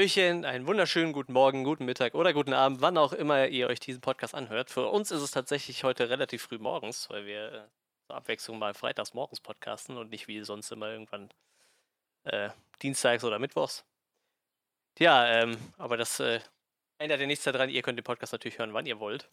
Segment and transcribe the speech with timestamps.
[0.00, 3.80] Hallöchen, einen wunderschönen guten Morgen, guten Mittag oder guten Abend, wann auch immer ihr euch
[3.80, 4.70] diesen Podcast anhört.
[4.70, 7.60] Für uns ist es tatsächlich heute relativ früh morgens, weil wir äh,
[8.06, 11.28] zur Abwechslung mal freitags morgens podcasten und nicht wie sonst immer irgendwann
[12.24, 12.48] äh,
[12.80, 13.84] dienstags oder mittwochs.
[14.94, 16.40] Tja, ähm, aber das äh,
[16.96, 17.68] ändert ja nichts daran.
[17.68, 19.28] Ihr könnt den Podcast natürlich hören, wann ihr wollt.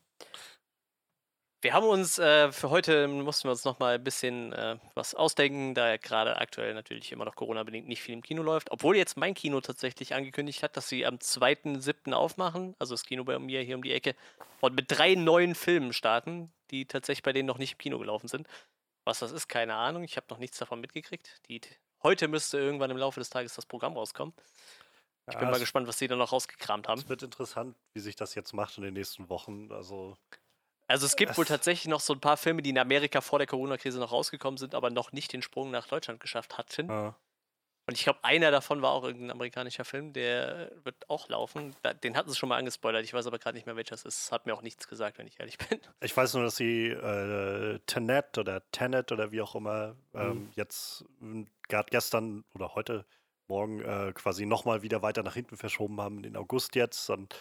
[1.62, 5.16] Wir haben uns äh, für heute, mussten wir uns noch mal ein bisschen äh, was
[5.16, 8.70] ausdenken, da ja gerade aktuell natürlich immer noch Corona-bedingt nicht viel im Kino läuft.
[8.70, 12.14] Obwohl jetzt mein Kino tatsächlich angekündigt hat, dass sie am 2.7.
[12.14, 14.16] aufmachen, also das Kino bei mir hier um die Ecke,
[14.62, 18.28] und mit drei neuen Filmen starten, die tatsächlich bei denen noch nicht im Kino gelaufen
[18.28, 18.48] sind.
[19.04, 20.04] Was das ist, keine Ahnung.
[20.04, 21.42] Ich habe noch nichts davon mitgekriegt.
[21.48, 21.62] Die,
[22.04, 24.36] heute müsste irgendwann im Laufe des Tages das Programm rauskommen.
[25.30, 27.02] Ich bin ja, mal gespannt, was sie da noch rausgekramt haben.
[27.02, 29.72] Es wird interessant, wie sich das jetzt macht in den nächsten Wochen.
[29.72, 30.18] Also
[30.88, 33.48] also es gibt wohl tatsächlich noch so ein paar Filme, die in Amerika vor der
[33.48, 36.90] Corona-Krise noch rausgekommen sind, aber noch nicht den Sprung nach Deutschland geschafft hatten.
[36.90, 37.16] Ja.
[37.90, 41.74] Und ich glaube, einer davon war auch irgendein amerikanischer Film, der wird auch laufen.
[42.04, 43.06] Den hatten sie schon mal angespoilert.
[43.06, 44.30] Ich weiß aber gerade nicht mehr, welcher es ist.
[44.34, 45.80] Hat mir auch nichts gesagt, wenn ich ehrlich bin.
[46.02, 50.52] Ich weiß nur, dass sie äh, Tenet oder Tenet oder wie auch immer ähm, mhm.
[50.56, 51.06] jetzt
[51.70, 53.06] gerade gestern oder heute
[53.48, 57.10] Morgen äh, quasi nochmal wieder weiter nach hinten verschoben haben, in den August jetzt.
[57.10, 57.34] Und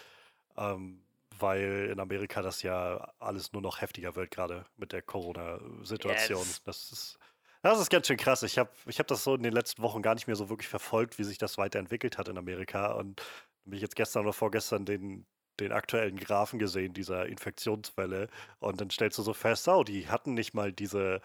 [0.55, 1.03] ähm,
[1.39, 6.39] weil in Amerika das ja alles nur noch heftiger wird, gerade mit der Corona-Situation.
[6.39, 6.63] Yes.
[6.63, 7.19] Das ist.
[7.63, 8.43] Das ist ganz schön krass.
[8.43, 10.69] Ich habe ich hab das so in den letzten Wochen gar nicht mehr so wirklich
[10.69, 12.93] verfolgt, wie sich das weiterentwickelt hat in Amerika.
[12.93, 13.21] Und
[13.65, 15.25] habe ich jetzt gestern oder vorgestern den,
[15.59, 18.29] den aktuellen Graphen gesehen, dieser Infektionswelle.
[18.59, 21.19] Und dann stellst du so fest, oh, die hatten nicht mal diese,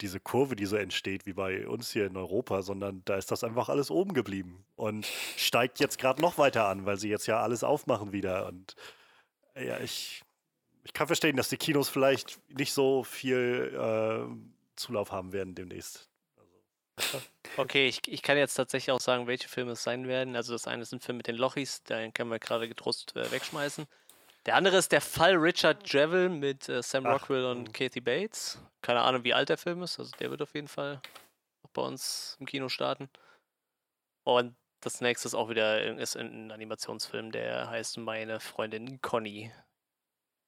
[0.00, 3.44] diese Kurve, die so entsteht wie bei uns hier in Europa, sondern da ist das
[3.44, 7.40] einfach alles oben geblieben und steigt jetzt gerade noch weiter an, weil sie jetzt ja
[7.40, 8.46] alles aufmachen wieder.
[8.46, 8.76] Und
[9.62, 10.22] ja, ich,
[10.84, 16.08] ich kann verstehen, dass die Kinos vielleicht nicht so viel äh, Zulauf haben werden demnächst.
[16.96, 17.20] Also.
[17.56, 20.36] Okay, ich, ich kann jetzt tatsächlich auch sagen, welche Filme es sein werden.
[20.36, 23.30] Also das eine ist ein Film mit den Lochis, den können wir gerade getrost äh,
[23.30, 23.86] wegschmeißen.
[24.46, 27.72] Der andere ist der Fall Richard Javel mit äh, Sam Rockwell Ach, und hm.
[27.72, 28.58] Kathy Bates.
[28.82, 29.98] Keine Ahnung, wie alt der Film ist.
[29.98, 31.00] Also der wird auf jeden Fall
[31.62, 33.10] auch bei uns im Kino starten.
[34.24, 39.52] Und das nächste ist auch wieder ist ein Animationsfilm, der heißt Meine Freundin Conny.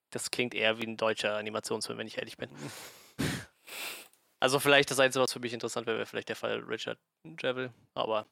[0.09, 2.49] Das klingt eher wie ein deutscher Animationsfilm, wenn ich ehrlich bin.
[4.39, 6.99] also vielleicht das Einzige, was für mich interessant wäre, wäre vielleicht der Fall Richard
[7.39, 8.27] Javel, aber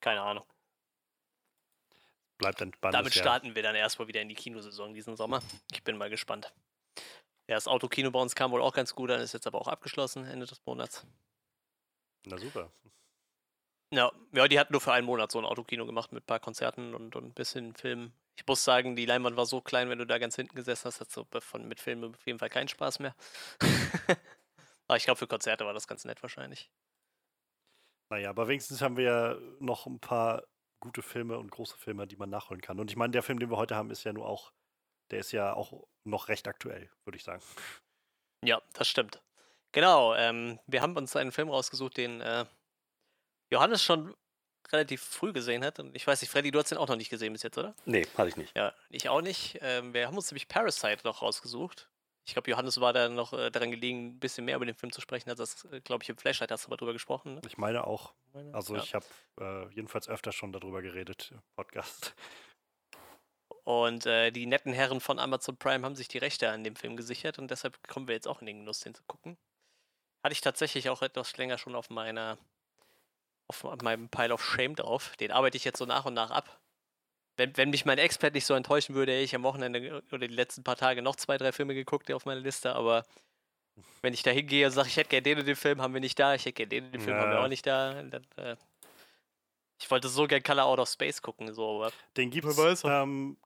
[0.00, 0.44] keine Ahnung.
[2.38, 3.54] Bleibt dann Damit starten ja.
[3.54, 5.42] wir dann erstmal wieder in die Kinosaison diesen Sommer.
[5.72, 6.52] Ich bin mal gespannt.
[7.48, 9.68] Ja, das Autokino bei uns kam wohl auch ganz gut an, ist jetzt aber auch
[9.68, 11.06] abgeschlossen Ende des Monats.
[12.24, 12.72] Na super.
[13.92, 16.38] Ja, ja, die hatten nur für einen Monat so ein Autokino gemacht mit ein paar
[16.38, 18.12] Konzerten und, und ein bisschen Filmen.
[18.36, 21.00] Ich muss sagen, die Leinwand war so klein, wenn du da ganz hinten gesessen hast,
[21.00, 23.14] hast du von, mit Filmen auf jeden Fall keinen Spaß mehr.
[24.86, 26.70] aber ich glaube, für Konzerte war das ganz nett wahrscheinlich.
[28.10, 30.44] Naja, aber wenigstens haben wir ja noch ein paar
[30.80, 32.78] gute Filme und große Filme, die man nachholen kann.
[32.78, 34.52] Und ich meine, der Film, den wir heute haben, ist ja nur auch,
[35.10, 37.42] der ist ja auch noch recht aktuell, würde ich sagen.
[38.44, 39.22] Ja, das stimmt.
[39.72, 42.46] Genau, ähm, wir haben uns einen Film rausgesucht, den äh,
[43.50, 44.14] Johannes schon
[44.72, 45.78] relativ früh gesehen hat.
[45.78, 47.74] Und ich weiß nicht, Freddy, du hast den auch noch nicht gesehen bis jetzt, oder?
[47.84, 48.56] Nee, hatte ich nicht.
[48.56, 49.58] Ja, ich auch nicht.
[49.62, 51.88] Ähm, wir haben uns nämlich Parasite noch rausgesucht.
[52.26, 54.92] Ich glaube, Johannes war da noch äh, daran gelegen, ein bisschen mehr über den Film
[54.92, 57.36] zu sprechen, als das, äh, glaube ich, im Flashlight hast du mal drüber gesprochen.
[57.36, 57.40] Ne?
[57.46, 58.12] Ich meine auch.
[58.52, 58.82] Also ja.
[58.82, 59.06] ich habe
[59.40, 62.14] äh, jedenfalls öfter schon darüber geredet im Podcast.
[63.64, 66.96] Und äh, die netten Herren von Amazon Prime haben sich die Rechte an dem Film
[66.96, 69.36] gesichert und deshalb kommen wir jetzt auch in den Genuss, den zu gucken.
[70.22, 72.38] Hatte ich tatsächlich auch etwas länger schon auf meiner
[73.50, 75.16] auf meinem Pile of Shame drauf.
[75.18, 76.60] Den arbeite ich jetzt so nach und nach ab.
[77.36, 80.34] Wenn, wenn mich mein Expert nicht so enttäuschen würde, hätte ich am Wochenende oder die
[80.34, 83.04] letzten paar Tage noch zwei, drei Filme geguckt auf meiner Liste, aber
[84.02, 86.00] wenn ich da hingehe und sage, ich hätte gerne den und den Film, haben wir
[86.00, 87.22] nicht da, ich hätte gerne den und den Film, ja.
[87.22, 88.56] haben wir auch nicht da, dann, äh,
[89.80, 91.92] ich wollte so gerne Color Out of Space gucken, so, aber.
[92.16, 93.38] Den gibt's, es ähm,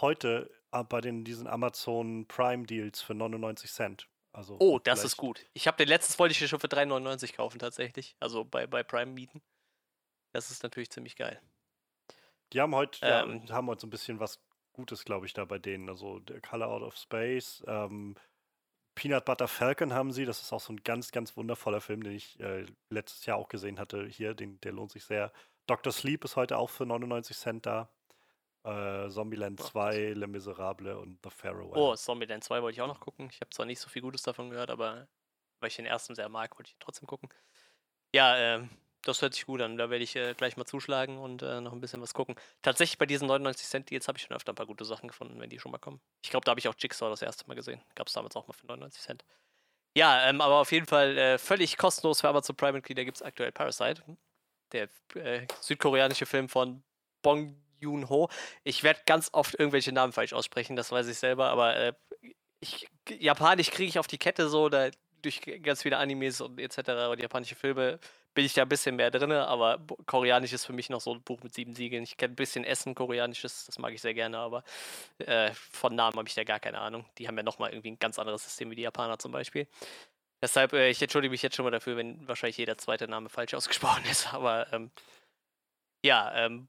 [0.00, 4.08] heute äh, bei den, diesen Amazon Prime Deals für 99 Cent.
[4.32, 5.12] Also oh, das vielleicht.
[5.12, 5.46] ist gut.
[5.52, 8.16] Ich habe den letztes wollte ich schon für 3,99 kaufen tatsächlich.
[8.18, 9.42] Also bei, bei Prime mieten.
[10.32, 11.40] Das ist natürlich ziemlich geil.
[12.52, 14.40] Die haben heute ähm, ja, haben heute so ein bisschen was
[14.72, 15.88] Gutes, glaube ich, da bei denen.
[15.90, 18.16] Also der Color Out of Space, ähm,
[18.94, 20.24] Peanut Butter Falcon haben sie.
[20.24, 23.48] Das ist auch so ein ganz, ganz wundervoller Film, den ich äh, letztes Jahr auch
[23.48, 24.06] gesehen hatte.
[24.06, 25.32] Hier, den, der lohnt sich sehr.
[25.66, 25.92] Dr.
[25.92, 27.90] Sleep ist heute auch für 99 Cent da.
[28.64, 31.72] Äh, Zombieland oh, 2, Le Miserable und The Pharaoh.
[31.74, 33.28] Oh, Zombieland 2 wollte ich auch noch gucken.
[33.30, 35.08] Ich habe zwar nicht so viel Gutes davon gehört, aber
[35.60, 37.28] weil ich den ersten sehr mag, wollte ich trotzdem gucken.
[38.14, 38.68] Ja, äh,
[39.02, 39.76] das hört sich gut an.
[39.76, 42.36] Da werde ich äh, gleich mal zuschlagen und äh, noch ein bisschen was gucken.
[42.62, 45.40] Tatsächlich bei diesen 99 Cent Deals habe ich schon öfter ein paar gute Sachen gefunden,
[45.40, 46.00] wenn die schon mal kommen.
[46.22, 47.82] Ich glaube, da habe ich auch Jigsaw das erste Mal gesehen.
[47.94, 49.24] Gab es damals auch mal für 99 Cent.
[49.96, 53.22] Ja, ähm, aber auf jeden Fall äh, völlig kostenlos für Amazon Prime Mitglieder gibt es
[53.22, 54.02] aktuell Parasite.
[54.72, 56.82] Der äh, südkoreanische Film von
[57.22, 58.28] Bong Joon-ho.
[58.64, 61.92] Ich werde ganz oft irgendwelche Namen falsch aussprechen, das weiß ich selber, aber äh,
[62.60, 64.90] ich, Japanisch kriege ich auf die Kette so, da,
[65.22, 67.10] durch ganz viele Animes und etc.
[67.10, 67.98] und japanische Filme
[68.34, 71.22] bin ich da ein bisschen mehr drin, aber Koreanisch ist für mich noch so ein
[71.22, 72.02] Buch mit sieben Siegeln.
[72.02, 74.64] Ich kenne ein bisschen Essen, Koreanisches, das mag ich sehr gerne, aber
[75.18, 77.04] äh, von Namen habe ich da gar keine Ahnung.
[77.18, 79.66] Die haben ja nochmal irgendwie ein ganz anderes System wie die Japaner zum Beispiel.
[80.40, 83.54] Deshalb, äh, ich entschuldige mich jetzt schon mal dafür, wenn wahrscheinlich jeder zweite Name falsch
[83.54, 84.90] ausgesprochen ist, aber ähm,
[86.04, 86.68] ja, ähm,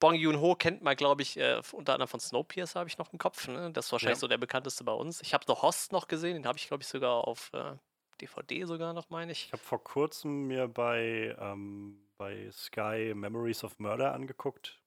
[0.00, 3.18] Bong Joon-ho kennt man, glaube ich, äh, unter anderem von Snowpiercer habe ich noch im
[3.18, 3.46] Kopf.
[3.46, 3.70] Ne?
[3.70, 4.20] Das ist wahrscheinlich ja.
[4.20, 5.20] so der bekannteste bei uns.
[5.20, 7.76] Ich habe noch Host noch gesehen, den habe ich, glaube ich, sogar auf äh,
[8.20, 9.46] DVD sogar noch, meine ich.
[9.46, 14.80] Ich habe vor kurzem mir bei, ähm, bei Sky Memories of Murder angeguckt.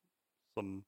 [0.55, 0.85] So ein,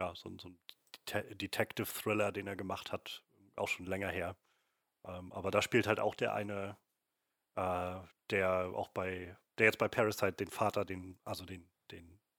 [0.00, 0.58] ja, so ein, so ein
[1.06, 3.22] Detective Thriller, den er gemacht hat,
[3.56, 4.36] auch schon länger her.
[5.06, 6.76] Ähm, aber da spielt halt auch der eine,
[7.56, 7.96] äh,
[8.30, 11.66] der auch bei, der jetzt bei Parasite den Vater, den, also den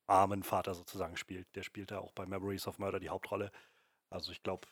[0.07, 1.48] armen Vater sozusagen spielt.
[1.56, 3.51] Der spielt da auch bei Memories of Murder die Hauptrolle.
[4.09, 4.68] Also ich glaube,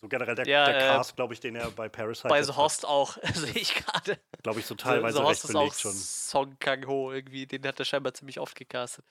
[0.00, 2.28] so generell der, ja, der äh, Cast, glaube ich, den er bei Parasite.
[2.28, 4.18] Bei The Host auch, sehe ich gerade.
[4.42, 5.92] Glaube ich, so teilweise The, The recht Host belegt ist auch schon.
[5.92, 9.04] Song Kang-ho irgendwie, den hat er scheinbar ziemlich oft gecastet.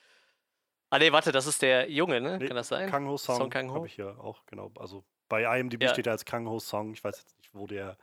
[0.90, 2.38] Ah, nee, warte, das ist der Junge, ne?
[2.38, 2.88] Nee, Kann das sein?
[2.88, 3.74] Kang-ho Song, Song Kang-ho.
[3.74, 4.72] habe ich hier auch, genau.
[4.78, 5.90] Also bei IMDb ja.
[5.90, 6.94] steht er als Kang-ho Song.
[6.94, 7.98] Ich weiß jetzt nicht, wo der.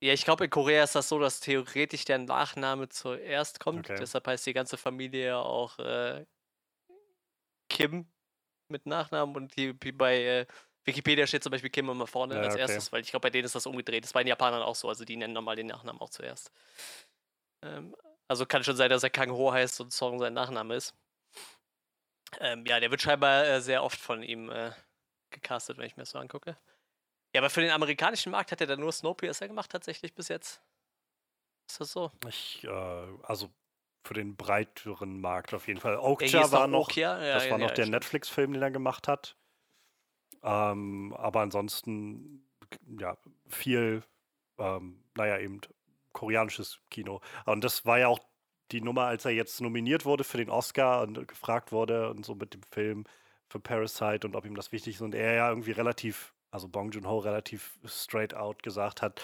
[0.00, 3.90] Ja, ich glaube, in Korea ist das so, dass theoretisch der Nachname zuerst kommt.
[3.90, 3.96] Okay.
[3.98, 6.24] Deshalb heißt die ganze Familie ja auch äh,
[7.68, 8.06] Kim
[8.68, 10.46] mit Nachnamen und die, bei äh,
[10.84, 12.62] Wikipedia steht zum Beispiel Kim immer vorne ja, als okay.
[12.62, 14.04] erstes, weil ich glaube, bei denen ist das umgedreht.
[14.04, 16.50] Das ist bei den Japanern auch so, also die nennen nochmal den Nachnamen auch zuerst.
[17.62, 17.94] Ähm,
[18.28, 20.94] also kann schon sein, dass er Kang Ho heißt und Song sein Nachname ist.
[22.40, 24.72] Ähm, ja, der wird scheinbar äh, sehr oft von ihm äh,
[25.30, 26.58] gecastet, wenn ich mir das so angucke.
[27.34, 30.62] Ja, aber für den amerikanischen Markt hat er dann nur Snowpiercer gemacht, tatsächlich bis jetzt.
[31.70, 32.10] Ist das so?
[32.26, 32.68] Ich, äh,
[33.22, 33.50] also
[34.04, 35.98] für den breiteren Markt auf jeden Fall.
[35.98, 37.22] Okja war noch, Okja?
[37.22, 39.36] Ja, das ja, war noch ja, der Netflix-Film, den er gemacht hat.
[40.42, 42.44] Ähm, aber ansonsten,
[42.98, 43.16] ja,
[43.48, 44.02] viel,
[44.58, 45.60] ähm, naja, eben
[46.12, 47.20] koreanisches Kino.
[47.44, 48.20] Und das war ja auch
[48.72, 52.34] die Nummer, als er jetzt nominiert wurde für den Oscar und gefragt wurde und so
[52.34, 53.04] mit dem Film
[53.48, 55.00] für Parasite und ob ihm das wichtig ist.
[55.00, 59.22] Und er ja irgendwie relativ, also Bong Joon-ho relativ straight out gesagt hat,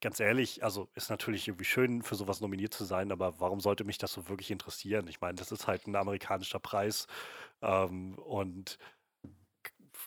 [0.00, 3.84] ganz ehrlich, also ist natürlich irgendwie schön, für sowas nominiert zu sein, aber warum sollte
[3.84, 5.06] mich das so wirklich interessieren?
[5.08, 7.06] Ich meine, das ist halt ein amerikanischer Preis
[7.62, 8.78] ähm, und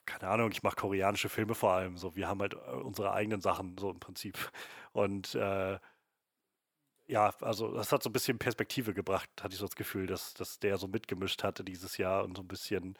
[0.05, 1.97] keine Ahnung, ich mache koreanische Filme vor allem.
[1.97, 4.37] So, wir haben halt äh, unsere eigenen Sachen, so im Prinzip.
[4.93, 5.79] Und äh,
[7.07, 10.33] ja, also das hat so ein bisschen Perspektive gebracht, hatte ich so das Gefühl, dass,
[10.33, 12.97] dass der so mitgemischt hatte dieses Jahr und so ein bisschen,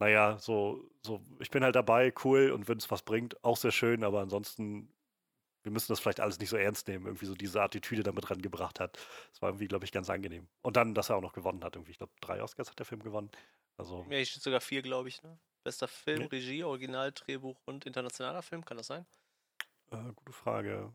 [0.00, 3.72] naja, so, so, ich bin halt dabei, cool, und wenn es was bringt, auch sehr
[3.72, 4.92] schön, aber ansonsten,
[5.62, 8.80] wir müssen das vielleicht alles nicht so ernst nehmen, irgendwie so diese Attitüde damit rangebracht
[8.80, 8.98] hat.
[9.30, 10.48] Das war irgendwie, glaube ich, ganz angenehm.
[10.62, 12.86] Und dann, dass er auch noch gewonnen hat, irgendwie, ich glaube, drei Oscars hat der
[12.86, 13.30] Film gewonnen.
[13.76, 15.38] Also, ja, ich sogar vier, glaube ich, ne?
[15.62, 16.26] Bester Film, nee.
[16.26, 19.06] Regie, Original, Drehbuch und internationaler Film, kann das sein?
[19.90, 20.92] Äh, gute Frage.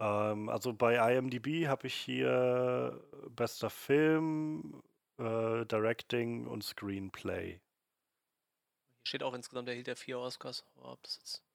[0.00, 4.82] Ähm, also bei IMDb habe ich hier bester Film,
[5.18, 7.52] äh, Directing und Screenplay.
[7.52, 7.60] Hier
[9.04, 10.64] steht auch insgesamt, erhielt er vier Oscars.
[10.76, 11.49] Ob das jetzt.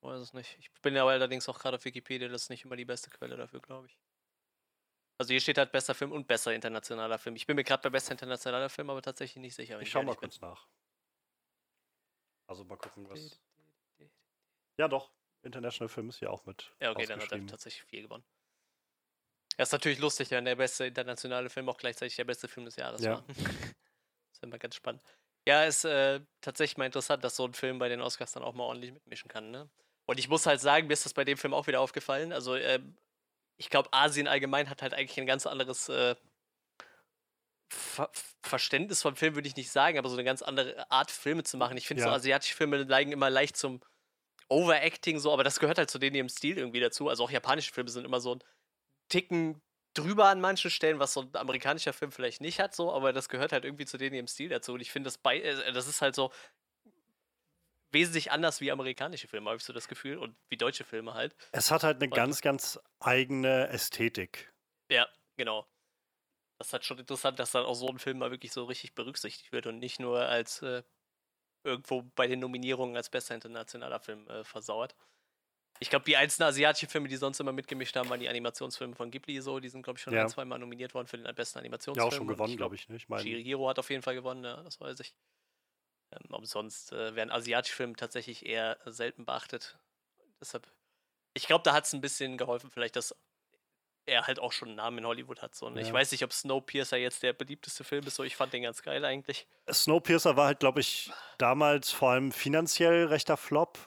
[0.00, 0.56] Ich weiß es nicht.
[0.58, 3.36] Ich bin ja allerdings auch gerade auf Wikipedia, das ist nicht immer die beste Quelle
[3.36, 3.98] dafür, glaube ich.
[5.18, 7.36] Also hier steht halt bester Film und besser internationaler Film.
[7.36, 9.78] Ich bin mir gerade bei bester internationaler Film aber tatsächlich nicht sicher.
[9.80, 10.48] Ich schau mal kurz bin.
[10.48, 10.66] nach.
[12.46, 13.38] Also mal gucken, was.
[14.78, 15.12] Ja, doch.
[15.42, 16.72] International Film ist ja auch mit.
[16.80, 18.24] Ja, okay, dann hat er tatsächlich viel gewonnen.
[19.58, 22.76] Ja, ist natürlich lustig, wenn der beste internationale Film auch gleichzeitig der beste Film des
[22.76, 23.16] Jahres ja.
[23.16, 23.24] war.
[23.26, 23.36] das
[24.32, 25.02] ist immer ganz spannend.
[25.46, 28.54] Ja, ist äh, tatsächlich mal interessant, dass so ein Film bei den Oscars dann auch
[28.54, 29.68] mal ordentlich mitmischen kann, ne?
[30.06, 32.32] Und ich muss halt sagen, mir ist das bei dem Film auch wieder aufgefallen.
[32.32, 32.80] Also, äh,
[33.56, 36.16] ich glaube, Asien allgemein hat halt eigentlich ein ganz anderes äh,
[37.72, 38.10] Ver
[38.42, 41.56] Verständnis vom Film würde ich nicht sagen, aber so eine ganz andere Art, Filme zu
[41.56, 41.76] machen.
[41.76, 42.08] Ich finde, ja.
[42.08, 43.80] so asiatische Filme neigen immer leicht zum
[44.48, 47.08] Overacting, so, aber das gehört halt zu denen ihrem Stil irgendwie dazu.
[47.08, 48.44] Also auch japanische Filme sind immer so ein
[49.08, 49.62] Ticken
[49.94, 53.28] drüber an manchen Stellen, was so ein amerikanischer Film vielleicht nicht hat, so, aber das
[53.28, 54.72] gehört halt irgendwie zu denen ihrem Stil dazu.
[54.72, 56.32] Und ich finde, das, bei, äh, das ist halt so
[57.92, 61.34] wesentlich anders wie amerikanische Filme, habe ich so das Gefühl, und wie deutsche Filme halt.
[61.52, 64.52] Es hat halt eine und, ganz, ganz eigene Ästhetik.
[64.90, 65.66] Ja, genau
[66.60, 68.94] das ist halt schon interessant, dass dann auch so ein Film mal wirklich so richtig
[68.94, 70.82] berücksichtigt wird und nicht nur als äh,
[71.64, 74.94] irgendwo bei den Nominierungen als bester internationaler Film äh, versauert.
[75.78, 79.10] Ich glaube, die einzelnen asiatischen Filme, die sonst immer mitgemischt haben, waren die Animationsfilme von
[79.10, 79.58] Ghibli so.
[79.58, 80.20] Die sind, glaube ich, schon ja.
[80.20, 82.04] ein, zwei Mal nominiert worden für den besten Animationsfilm.
[82.04, 82.86] Ja, auch schon gewonnen, glaube ich.
[82.90, 82.96] Ne?
[82.96, 83.22] ich mein...
[83.22, 85.14] Shihiro hat auf jeden Fall gewonnen, ja, das weiß ich.
[86.12, 89.78] Ähm, aber sonst äh, werden asiatische Filme tatsächlich eher selten beachtet.
[90.40, 90.66] Deshalb,
[91.34, 93.14] ich glaube, da hat es ein bisschen geholfen, vielleicht, dass
[94.06, 95.54] er halt auch schon einen Namen in Hollywood hat.
[95.54, 95.66] So.
[95.66, 95.82] Und ja.
[95.82, 98.82] ich weiß nicht, ob Snowpiercer jetzt der beliebteste Film ist, so ich fand den ganz
[98.82, 99.46] geil eigentlich.
[99.70, 103.78] Snowpiercer war halt, glaube ich, damals vor allem finanziell rechter Flop.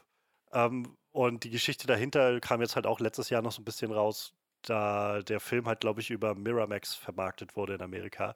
[0.51, 3.91] Ähm, und die Geschichte dahinter kam jetzt halt auch letztes Jahr noch so ein bisschen
[3.91, 8.35] raus, da der Film halt, glaube ich, über Miramax vermarktet wurde in Amerika.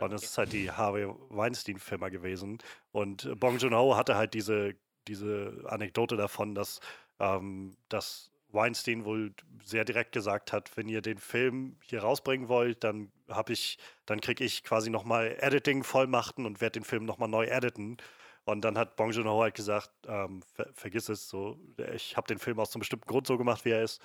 [0.00, 2.58] Und das ist halt die Harvey Weinstein-Firma gewesen.
[2.92, 4.74] Und Bong Joon-ho hatte halt diese,
[5.08, 6.80] diese Anekdote davon, dass,
[7.20, 9.34] ähm, dass Weinstein wohl
[9.64, 14.20] sehr direkt gesagt hat, wenn ihr den Film hier rausbringen wollt, dann habe ich, dann
[14.20, 17.96] kriege ich quasi nochmal Editing-Vollmachten und werde den Film nochmal neu editen.
[18.44, 21.58] Und dann hat Bong Joon-ho halt gesagt, ähm, ver vergiss es, so,
[21.94, 24.00] ich habe den Film aus einem bestimmten Grund so gemacht, wie er ist.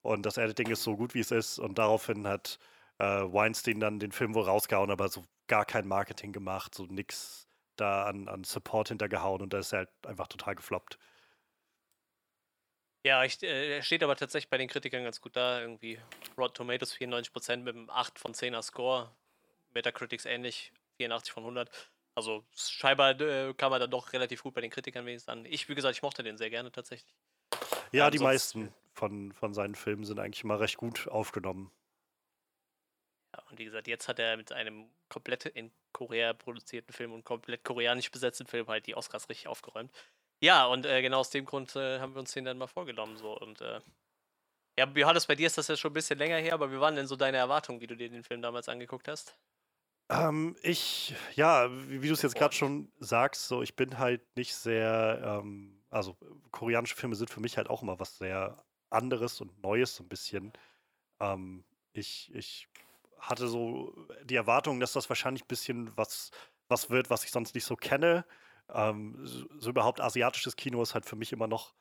[0.00, 1.58] Und das Editing ist so gut, wie es ist.
[1.58, 2.58] Und daraufhin hat
[3.02, 7.48] äh, Weinstein dann den Film wohl rausgehauen, aber so gar kein Marketing gemacht, so nix
[7.76, 10.98] da an, an Support hintergehauen und da ist er halt einfach total gefloppt.
[13.04, 15.60] Ja, ich, äh, steht aber tatsächlich bei den Kritikern ganz gut da.
[15.60, 15.98] Irgendwie
[16.38, 19.10] Rotten Tomatoes 94% mit einem 8 von 10er Score.
[19.74, 21.70] Metacritics ähnlich, 84 von 100.
[22.14, 25.44] Also scheinbar äh, kam er dann doch relativ gut bei den Kritikern wenigstens an.
[25.46, 27.16] Ich, wie gesagt, ich mochte den sehr gerne tatsächlich.
[27.90, 31.72] Ja, die meisten von, von seinen Filmen sind eigentlich immer recht gut aufgenommen.
[33.48, 37.64] Und wie gesagt, jetzt hat er mit einem komplett in Korea produzierten Film und komplett
[37.64, 39.90] koreanisch besetzten Film halt die Oscars richtig aufgeräumt.
[40.40, 43.16] Ja, und äh, genau aus dem Grund äh, haben wir uns den dann mal vorgenommen.
[43.16, 43.38] So.
[43.38, 43.80] Und äh,
[44.78, 46.96] ja, Johannes, bei dir ist das ja schon ein bisschen länger her, aber wie waren
[46.96, 49.36] denn so deine Erwartungen, wie du dir den Film damals angeguckt hast?
[50.08, 54.20] Ähm, ich, ja, wie, wie du es jetzt gerade schon sagst, so ich bin halt
[54.36, 56.16] nicht sehr, ähm, also
[56.50, 58.56] koreanische Filme sind für mich halt auch immer was sehr
[58.90, 60.52] anderes und Neues, so ein bisschen.
[61.20, 62.68] Ähm, ich, ich
[63.22, 66.30] hatte so die Erwartung, dass das wahrscheinlich ein bisschen was,
[66.68, 68.26] was wird, was ich sonst nicht so kenne.
[68.68, 71.74] Ähm, so, so, überhaupt asiatisches Kino ist halt für mich immer noch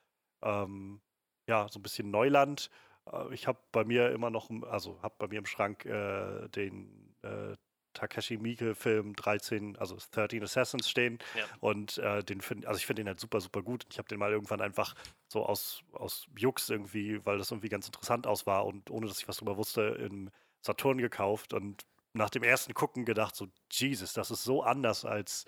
[0.44, 1.02] ähm,
[1.48, 2.70] ja so ein bisschen Neuland.
[3.12, 7.16] Äh, ich habe bei mir immer noch, also habe bei mir im Schrank äh, den
[7.24, 7.56] äh,
[7.94, 11.44] Takashi Miike Film 13, also 13 Assassins stehen ja.
[11.60, 13.86] und äh, den finde, also ich finde den halt super super gut.
[13.90, 14.94] Ich habe den mal irgendwann einfach
[15.28, 19.20] so aus aus Jux irgendwie, weil das irgendwie ganz interessant aus war und ohne dass
[19.20, 20.30] ich was darüber wusste im
[20.62, 25.46] Saturn gekauft und nach dem ersten Gucken gedacht so Jesus, das ist so anders als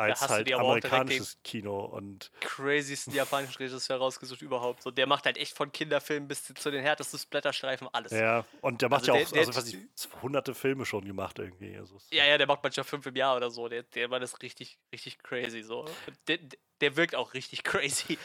[0.00, 4.82] als halt amerikanisches Kino und crazysten japanischen Regisseur rausgesucht überhaupt.
[4.82, 8.12] So, der macht halt echt von Kinderfilmen bis zu den härtesten Splatterstreifen alles.
[8.12, 9.78] Ja, und der macht also ja auch, der, also was ich,
[10.22, 11.76] hunderte Filme schon gemacht irgendwie.
[11.76, 13.68] Also, ja, ja, der macht manchmal fünf im Jahr oder so.
[13.68, 15.84] Der, der war das richtig, richtig crazy so.
[16.28, 16.38] Der,
[16.80, 18.18] der wirkt auch richtig crazy,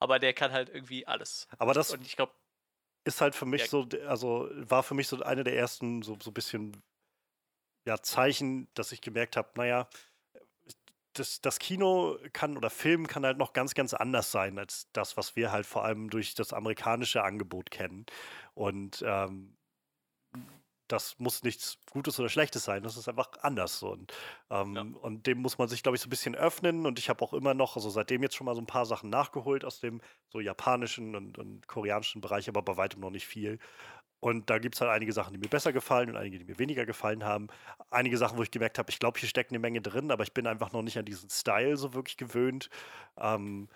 [0.00, 1.48] aber der kann halt irgendwie alles.
[1.58, 2.32] Aber das und ich glaube
[3.04, 3.68] ist halt für mich ja.
[3.68, 6.82] so, also war für mich so eine der ersten so so bisschen
[7.86, 9.88] ja Zeichen, dass ich gemerkt habe, naja,
[11.14, 15.16] das, das Kino kann oder Film kann halt noch ganz, ganz anders sein als das,
[15.16, 18.06] was wir halt vor allem durch das amerikanische Angebot kennen.
[18.54, 19.56] Und ähm,
[20.92, 23.90] das muss nichts Gutes oder Schlechtes sein, das ist einfach anders so.
[23.90, 24.12] Und,
[24.50, 24.82] ähm, ja.
[24.82, 26.86] und dem muss man sich, glaube ich, so ein bisschen öffnen.
[26.86, 29.10] Und ich habe auch immer noch, also seitdem jetzt schon mal so ein paar Sachen
[29.10, 33.58] nachgeholt aus dem so japanischen und, und koreanischen Bereich, aber bei weitem noch nicht viel.
[34.20, 36.58] Und da gibt es halt einige Sachen, die mir besser gefallen und einige, die mir
[36.58, 37.48] weniger gefallen haben.
[37.90, 40.32] Einige Sachen, wo ich gemerkt habe, ich glaube, hier steckt eine Menge drin, aber ich
[40.32, 42.70] bin einfach noch nicht an diesen Style so wirklich gewöhnt.
[43.18, 43.68] Ähm,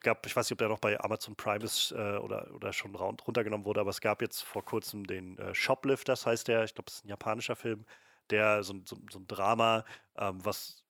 [0.00, 2.94] gab, ich weiß nicht, ob der noch bei Amazon Prime ist äh, oder, oder schon
[2.94, 6.86] runtergenommen wurde, aber es gab jetzt vor kurzem den äh, Shoplifters, heißt der, ich glaube,
[6.86, 7.84] das ist ein japanischer Film,
[8.30, 9.84] der so, so, so ein Drama,
[10.16, 10.84] ähm, was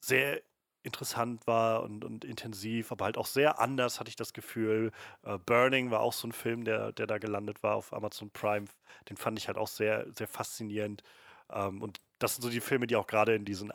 [0.00, 0.42] sehr
[0.82, 4.92] interessant war und, und intensiv, aber halt auch sehr anders, hatte ich das Gefühl.
[5.22, 8.66] Äh, Burning war auch so ein Film, der, der da gelandet war auf Amazon Prime.
[9.08, 11.02] Den fand ich halt auch sehr, sehr faszinierend.
[11.50, 13.70] Ähm, und das sind so die Filme, die auch gerade in diesen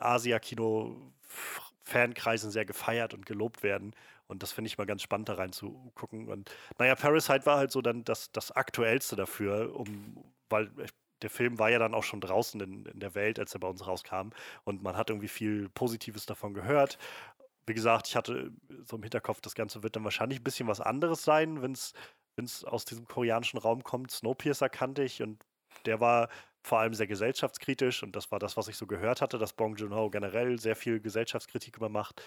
[1.86, 3.94] Asia-Kino-Fankreisen sehr gefeiert und gelobt werden.
[4.26, 6.28] Und das finde ich mal ganz spannend, da reinzugucken.
[6.28, 10.90] Und naja, Parasite war halt so dann das, das Aktuellste dafür, um, weil ich
[11.22, 13.68] der Film war ja dann auch schon draußen in, in der Welt, als er bei
[13.68, 14.32] uns rauskam.
[14.64, 16.98] Und man hat irgendwie viel Positives davon gehört.
[17.66, 18.52] Wie gesagt, ich hatte
[18.84, 22.64] so im Hinterkopf, das Ganze wird dann wahrscheinlich ein bisschen was anderes sein, wenn es
[22.64, 24.10] aus diesem koreanischen Raum kommt.
[24.10, 25.42] Snowpiercer kannte ich und
[25.86, 26.28] der war
[26.66, 29.76] vor allem sehr gesellschaftskritisch und das war das, was ich so gehört hatte, dass Bong
[29.76, 32.24] Joon-ho generell sehr viel Gesellschaftskritik immer macht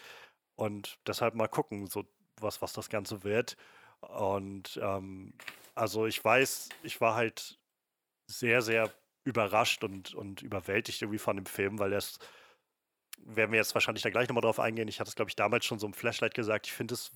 [0.55, 2.05] und deshalb mal gucken, so
[2.39, 3.58] was, was das Ganze wird.
[4.00, 5.34] Und ähm,
[5.75, 7.60] also ich weiß, ich war halt
[8.27, 8.93] sehr, sehr
[9.25, 12.17] überrascht und, und überwältigt irgendwie von dem Film, weil das
[13.17, 14.88] werden wir jetzt wahrscheinlich da gleich nochmal drauf eingehen.
[14.88, 16.67] Ich hatte es, glaube ich, damals schon so im Flashlight gesagt.
[16.67, 17.12] Ich finde es,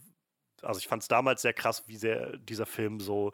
[0.62, 3.32] also ich fand es damals sehr krass, wie sehr dieser Film so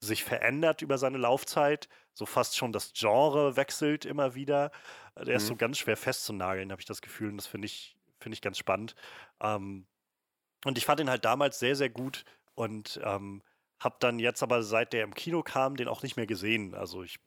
[0.00, 4.72] sich verändert über seine Laufzeit, so fast schon das Genre wechselt immer wieder.
[5.16, 5.32] Der mhm.
[5.32, 5.58] ist so mhm.
[5.58, 8.94] ganz schwer festzunageln, habe ich das Gefühl, und das finde ich, finde ich ganz spannend.
[9.40, 9.86] Ähm,
[10.64, 13.42] und ich fand ihn halt damals sehr, sehr gut und ähm,
[13.78, 16.74] habe dann jetzt aber seit der im Kino kam, den auch nicht mehr gesehen.
[16.74, 17.18] Also ich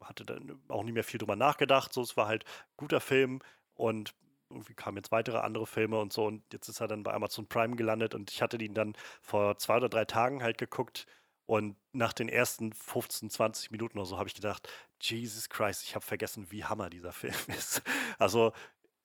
[0.00, 1.92] hatte dann auch nicht mehr viel drüber nachgedacht.
[1.92, 2.44] So, es war halt
[2.76, 3.40] guter Film
[3.74, 4.14] und
[4.50, 7.46] irgendwie kamen jetzt weitere andere Filme und so und jetzt ist er dann bei Amazon
[7.46, 11.06] Prime gelandet und ich hatte ihn dann vor zwei oder drei Tagen halt geguckt
[11.46, 14.68] und nach den ersten 15, 20 Minuten oder so habe ich gedacht,
[15.00, 17.82] Jesus Christ, ich habe vergessen, wie Hammer dieser Film ist.
[18.18, 18.52] Also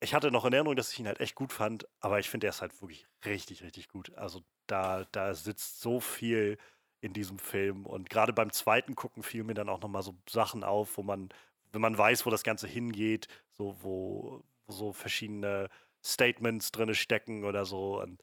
[0.00, 2.46] ich hatte noch in Erinnerung, dass ich ihn halt echt gut fand, aber ich finde,
[2.46, 4.14] er ist halt wirklich richtig, richtig gut.
[4.16, 6.56] Also da, da sitzt so viel
[7.02, 10.64] in diesem Film und gerade beim zweiten Gucken fielen mir dann auch nochmal so Sachen
[10.64, 11.28] auf, wo man,
[11.72, 15.68] wenn man weiß, wo das Ganze hingeht, so wo, wo so verschiedene
[16.02, 18.22] Statements drin stecken oder so und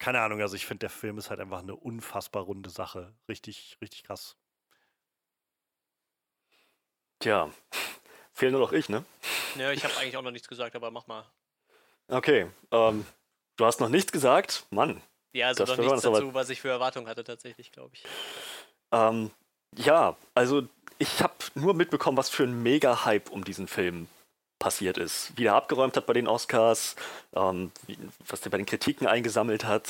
[0.00, 3.14] keine Ahnung, also ich finde, der Film ist halt einfach eine unfassbar runde Sache.
[3.28, 4.36] Richtig, richtig krass.
[7.20, 7.50] Tja,
[8.32, 9.04] fehlt nur noch ich, ne?
[9.56, 11.24] Ja, ich habe eigentlich auch noch nichts gesagt, aber mach mal.
[12.08, 13.06] Okay, ähm,
[13.56, 14.64] du hast noch nichts gesagt?
[14.70, 15.02] Mann.
[15.32, 18.04] Ja, also noch nichts dazu, was ich für Erwartungen hatte tatsächlich, glaube ich.
[18.90, 19.30] Ähm,
[19.76, 20.66] ja, also
[20.98, 24.08] ich habe nur mitbekommen, was für ein Mega-Hype um diesen Film
[24.60, 25.32] passiert ist.
[25.34, 26.94] Wie er abgeräumt hat bei den Oscars,
[27.34, 27.72] ähm,
[28.28, 29.88] was der bei den Kritiken eingesammelt hat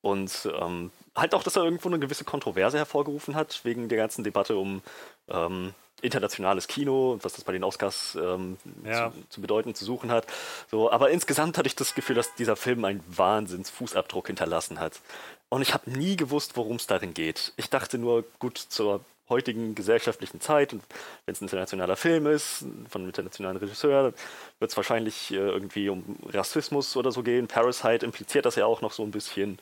[0.00, 4.24] und ähm, halt auch, dass er irgendwo eine gewisse Kontroverse hervorgerufen hat, wegen der ganzen
[4.24, 4.82] Debatte um
[5.28, 9.10] ähm, internationales Kino und was das bei den Oscars ähm, ja.
[9.10, 10.26] zu, zu, bedeuten, zu suchen hat.
[10.70, 15.00] So, aber insgesamt hatte ich das Gefühl, dass dieser Film einen Wahnsinns-Fußabdruck hinterlassen hat.
[15.48, 17.52] Und ich habe nie gewusst, worum es darin geht.
[17.56, 20.82] Ich dachte nur, gut, zur heutigen gesellschaftlichen Zeit und
[21.26, 24.14] wenn es ein internationaler Film ist, von einem internationalen Regisseur,
[24.58, 27.46] wird es wahrscheinlich äh, irgendwie um Rassismus oder so gehen.
[27.46, 29.58] Parasite impliziert das ja auch noch so ein bisschen.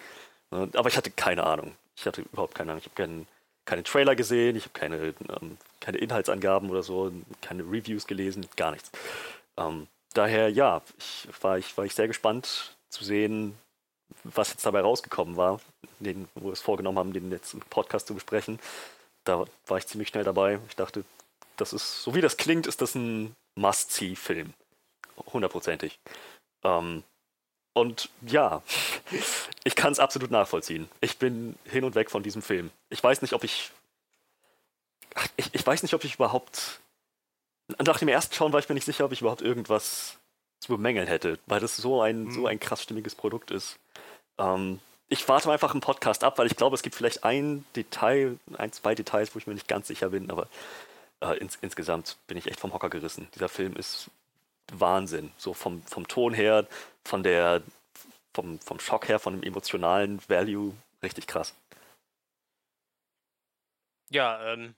[0.50, 0.68] Ne?
[0.74, 1.74] Aber ich hatte keine Ahnung.
[1.96, 2.82] Ich hatte überhaupt keine Ahnung.
[2.84, 3.26] Ich habe keinen
[3.66, 4.96] keine Trailer gesehen, ich habe keine,
[5.28, 8.92] ähm, keine Inhaltsangaben oder so, keine Reviews gelesen, gar nichts.
[9.56, 13.58] Ähm, daher, ja, ich war, ich war ich sehr gespannt zu sehen,
[14.22, 15.60] was jetzt dabei rausgekommen war,
[15.98, 18.60] den, wo wir es vorgenommen haben, den jetzt im Podcast zu besprechen
[19.26, 20.58] da war ich ziemlich schnell dabei.
[20.68, 21.04] Ich dachte,
[21.56, 24.54] das ist, so wie das klingt, ist das ein Must-See-Film.
[25.32, 25.98] Hundertprozentig.
[26.62, 27.02] Ähm,
[27.72, 28.62] und ja,
[29.64, 30.88] ich kann es absolut nachvollziehen.
[31.00, 32.70] Ich bin hin und weg von diesem Film.
[32.88, 33.70] Ich weiß nicht, ob ich.
[35.36, 36.80] Ich, ich weiß nicht, ob ich überhaupt.
[37.84, 40.18] Nach dem ersten Schauen war ich mir nicht sicher, ob ich überhaupt irgendwas
[40.60, 42.30] zu bemängeln hätte, weil das so ein, mhm.
[42.30, 43.78] so ein krass stimmiges Produkt ist.
[44.38, 48.38] Ähm, ich warte einfach einen Podcast ab, weil ich glaube, es gibt vielleicht ein Detail,
[48.58, 50.48] ein, zwei Details, wo ich mir nicht ganz sicher bin, aber
[51.20, 53.28] äh, ins, insgesamt bin ich echt vom Hocker gerissen.
[53.34, 54.10] Dieser Film ist
[54.72, 55.32] Wahnsinn.
[55.36, 56.66] So vom, vom Ton her,
[57.04, 57.62] von der,
[58.34, 61.54] vom, vom Schock her, von dem emotionalen Value, richtig krass.
[64.10, 64.74] Ja, ähm,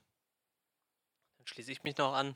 [1.37, 2.35] dann schließe ich mich noch an.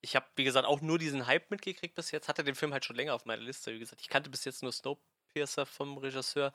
[0.00, 2.28] Ich habe, wie gesagt, auch nur diesen Hype mitgekriegt bis jetzt.
[2.28, 3.72] Hatte den Film halt schon länger auf meiner Liste.
[3.72, 6.52] Wie gesagt, ich kannte bis jetzt nur Snowpiercer vom Regisseur.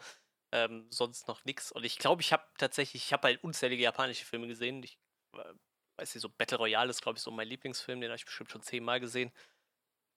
[0.53, 1.71] Ähm, sonst noch nichts.
[1.71, 4.83] Und ich glaube, ich habe tatsächlich, ich habe halt unzählige japanische Filme gesehen.
[4.83, 4.97] Ich
[5.33, 5.53] äh,
[5.97, 8.51] weiß nicht, so Battle Royale ist, glaube ich, so mein Lieblingsfilm, den habe ich bestimmt
[8.51, 9.31] schon zehnmal gesehen.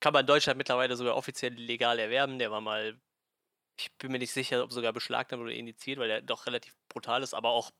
[0.01, 2.39] Kann man in Deutschland mittlerweile sogar offiziell legal erwerben.
[2.39, 3.01] Der war mal,
[3.79, 7.23] ich bin mir nicht sicher, ob sogar beschlagnahmt oder indiziert, weil der doch relativ brutal
[7.23, 7.73] ist, aber auch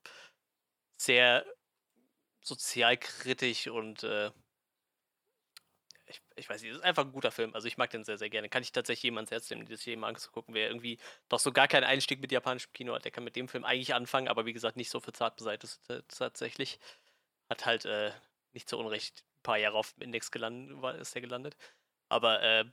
[0.97, 1.45] sehr
[2.43, 4.31] sozialkritisch und äh,
[6.15, 7.55] ich, ich weiß nicht, es ist einfach ein guter Film.
[7.55, 8.49] Also ich mag den sehr, sehr gerne.
[8.49, 10.99] Kann ich tatsächlich jemand Herz nehmen, das hier mal anzugucken, wer irgendwie
[11.29, 13.05] doch so gar keinen Einstieg mit japanischem Kino hat.
[13.05, 15.79] Der kann mit dem Film eigentlich anfangen, aber wie gesagt, nicht so für zart beseitigt
[15.89, 16.79] äh, tatsächlich.
[17.49, 18.13] Hat halt äh,
[18.53, 21.57] nicht zu Unrecht ein paar Jahre auf dem Index gelandet, war, ist er gelandet.
[22.09, 22.65] Aber äh,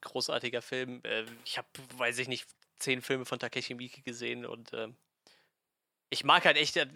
[0.00, 1.00] großartiger Film.
[1.04, 4.88] Äh, ich habe, weiß ich nicht, zehn Filme von Takeshi Miki gesehen und äh,
[6.10, 6.86] ich mag halt echt, äh,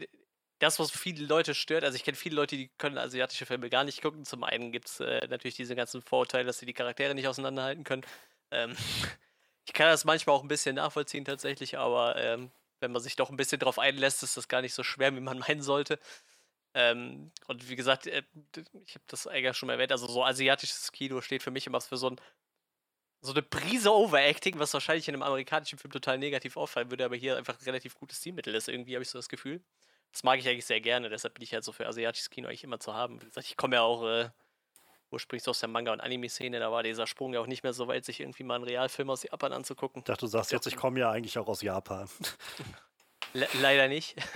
[0.62, 3.83] das, was viele Leute stört, also ich kenne viele Leute, die können asiatische Filme gar
[3.83, 4.25] nicht gucken.
[4.25, 7.83] Zum einen gibt es äh, natürlich diese ganzen Vorurteile, dass sie die Charaktere nicht auseinanderhalten
[7.83, 8.03] können.
[8.53, 8.77] Ähm,
[9.66, 13.31] ich kann das manchmal auch ein bisschen nachvollziehen tatsächlich, aber ähm, wenn man sich doch
[13.31, 15.98] ein bisschen drauf einlässt, ist das gar nicht so schwer, wie man meinen sollte.
[16.75, 18.22] Ähm, und wie gesagt, äh,
[18.85, 21.81] ich habe das eigentlich schon mal erwähnt, also so asiatisches Kino steht für mich immer
[21.81, 22.20] für so ein
[23.20, 27.14] so eine Prise Overacting, was wahrscheinlich in einem amerikanischen Film total negativ auffallen würde, aber
[27.16, 28.68] hier einfach ein relativ gutes Stilmittel ist.
[28.68, 29.62] Irgendwie habe ich so das Gefühl.
[30.12, 32.64] Das mag ich eigentlich sehr gerne, deshalb bin ich halt so für asiatisches Kino eigentlich
[32.64, 33.20] immer zu haben.
[33.22, 34.29] Wie gesagt, ich komme ja auch äh,
[35.11, 37.88] ursprünglich aus der Manga- und Anime-Szene, da war dieser Sprung ja auch nicht mehr so
[37.88, 40.01] weit, sich irgendwie mal einen Realfilm aus Japan anzugucken.
[40.01, 42.09] Ich dachte, du sagst jetzt, ich komme ja eigentlich auch aus Japan.
[43.35, 44.16] Le leider nicht.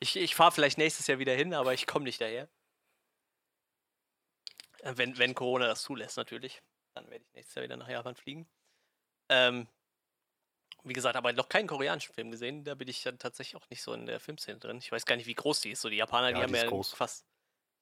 [0.00, 2.48] Ich, ich fahre vielleicht nächstes Jahr wieder hin, aber ich komme nicht daher.
[4.82, 6.62] Äh, wenn, wenn Corona das zulässt, natürlich.
[6.94, 8.48] Dann werde ich nächstes Jahr wieder nach Japan fliegen.
[9.28, 9.66] Ähm,
[10.84, 12.64] wie gesagt, aber noch keinen koreanischen Film gesehen.
[12.64, 14.78] Da bin ich dann tatsächlich auch nicht so in der Filmszene drin.
[14.78, 15.80] Ich weiß gar nicht, wie groß die ist.
[15.80, 16.94] So die Japaner, ja, die haben ja groß.
[16.94, 17.26] fast.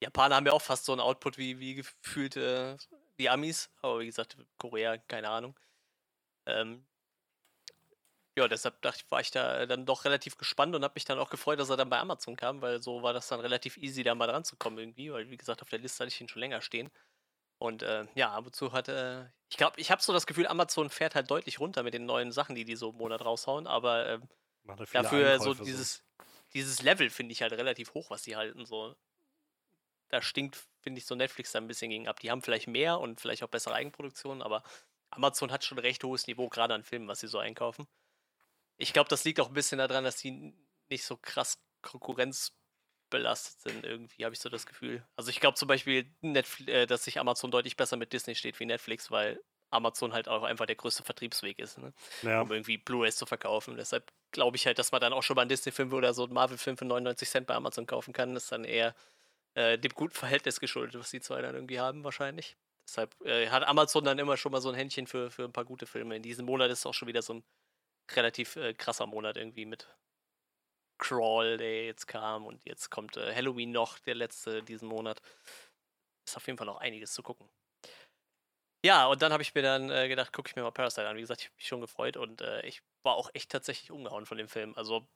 [0.00, 2.76] Die Japaner haben ja auch fast so einen Output wie, wie gefühlt äh,
[3.18, 3.70] die Amis.
[3.82, 5.58] Aber wie gesagt, Korea, keine Ahnung.
[6.46, 6.86] Ähm,
[8.38, 11.30] ja, deshalb dachte, war ich da dann doch relativ gespannt und habe mich dann auch
[11.30, 14.14] gefreut, dass er dann bei Amazon kam, weil so war das dann relativ easy, da
[14.14, 16.40] mal dran zu kommen irgendwie, weil wie gesagt, auf der Liste hatte ich ihn schon
[16.40, 16.90] länger stehen.
[17.58, 20.46] Und äh, ja, ab und zu hat, äh, ich glaube, ich habe so das Gefühl,
[20.46, 23.66] Amazon fährt halt deutlich runter mit den neuen Sachen, die die so im Monat raushauen,
[23.66, 24.18] aber äh,
[24.64, 26.04] dafür Einkäufe so dieses,
[26.52, 28.66] dieses Level finde ich halt relativ hoch, was sie halten.
[28.66, 28.94] So.
[30.08, 32.20] Da stinkt, finde ich, so Netflix da ein bisschen gegen ab.
[32.20, 34.62] Die haben vielleicht mehr und vielleicht auch bessere Eigenproduktionen, aber
[35.10, 37.86] Amazon hat schon ein recht hohes Niveau, gerade an Filmen, was sie so einkaufen.
[38.76, 40.54] Ich glaube, das liegt auch ein bisschen daran, dass die
[40.90, 41.58] nicht so krass
[43.16, 45.04] konkurrenzbelastet sind, irgendwie, habe ich so das Gefühl.
[45.16, 48.58] Also ich glaube zum Beispiel, Netflix, äh, dass sich Amazon deutlich besser mit Disney steht
[48.60, 51.92] wie Netflix, weil Amazon halt auch einfach der größte Vertriebsweg ist, ne?
[52.22, 52.40] ja.
[52.40, 53.76] um irgendwie Blu-rays zu verkaufen.
[53.76, 56.34] Deshalb glaube ich halt, dass man dann auch schon mal einen Disney-Film oder so einen
[56.34, 58.34] Marvel-Film für 99 Cent bei Amazon kaufen kann.
[58.34, 58.94] Das ist dann eher
[59.54, 62.56] äh, dem guten Verhältnis geschuldet, was die zwei dann irgendwie haben, wahrscheinlich.
[62.86, 65.64] Deshalb äh, hat Amazon dann immer schon mal so ein Händchen für, für ein paar
[65.64, 66.14] gute Filme.
[66.14, 67.44] In diesem Monat ist es auch schon wieder so ein
[68.12, 69.88] relativ äh, krasser Monat irgendwie mit
[70.98, 75.20] Crawl, der jetzt kam und jetzt kommt äh, Halloween noch, der letzte diesen Monat.
[76.26, 77.48] Ist auf jeden Fall noch einiges zu gucken.
[78.84, 81.16] Ja, und dann habe ich mir dann äh, gedacht, gucke ich mir mal Parasite an.
[81.16, 84.26] Wie gesagt, ich habe mich schon gefreut und äh, ich war auch echt tatsächlich umgehauen
[84.26, 84.74] von dem Film.
[84.76, 85.08] Also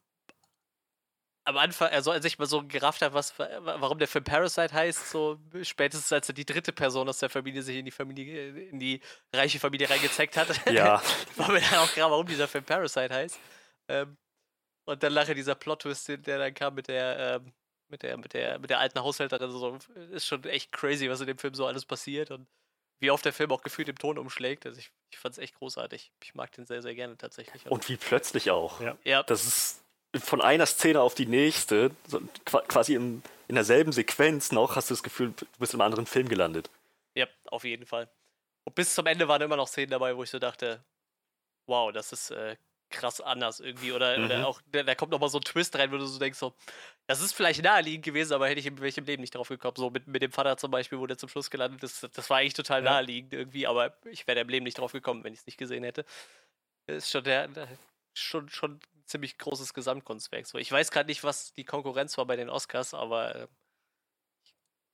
[1.43, 5.09] am Anfang, also als ich mal so gerafft habe, was, warum der Film Parasite heißt,
[5.09, 8.79] so spätestens als er die dritte Person aus der Familie sich in die Familie, in
[8.79, 9.01] die
[9.33, 11.01] reiche Familie reingezeckt hat, ja.
[11.37, 13.39] war mir dann auch klar, warum dieser Film Parasite heißt.
[13.87, 14.17] Ähm,
[14.85, 17.53] und dann nachher dieser Plot-Twist, der dann kam mit der, ähm,
[17.87, 19.77] mit der, mit der, mit der alten Haushälterin, so,
[20.11, 22.47] ist schon echt crazy, was in dem Film so alles passiert und
[22.99, 24.65] wie oft der Film auch gefühlt im Ton umschlägt.
[24.65, 26.11] Also ich, ich fand es echt großartig.
[26.23, 27.65] Ich mag den sehr, sehr gerne tatsächlich.
[27.65, 28.79] Und wie plötzlich auch.
[28.79, 28.97] Ja.
[29.03, 29.23] ja.
[29.23, 29.83] Das ist
[30.19, 34.93] von einer Szene auf die nächste, so quasi im, in derselben Sequenz noch, hast du
[34.93, 36.69] das Gefühl, du bist in einem anderen Film gelandet.
[37.15, 38.09] Ja, auf jeden Fall.
[38.63, 40.83] Und bis zum Ende waren immer noch Szenen dabei, wo ich so dachte,
[41.65, 42.55] wow, das ist äh,
[42.91, 43.91] krass anders irgendwie.
[43.91, 44.25] Oder, mhm.
[44.25, 46.53] oder auch, da, da kommt nochmal so ein Twist rein, wo du so denkst, so,
[47.07, 49.75] das ist vielleicht naheliegend gewesen, aber hätte ich in welchem Leben nicht drauf gekommen.
[49.77, 52.37] So mit, mit dem Vater zum Beispiel, wo der zum Schluss gelandet ist, das war
[52.37, 52.91] eigentlich total ja.
[52.91, 55.83] naheliegend irgendwie, aber ich wäre im Leben nicht drauf gekommen, wenn ich es nicht gesehen
[55.83, 56.05] hätte.
[56.87, 57.49] Das ist schon der,
[58.13, 60.45] schon, schon ziemlich großes Gesamtkunstwerk.
[60.45, 63.47] So, ich weiß gerade nicht, was die Konkurrenz war bei den Oscars, aber äh,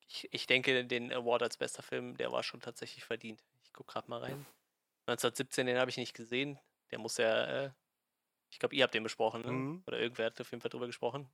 [0.08, 3.44] ich, ich denke, den Award als bester Film, der war schon tatsächlich verdient.
[3.64, 4.46] Ich gucke gerade mal rein.
[5.08, 6.60] 1917, den habe ich nicht gesehen.
[6.92, 7.72] Der muss ja, äh,
[8.50, 9.52] ich glaube, ihr habt den besprochen, ne?
[9.52, 9.84] mhm.
[9.86, 11.30] oder irgendwer hat auf jeden Fall drüber gesprochen.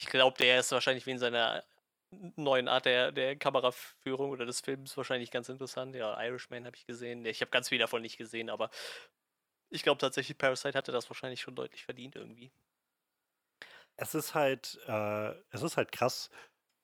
[0.00, 1.64] Ich glaube, der ist wahrscheinlich wegen seiner
[2.10, 5.94] neuen Art der, der Kameraführung oder des Films wahrscheinlich ganz interessant.
[5.94, 7.24] Ja, Irishman habe ich gesehen.
[7.26, 8.70] Ich habe ganz viel davon nicht gesehen, aber
[9.70, 12.50] ich glaube tatsächlich, Parasite hatte das wahrscheinlich schon deutlich verdient irgendwie.
[13.96, 16.30] Es ist halt, äh, es ist halt krass,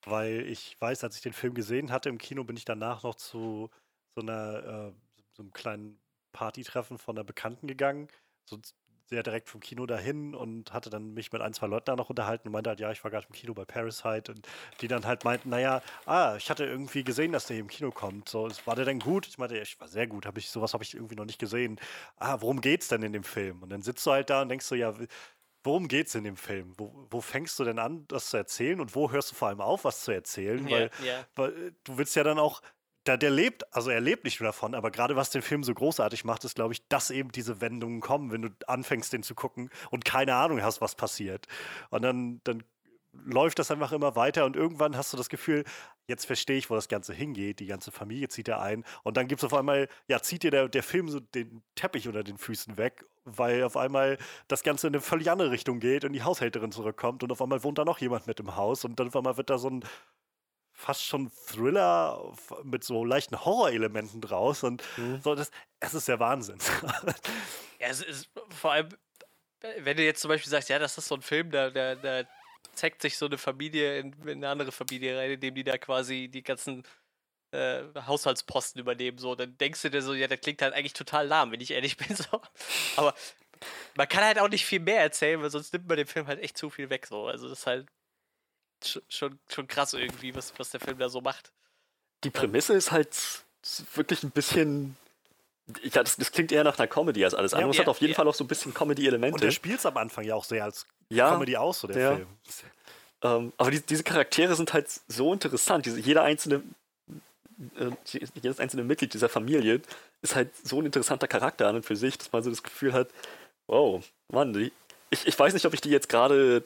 [0.03, 3.15] weil ich weiß, als ich den Film gesehen hatte im Kino, bin ich danach noch
[3.15, 3.71] zu
[4.13, 4.93] so einer, äh,
[5.33, 5.99] so einem kleinen
[6.33, 8.09] Partytreffen von einer Bekannten gegangen.
[8.43, 8.59] So
[9.05, 12.09] sehr direkt vom Kino dahin und hatte dann mich mit ein, zwei Leuten da noch
[12.09, 14.47] unterhalten und meinte halt, ja, ich war gerade im Kino bei Parasite und
[14.81, 17.91] die dann halt meinten, naja, ah, ich hatte irgendwie gesehen, dass der hier im Kino
[17.91, 18.29] kommt.
[18.29, 19.27] So, war der denn gut?
[19.27, 21.39] Ich meinte, ja, ich war sehr gut, habe ich, sowas habe ich irgendwie noch nicht
[21.39, 21.79] gesehen.
[22.17, 23.61] Ah, worum geht's denn in dem Film?
[23.61, 24.93] Und dann sitzt du halt da und denkst so, ja,
[25.63, 26.73] worum geht's in dem Film?
[26.77, 29.61] Wo, wo, fängst du denn an, das zu erzählen und wo hörst du vor allem
[29.61, 30.69] auf, was zu erzählen?
[30.69, 31.25] Weil, yeah.
[31.35, 32.61] weil du willst ja dann auch
[33.05, 35.73] der, der lebt, also er lebt nicht nur davon, aber gerade was den Film so
[35.73, 39.35] großartig macht, ist, glaube ich, dass eben diese Wendungen kommen, wenn du anfängst, den zu
[39.35, 41.47] gucken und keine Ahnung hast, was passiert.
[41.89, 42.63] Und dann, dann
[43.23, 45.63] läuft das einfach immer weiter und irgendwann hast du das Gefühl,
[46.07, 49.27] jetzt verstehe ich, wo das Ganze hingeht, die ganze Familie zieht er ein und dann
[49.27, 52.37] gibt es auf einmal, ja, zieht dir der, der Film so den Teppich unter den
[52.37, 56.23] Füßen weg, weil auf einmal das Ganze in eine völlig andere Richtung geht und die
[56.23, 59.15] Haushälterin zurückkommt und auf einmal wohnt da noch jemand mit im Haus und dann auf
[59.15, 59.83] einmal wird da so ein
[60.75, 62.33] fast schon Thriller
[62.63, 65.21] mit so leichten Horrorelementen draus und mhm.
[65.21, 66.57] so, das, es ist der Wahnsinn.
[67.79, 68.89] ja, es ist vor allem,
[69.79, 72.23] wenn du jetzt zum Beispiel sagst, ja, das ist so ein Film, da, da, da
[72.73, 76.27] zeigt sich so eine Familie in, in eine andere Familie rein, indem die da quasi
[76.27, 76.83] die ganzen
[77.51, 81.25] äh, Haushaltsposten übernehmen, so, dann denkst du dir so, ja, das klingt halt eigentlich total
[81.25, 82.41] lahm, wenn ich ehrlich bin, so.
[82.97, 83.15] Aber
[83.95, 86.41] man kann halt auch nicht viel mehr erzählen, weil sonst nimmt man dem Film halt
[86.41, 87.27] echt zu viel weg, so.
[87.27, 87.87] Also das ist halt
[89.09, 91.51] schon, schon krass irgendwie, was, was der Film da so macht.
[92.23, 93.15] Die Prämisse ist halt
[93.93, 94.95] wirklich ein bisschen.
[95.81, 97.69] Ja, das, das klingt eher nach einer Comedy als alles andere.
[97.69, 98.17] Ja, es hat auf jeden ja.
[98.17, 99.33] Fall auch so ein bisschen Comedy-Elemente.
[99.33, 101.97] Und der spielt es am Anfang ja auch sehr als ja, Comedy aus, so der
[101.97, 102.15] ja.
[102.15, 102.27] Film.
[103.23, 105.87] Ähm, aber die, diese Charaktere sind halt so interessant.
[105.87, 106.61] Diese, jeder einzelne
[107.77, 109.81] äh, jedes einzelne Mitglied dieser Familie
[110.21, 112.93] ist halt so ein interessanter Charakter an und für sich, dass man so das Gefühl
[112.93, 113.09] hat,
[113.67, 114.71] wow, Mann, die,
[115.09, 116.63] ich, ich weiß nicht, ob ich die jetzt gerade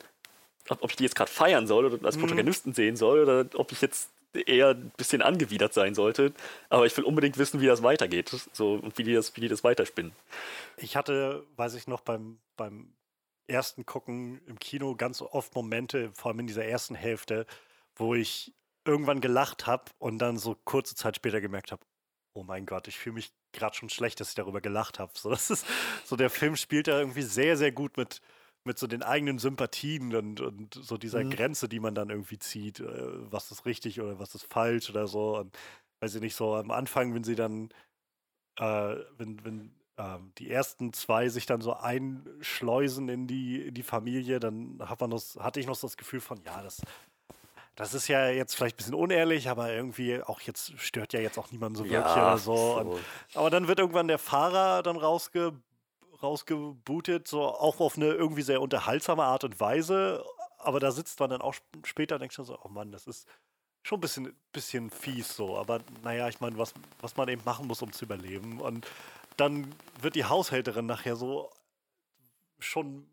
[0.69, 2.21] ob ich die jetzt gerade feiern soll oder als mhm.
[2.21, 2.75] Protagonisten mhm.
[2.75, 6.33] sehen soll oder ob ich jetzt eher ein bisschen angewidert sein sollte.
[6.69, 8.29] Aber ich will unbedingt wissen, wie das weitergeht.
[8.53, 10.11] So, und wie die das, wie die das weiterspinnen.
[10.77, 12.93] Ich hatte, weiß ich noch, beim, beim
[13.47, 17.45] ersten Gucken im Kino ganz oft Momente, vor allem in dieser ersten Hälfte,
[17.95, 18.53] wo ich
[18.85, 21.81] irgendwann gelacht habe und dann so kurze Zeit später gemerkt habe,
[22.33, 25.11] oh mein Gott, ich fühle mich gerade schon schlecht, dass ich darüber gelacht habe.
[25.15, 25.65] So, das ist
[26.05, 28.21] so der Film spielt da irgendwie sehr, sehr gut mit
[28.63, 31.31] mit so den eigenen Sympathien und, und so dieser mhm.
[31.31, 35.07] Grenze, die man dann irgendwie zieht, äh, was ist richtig oder was ist falsch oder
[35.07, 35.37] so.
[35.37, 35.57] Und
[36.01, 37.69] weiß ich nicht, so am Anfang, wenn sie dann,
[38.57, 43.83] äh, wenn, wenn äh, die ersten zwei sich dann so einschleusen in die, in die
[43.83, 46.81] Familie, dann hat man das, hatte ich noch so das Gefühl von, ja, das,
[47.75, 51.37] das ist ja jetzt vielleicht ein bisschen unehrlich, aber irgendwie auch jetzt stört ja jetzt
[51.37, 52.55] auch niemand so wirklich ja, oder so.
[52.55, 52.79] so.
[52.79, 52.99] Und,
[53.35, 55.53] aber dann wird irgendwann der Fahrer dann rausge
[56.21, 60.23] rausgebootet, so auch auf eine irgendwie sehr unterhaltsame Art und Weise.
[60.57, 63.27] Aber da sitzt man dann auch später und denkt schon so, oh Mann, das ist
[63.83, 65.57] schon ein bisschen, bisschen fies so.
[65.57, 68.59] Aber naja, ich meine, was, was man eben machen muss, um zu überleben.
[68.59, 68.85] Und
[69.37, 71.49] dann wird die Haushälterin nachher so
[72.59, 73.07] schon,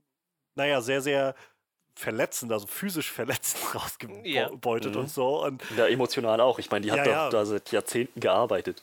[0.57, 1.35] naja, sehr, sehr
[1.95, 4.25] verletzend, also physisch verletzend rausgebeutet
[4.95, 5.01] ja.
[5.01, 5.09] und mhm.
[5.09, 5.45] so.
[5.45, 6.59] Und ja, emotional auch.
[6.59, 7.31] Ich meine, die hat ja, doch ja.
[7.31, 8.83] da seit Jahrzehnten gearbeitet.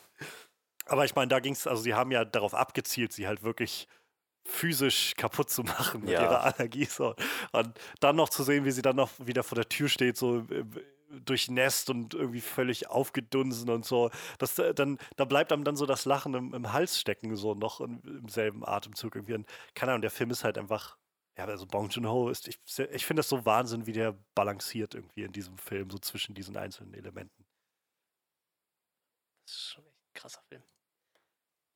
[0.86, 3.88] Aber ich meine, da ging es, also sie haben ja darauf abgezielt, sie halt wirklich
[4.46, 6.24] physisch kaputt zu machen mit ja.
[6.24, 6.86] ihrer Allergie.
[6.86, 7.16] So.
[7.52, 10.46] Und dann noch zu sehen, wie sie dann noch wieder vor der Tür steht, so
[11.26, 14.10] durchnässt und irgendwie völlig aufgedunsen und so.
[14.40, 17.54] Das, äh, dann, da bleibt einem dann so das Lachen im, im Hals stecken, so
[17.54, 19.36] noch im, im selben Atemzug irgendwie.
[19.36, 20.98] Und keine Ahnung, der Film ist halt einfach,
[21.38, 22.60] ja, also Bong Joon-ho ist, ich,
[22.92, 26.58] ich finde das so Wahnsinn, wie der balanciert irgendwie in diesem Film, so zwischen diesen
[26.58, 27.46] einzelnen Elementen.
[29.46, 30.64] Das ist schon echt ein krasser Film.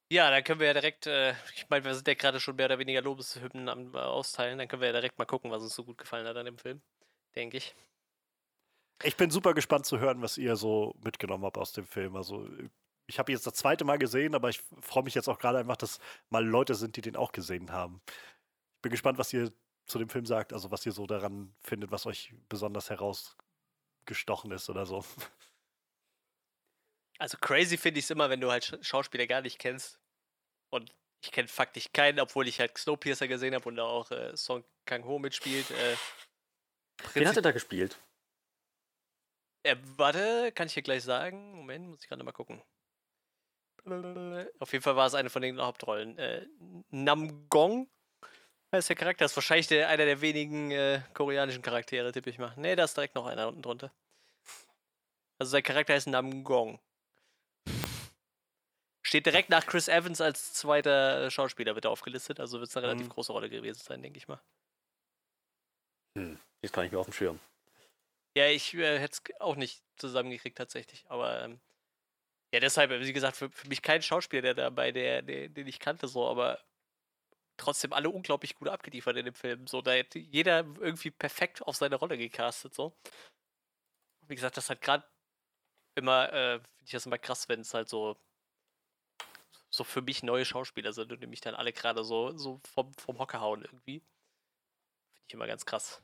[0.10, 2.67] Ja, dann können wir ja direkt, äh, ich meine, wir sind ja gerade schon mehr
[2.67, 5.76] oder weniger Lobeshymnen am äh, Austeilen, dann können wir ja direkt mal gucken, was uns
[5.76, 6.82] so gut gefallen hat an dem Film,
[7.36, 7.76] denke ich.
[9.04, 12.15] Ich bin super gespannt zu hören, was ihr so mitgenommen habt aus dem Film.
[12.15, 12.48] Also,
[13.06, 15.78] ich habe jetzt das zweite Mal gesehen, aber ich freue mich jetzt auch gerade einfach,
[15.78, 18.02] dass mal Leute sind, die den auch gesehen haben.
[18.78, 19.52] Ich bin gespannt, was ihr
[19.86, 24.70] zu dem Film sagt, also was ihr so daran findet, was euch besonders herausgestochen ist
[24.70, 25.04] oder so.
[27.19, 29.99] Also crazy finde ich es immer, wenn du halt Schauspieler gar nicht kennst.
[30.69, 34.36] Und ich kenne faktisch keinen, obwohl ich halt Snowpiercer gesehen habe und da auch äh,
[34.36, 35.71] Song Kang-ho mitspielt.
[35.71, 35.95] Äh,
[37.13, 37.99] Wen hat er da gespielt?
[39.63, 41.53] Äh, warte, kann ich dir gleich sagen.
[41.56, 42.62] Moment, muss ich gerade mal gucken.
[44.60, 46.17] Auf jeden Fall war es eine von den Hauptrollen.
[46.17, 46.45] Äh,
[46.89, 47.89] Namgong
[48.73, 49.25] heißt der Charakter.
[49.25, 52.53] Das ist wahrscheinlich der, einer der wenigen äh, koreanischen Charaktere, tippe ich mal.
[52.58, 53.91] Ne, da ist direkt noch einer unten drunter.
[55.39, 56.80] Also sein Charakter heißt Namgong.
[59.08, 62.88] Steht direkt nach Chris Evans als zweiter Schauspieler wird er aufgelistet, also wird es eine
[62.88, 63.12] relativ mhm.
[63.12, 64.41] große Rolle gewesen sein, denke ich mal.
[66.17, 67.39] Hm, jetzt kann ich mir auf dem Schirm.
[68.36, 71.62] Ja, ich äh, hätte es auch nicht zusammengekriegt tatsächlich, aber ähm,
[72.54, 75.80] ja, deshalb, wie gesagt, für, für, mich kein Schauspieler, der dabei, der, der, den ich
[75.80, 76.60] kannte, so, aber
[77.56, 79.67] trotzdem alle unglaublich gut abgeliefert in dem Film.
[79.67, 82.93] So, da hätte jeder irgendwie perfekt auf seine Rolle gecastet, so.
[84.28, 85.06] Wie gesagt, das hat gerade
[85.96, 88.17] immer, äh, finde ich das immer krass, wenn es halt so
[89.78, 92.94] so für mich neue Schauspieler sind und die mich dann alle gerade so, so vom,
[92.96, 94.00] vom Hocker hauen irgendwie.
[95.13, 96.02] Finde ich immer ganz krass.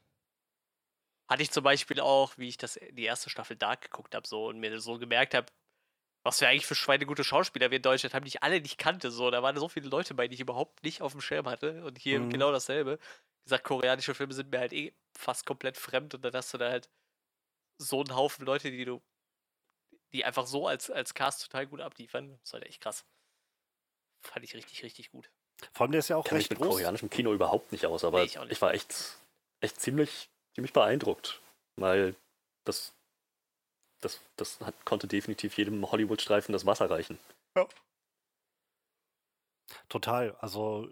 [1.30, 4.48] Hatte ich zum Beispiel auch, wie ich das die erste Staffel Dark geguckt habe, so
[4.48, 5.48] und mir so gemerkt habe,
[6.24, 9.12] was wir eigentlich für schweinegute Schauspieler wir in Deutschland haben, die ich alle nicht kannte.
[9.12, 11.84] So, da waren so viele Leute bei, die ich überhaupt nicht auf dem Schirm hatte.
[11.84, 12.30] Und hier mhm.
[12.30, 12.98] genau dasselbe.
[12.98, 16.58] Wie gesagt, koreanische Filme sind mir halt eh fast komplett fremd und dann hast du
[16.58, 16.90] da halt
[17.78, 19.02] so einen Haufen Leute, die du,
[20.14, 22.32] die einfach so als, als Cast total gut abliefern.
[22.32, 23.06] Das ist halt echt krass.
[24.24, 25.30] Fand ich richtig, richtig gut.
[25.72, 26.76] Vor allem der ist ja auch Kenn recht ich mit groß.
[26.76, 29.18] koreanischem Kino überhaupt nicht aus, aber nee, ich, ich, war echt,
[29.62, 31.42] echt ziemlich, ziemlich beeindruckt,
[31.76, 32.16] weil
[32.66, 32.94] das,
[34.02, 37.20] das, das hat, konnte definitiv jedem Hollywood-Streifen das Wasser reichen.
[37.56, 37.68] Ja.
[39.90, 40.36] Total.
[40.40, 40.90] Also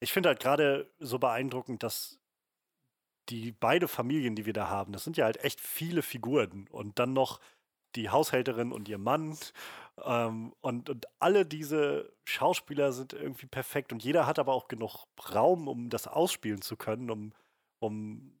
[0.00, 2.18] ich finde halt gerade so beeindruckend, dass
[3.28, 6.98] die beide Familien, die wir da haben, das sind ja halt echt viele Figuren und
[6.98, 7.40] dann noch
[7.96, 9.36] die Haushälterin und ihr Mann
[10.04, 15.06] ähm, und, und alle diese Schauspieler sind irgendwie perfekt und jeder hat aber auch genug
[15.34, 17.32] Raum, um das ausspielen zu können, um,
[17.78, 18.32] um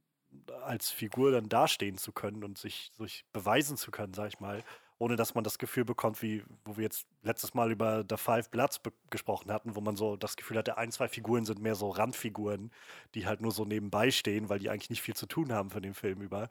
[0.62, 4.62] als Figur dann dastehen zu können und sich, sich beweisen zu können, sag ich mal,
[4.98, 8.50] ohne dass man das Gefühl bekommt, wie wo wir jetzt letztes Mal über The Five
[8.50, 11.90] Bloods gesprochen hatten, wo man so das Gefühl hatte, ein, zwei Figuren sind mehr so
[11.90, 12.70] Randfiguren,
[13.14, 15.80] die halt nur so nebenbei stehen, weil die eigentlich nicht viel zu tun haben für
[15.80, 16.48] den Film über.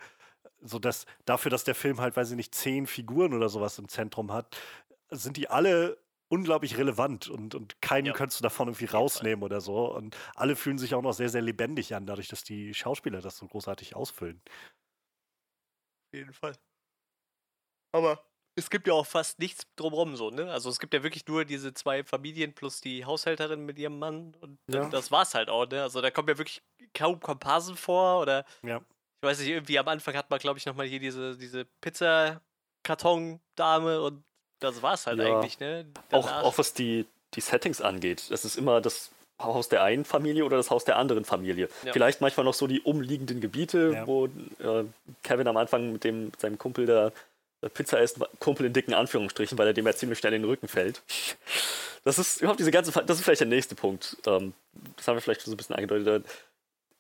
[0.61, 3.87] So dass dafür, dass der Film halt, weiß ich nicht, zehn Figuren oder sowas im
[3.89, 4.55] Zentrum hat,
[5.17, 5.97] sind die alle
[6.27, 8.13] unglaublich relevant und, und keinen ja.
[8.13, 9.93] könntest du davon irgendwie rausnehmen oder so.
[9.93, 13.37] Und alle fühlen sich auch noch sehr, sehr lebendig an, dadurch, dass die Schauspieler das
[13.37, 14.41] so großartig ausfüllen.
[16.07, 16.55] Auf jeden Fall.
[17.93, 18.23] Aber
[18.57, 20.49] es gibt ja auch fast nichts drumherum so, ne?
[20.51, 24.35] Also es gibt ja wirklich nur diese zwei Familien plus die Haushälterin mit ihrem Mann
[24.35, 24.89] und Ja.
[24.89, 25.83] das war's halt auch, ne?
[25.83, 28.77] Also da kommen ja wirklich kaum Komparsen vor oder Ja.
[28.77, 34.01] ich weiß nicht, irgendwie am Anfang hat man, glaube ich, nochmal hier diese, diese Pizzakarton-Dame
[34.01, 34.23] und
[34.59, 35.37] das war's halt Ja.
[35.37, 35.85] eigentlich, ne?
[36.11, 38.25] Auch, Danach- auch was die, die Settings angeht.
[38.29, 41.67] Das ist immer das Haus der einen Familie oder das Haus der anderen Familie.
[41.83, 41.91] Ja.
[41.93, 44.07] Vielleicht manchmal noch so die umliegenden Gebiete, Ja.
[44.07, 44.85] wo äh,
[45.23, 47.11] Kevin am Anfang mit, dem, mit seinem Kumpel da
[47.61, 50.49] äh, Pizza isst, Kumpel in dicken Anführungsstrichen, weil er dem ja ziemlich schnell in den
[50.49, 51.01] Rücken fällt.
[52.05, 54.15] Das ist überhaupt diese ganze, das ist vielleicht der nächste Punkt.
[54.25, 54.53] Ähm,
[54.95, 56.25] das haben wir vielleicht schon so ein bisschen angedeutet.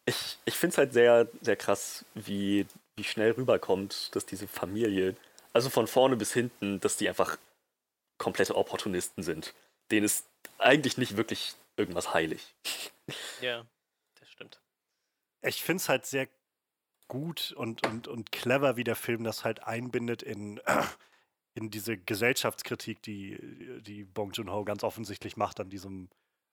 [0.05, 2.65] Ich, ich finde es halt sehr, sehr krass, wie,
[2.97, 5.15] wie schnell rüberkommt, dass diese Familie,
[5.53, 7.37] also von vorne bis hinten, dass die einfach
[8.17, 9.53] komplette Opportunisten sind.
[9.91, 12.53] Denen ist eigentlich nicht wirklich irgendwas heilig.
[13.39, 13.63] Ja,
[14.19, 14.59] das stimmt.
[15.43, 16.27] Ich finde es halt sehr
[17.07, 20.59] gut und, und, und clever, wie der Film das halt einbindet in,
[21.53, 23.37] in diese Gesellschaftskritik, die,
[23.81, 26.09] die Bong Joon-ho ganz offensichtlich macht an diesem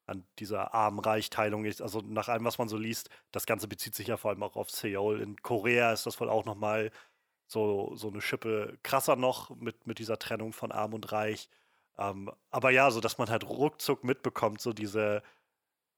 [0.06, 1.80] an dieser Arm-Reich-Teilung ist.
[1.80, 4.56] Also nach allem, was man so liest, das Ganze bezieht sich ja vor allem auch
[4.56, 5.20] auf Seoul.
[5.20, 6.90] In Korea ist das wohl auch nochmal
[7.52, 11.48] so, so eine Schippe krasser noch mit, mit dieser Trennung von Arm und Reich.
[11.98, 15.22] Ähm, aber ja, so dass man halt ruckzuck mitbekommt, so diese,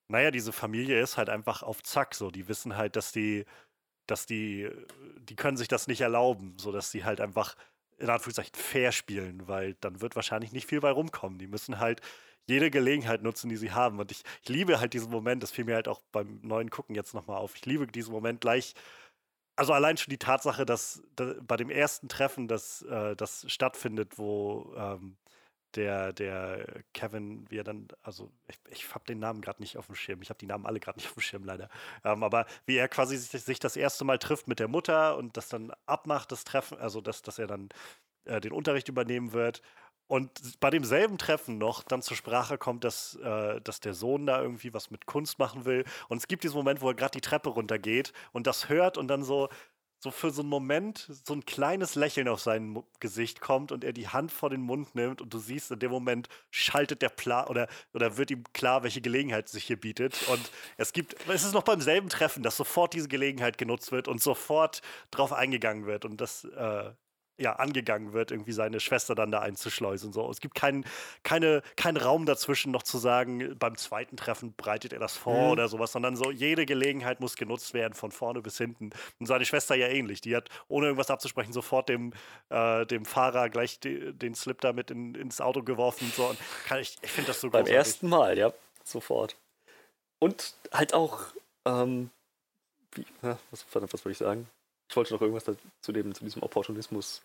[0.08, 2.30] naja, diese Familie ist halt einfach auf Zack, so.
[2.30, 3.44] Die wissen halt, dass die,
[4.06, 4.70] dass die,
[5.20, 7.56] die können sich das nicht erlauben, so dass sie halt einfach
[7.98, 11.38] in Anführungszeichen fair spielen, weil dann wird wahrscheinlich nicht viel bei rumkommen.
[11.38, 12.00] Die müssen halt
[12.46, 13.98] jede Gelegenheit nutzen, die sie haben.
[14.00, 16.94] Und ich, ich liebe halt diesen Moment, das fiel mir halt auch beim neuen Gucken
[16.94, 17.54] jetzt nochmal auf.
[17.56, 18.74] Ich liebe diesen Moment gleich.
[19.56, 24.18] Also allein schon die Tatsache, dass, da- bei dem ersten Treffen, das, äh, das stattfindet,
[24.18, 25.16] wo ähm,
[25.76, 29.86] der, der Kevin, wie er dann, also ich, ich habe den Namen gerade nicht auf
[29.86, 31.68] dem Schirm, ich habe die Namen alle gerade nicht auf dem Schirm leider,
[32.04, 35.36] ähm, aber wie er quasi sich, sich das erste Mal trifft mit der Mutter und
[35.36, 37.68] das dann abmacht, das Treffen, also dass, dass er dann
[38.24, 39.62] äh, den Unterricht übernehmen wird
[40.06, 44.40] und bei demselben Treffen noch dann zur Sprache kommt, dass, äh, dass der Sohn da
[44.40, 47.20] irgendwie was mit Kunst machen will und es gibt diesen Moment, wo er gerade die
[47.20, 49.48] Treppe runtergeht und das hört und dann so
[50.04, 53.94] so für so einen Moment so ein kleines Lächeln auf sein Gesicht kommt und er
[53.94, 57.46] die Hand vor den Mund nimmt und du siehst, in dem Moment schaltet der Plan
[57.46, 60.28] oder, oder wird ihm klar, welche Gelegenheit sich hier bietet.
[60.28, 64.06] Und es gibt, es ist noch beim selben Treffen, dass sofort diese Gelegenheit genutzt wird
[64.06, 66.90] und sofort drauf eingegangen wird und das äh,
[67.38, 70.12] ja angegangen wird, irgendwie seine Schwester dann da einzuschleusen.
[70.12, 70.30] So.
[70.30, 70.84] Es gibt keinen
[71.24, 75.50] keine, keinen Raum dazwischen, noch zu sagen, beim zweiten Treffen bereitet er das vor Mhm.
[75.50, 78.90] oder sowas, sondern so jede Gelegenheit muss genutzt werden, von vorne bis hinten.
[79.18, 80.20] Und seine Schwester ja ähnlich.
[80.20, 82.12] Die hat, ohne irgendwas abzusprechen, sofort dem,
[82.50, 86.26] äh, dem Fahrer gleich de, den Slip da mit in, ins Auto geworfen und so.
[86.26, 87.74] Und kann ich ich finde das so Beim großartig.
[87.76, 88.52] ersten Mal, ja,
[88.84, 89.36] sofort.
[90.20, 91.18] Und halt auch,
[91.64, 92.10] ähm,
[92.92, 94.48] wie, na, was, was wollte ich sagen?
[94.88, 95.44] Ich wollte noch irgendwas
[95.80, 97.22] zu, dem, zu diesem Opportunismus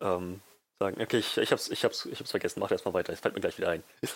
[0.00, 0.40] ähm,
[0.78, 1.00] sagen.
[1.00, 2.60] Okay, ich, ich, hab's, ich, hab's, ich hab's vergessen.
[2.60, 3.12] Mach erst mal weiter.
[3.12, 3.84] Es fällt mir gleich wieder ein.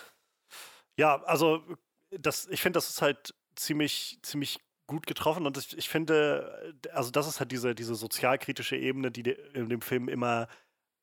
[0.99, 1.63] Ja, also
[2.09, 7.11] das, ich finde, das ist halt ziemlich, ziemlich gut getroffen und ich, ich finde, also
[7.11, 10.49] das ist halt diese, diese sozialkritische Ebene, die in dem Film immer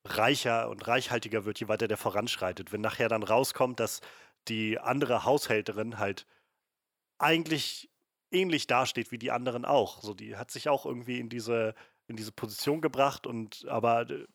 [0.05, 2.71] reicher und reichhaltiger wird, je weiter der voranschreitet.
[2.71, 4.01] Wenn nachher dann rauskommt, dass
[4.47, 6.25] die andere Haushälterin halt
[7.19, 7.89] eigentlich
[8.33, 10.01] ähnlich dasteht wie die anderen auch.
[10.01, 11.75] So, die hat sich auch irgendwie in diese,
[12.07, 14.25] in diese Position gebracht und aber äh,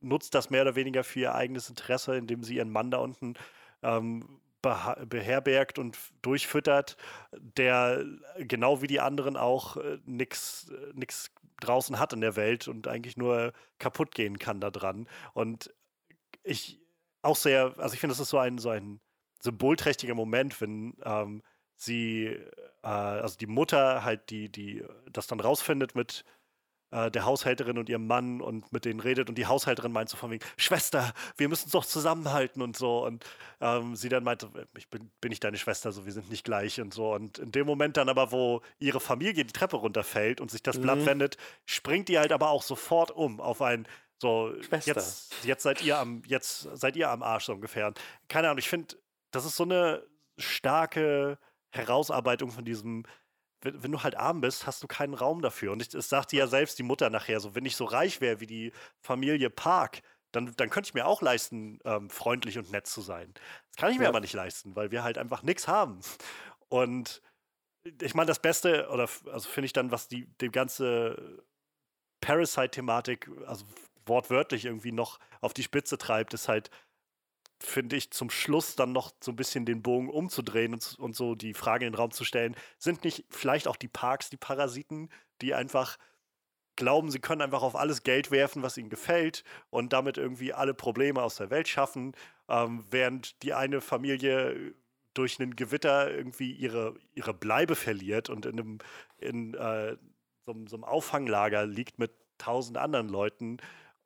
[0.00, 3.34] nutzt das mehr oder weniger für ihr eigenes Interesse, indem sie ihren Mann da unten
[3.82, 6.96] ähm, beherbergt und durchfüttert,
[7.32, 8.04] der
[8.36, 12.88] äh, genau wie die anderen auch äh, nichts nix draußen hat in der Welt und
[12.88, 15.08] eigentlich nur kaputt gehen kann da dran.
[15.32, 15.72] Und
[16.42, 16.80] ich
[17.22, 19.00] auch sehr, also ich finde, das ist so ein, so ein
[19.40, 21.42] symbolträchtiger Moment, wenn ähm,
[21.84, 22.26] sie,
[22.82, 26.24] äh, also die Mutter halt die, die das dann rausfindet mit
[26.90, 30.16] äh, der Haushälterin und ihrem Mann und mit denen redet und die Haushälterin meint so
[30.18, 33.04] von wegen, Schwester, wir müssen uns doch zusammenhalten und so.
[33.06, 33.24] Und
[33.60, 36.80] ähm, sie dann meinte, ich bin, bin nicht deine Schwester, so wir sind nicht gleich
[36.80, 37.14] und so.
[37.14, 40.78] Und in dem Moment dann aber, wo ihre Familie die Treppe runterfällt und sich das
[40.80, 41.06] Blatt Mhm.
[41.06, 44.92] wendet, springt die halt aber auch sofort um auf ein so, Schwester.
[44.94, 47.88] jetzt, jetzt seid ihr am, jetzt seid ihr am Arsch so ungefähr.
[47.88, 48.96] Und keine Ahnung, ich finde,
[49.32, 50.02] das ist so eine
[50.38, 51.38] starke
[51.72, 53.04] Herausarbeitung von diesem,
[53.62, 55.72] wenn, wenn du halt arm bist, hast du keinen Raum dafür.
[55.72, 58.40] Und ich, das sagte ja selbst die Mutter nachher so, wenn ich so reich wäre
[58.40, 60.02] wie die Familie Park,
[60.32, 63.34] dann, dann könnte ich mir auch leisten, ähm, freundlich und nett zu sein.
[63.70, 64.10] Das kann ich mir Ja.
[64.10, 66.00] aber nicht leisten, weil wir halt einfach nichts haben.
[66.68, 67.22] Und
[68.00, 71.44] ich meine, das Beste, oder also finde ich dann, was die, die ganze
[72.20, 73.64] Parasite-Thematik, also
[74.06, 76.70] wortwörtlich irgendwie noch auf die Spitze treibt, ist halt,
[77.62, 81.34] finde ich, zum Schluss dann noch so ein bisschen den Bogen umzudrehen und, und so
[81.34, 85.08] die Frage in den Raum zu stellen, sind nicht vielleicht auch die Parks die Parasiten,
[85.40, 85.98] die einfach
[86.76, 90.74] glauben, sie können einfach auf alles Geld werfen, was ihnen gefällt und damit irgendwie alle
[90.74, 92.14] Probleme aus der Welt schaffen,
[92.48, 94.74] ähm, während die eine Familie
[95.14, 98.78] durch einen Gewitter irgendwie ihre, ihre Bleibe verliert und in einem
[99.18, 99.96] in, äh,
[100.46, 103.58] so, so einem Auffanglager liegt mit tausend anderen Leuten,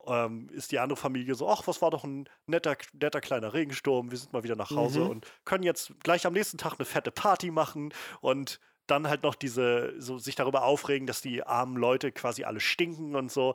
[0.06, 4.10] ähm, ist die andere Familie so, ach, was war doch ein netter, netter kleiner Regensturm,
[4.10, 5.10] wir sind mal wieder nach Hause Mhm.
[5.10, 9.34] und können jetzt gleich am nächsten Tag eine fette Party machen und dann halt noch
[9.34, 13.54] diese, so sich darüber aufregen, dass die armen Leute quasi alle stinken und so.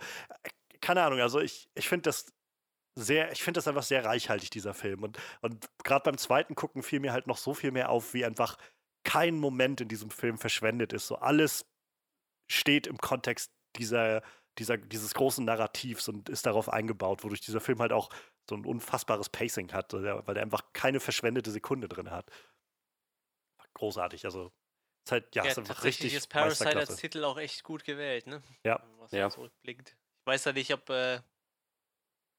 [0.81, 2.33] Keine Ahnung, also ich, ich finde das
[2.95, 5.03] sehr, ich finde das einfach sehr reichhaltig, dieser Film.
[5.03, 8.25] Und, und gerade beim zweiten Gucken fiel mir halt noch so viel mehr auf, wie
[8.25, 8.57] einfach
[9.03, 11.07] kein Moment in diesem Film verschwendet ist.
[11.07, 11.65] So alles
[12.49, 14.21] steht im Kontext dieser,
[14.57, 18.09] dieser, dieses großen Narrativs und ist darauf eingebaut, wodurch dieser Film halt auch
[18.49, 22.29] so ein unfassbares Pacing hat, weil er einfach keine verschwendete Sekunde drin hat.
[23.73, 24.51] Großartig, also
[25.05, 26.95] ist halt, ja, Ja, ist einfach tatsächlich richtig ist Parasite als.
[26.97, 28.43] Titel auch echt gut gewählt, ne?
[28.63, 28.83] Ja.
[28.97, 29.21] Was Ja.
[29.23, 29.89] man zurückblickt.
[29.89, 31.19] Ich weiß ja nicht, ob, äh,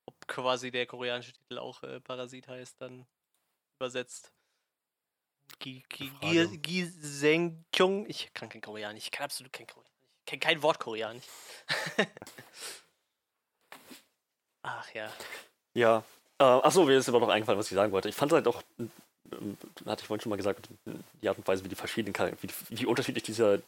[0.06, 3.06] ob quasi der koreanische Titel auch äh, Parasit heißt, dann
[3.80, 4.32] übersetzt.
[5.58, 6.48] Gi- Gi- Gute Frage.
[6.58, 8.06] Gi- Gisenkyung.
[8.08, 9.04] Ich kann kein Koreanisch.
[9.04, 9.90] Ich kann absolut kein Koreanisch.
[10.33, 11.24] Kenne kein Wort Koreanisch.
[14.62, 15.12] Ach ja.
[15.74, 16.05] Ja.
[16.39, 18.09] Äh, achso, mir ist aber noch eingefallen, was ich sagen wollte.
[18.09, 20.68] Ich fand halt auch, ähm, hatte ich vorhin schon mal gesagt,
[21.20, 23.59] die Art und Weise, wie die verschiedenen wie, wie unterschiedlich dieser,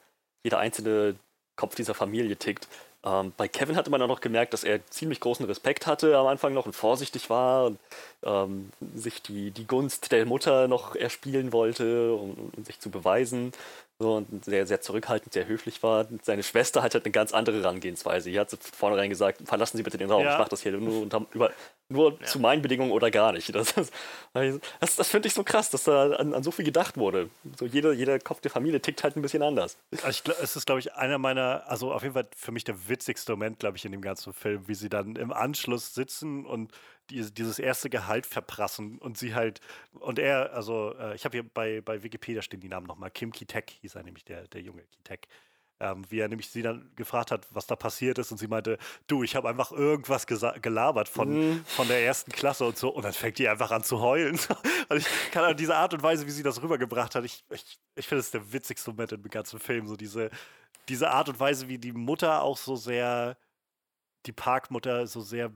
[0.43, 1.17] jeder einzelne
[1.57, 2.67] Kopf dieser Familie tickt.
[3.05, 6.27] Ähm, bei Kevin hatte man auch noch gemerkt, dass er ziemlich großen Respekt hatte am
[6.27, 7.79] Anfang noch und vorsichtig war und
[8.23, 13.53] ähm, sich die, die Gunst der Mutter noch erspielen wollte, um, um sich zu beweisen.
[14.01, 16.11] So, und sehr, sehr zurückhaltend, sehr höflich war.
[16.11, 18.28] Und Seine Schwester hat halt eine ganz andere Herangehensweise.
[18.28, 20.32] Die hat von vornherein gesagt, verlassen Sie bitte den Raum, Ja.
[20.32, 21.53] ich mache das hier nur, unter, über,
[21.88, 22.26] nur Ja.
[22.26, 23.55] zu meinen Bedingungen oder gar nicht.
[23.55, 23.72] Das,
[24.32, 27.30] das, das finde ich so krass, dass da an, an so viel gedacht wurde.
[27.57, 29.76] So jeder, jeder Kopf der Familie tickt halt ein bisschen anders.
[30.03, 32.88] Also ich, es ist, glaube ich, einer meiner, also auf jeden Fall für mich der
[32.88, 36.72] witzigste Moment, glaube ich, in dem ganzen Film, wie sie dann im Anschluss sitzen und
[37.11, 39.61] die, dieses erste Gehalt verprassen und sie halt,
[39.92, 43.32] und er, also äh, ich habe hier bei, bei Wikipedia stehen die Namen nochmal, Kim
[43.32, 45.28] Kitek hieß er nämlich, der, der junge Kitek.
[45.80, 48.78] Ähm, wie er nämlich sie dann gefragt hat, was da passiert ist und sie meinte,
[49.09, 53.12] du, ich habe einfach irgendwas gelabert von, von der ersten Klasse und so und dann
[53.12, 54.38] fängt die einfach an zu heulen.
[54.88, 57.80] und ich kann an diese Art und Weise, wie sie das rübergebracht hat, ich, ich,
[57.96, 60.30] ich finde es der witzigste Moment im ganzen Film, so diese,
[60.88, 63.36] diese Art und Weise, wie die Mutter auch so sehr,
[64.26, 65.52] die Parkmutter so sehr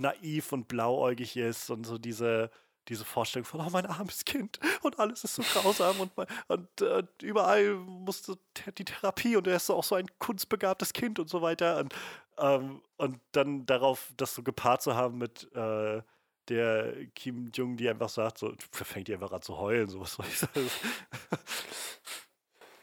[0.00, 2.50] naiv und blauäugig ist und so diese,
[2.88, 6.12] diese Vorstellung von, oh, mein armes Kind und alles ist so grausam und,
[6.48, 8.38] und äh, überall musste
[8.78, 11.78] die Therapie und er ist auch so ein kunstbegabtes Kind und so weiter.
[11.78, 11.94] Und,
[12.38, 16.02] ähm, und dann darauf, das so gepaart zu haben mit äh,
[16.48, 20.14] der Kim Jung, die einfach sagt, so, fängt die einfach an zu heulen, so was
[20.14, 20.70] soll ich sagen.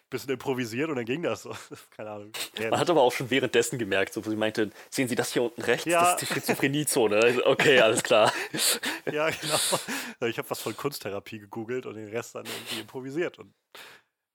[0.09, 1.53] Bisschen improvisiert und dann ging das so.
[1.97, 2.31] Keine Ahnung.
[2.59, 5.43] Man hat aber auch schon währenddessen gemerkt, so, wo sie meinte, sehen Sie das hier
[5.43, 5.85] unten rechts?
[5.85, 6.13] Ja.
[6.13, 7.17] Das ist die Schizophreniezone.
[7.17, 8.31] Also, okay, alles klar.
[9.11, 10.27] Ja, genau.
[10.29, 13.39] Ich habe was von Kunsttherapie gegoogelt und den Rest dann irgendwie improvisiert.
[13.39, 13.53] Und,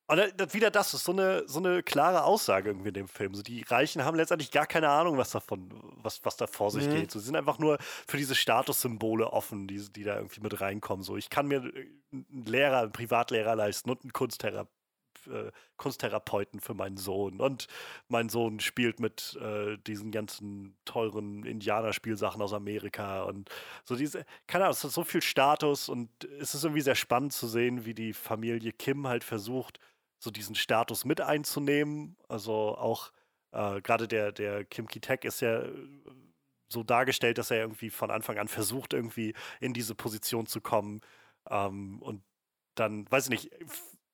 [0.09, 3.09] und da- da- wieder das ist so eine, so eine klare Aussage irgendwie in dem
[3.09, 3.35] Film.
[3.35, 5.71] So, die Reichen haben letztendlich gar keine Ahnung, was davon,
[6.03, 6.93] was, was da vor sich Mhm.
[6.93, 7.11] geht.
[7.11, 11.03] So, sie sind einfach nur für diese Statussymbole offen, die, die da irgendwie mit reinkommen.
[11.03, 14.67] So, ich kann mir einen Lehrer, einen Privatlehrer leisten und einen Kunstthera
[15.27, 17.41] äh, Kunsttherapeuten für meinen Sohn.
[17.41, 17.67] Und
[18.09, 23.51] mein Sohn spielt mit äh, diesen ganzen teuren Indianerspielsachen aus Amerika und
[23.85, 26.11] so diese, keine Ahnung, es hat so viel Status und
[26.41, 29.81] es ist irgendwie sehr spannend zu sehen, wie die Familie Kim halt versucht,
[30.19, 32.17] so diesen Status mit einzunehmen.
[32.29, 33.13] Also auch
[33.53, 35.73] äh, gerade der, der Kim Ki-Tek ist ja äh,
[36.69, 41.03] so dargestellt, dass er irgendwie von Anfang an versucht, irgendwie in diese Position zu kommen.
[41.51, 42.23] Ähm, und
[42.75, 43.51] dann, weiß ich nicht,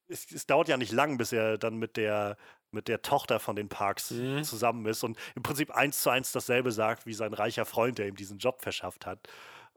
[0.09, 2.36] es, es dauert ja nicht lang, bis er dann mit der,
[2.70, 4.42] mit der Tochter von den Parks Mhm.
[4.44, 8.09] zusammen ist und im Prinzip eins zu eins dasselbe sagt wie sein reicher Freund, der
[8.09, 9.28] ihm diesen Job verschafft hat.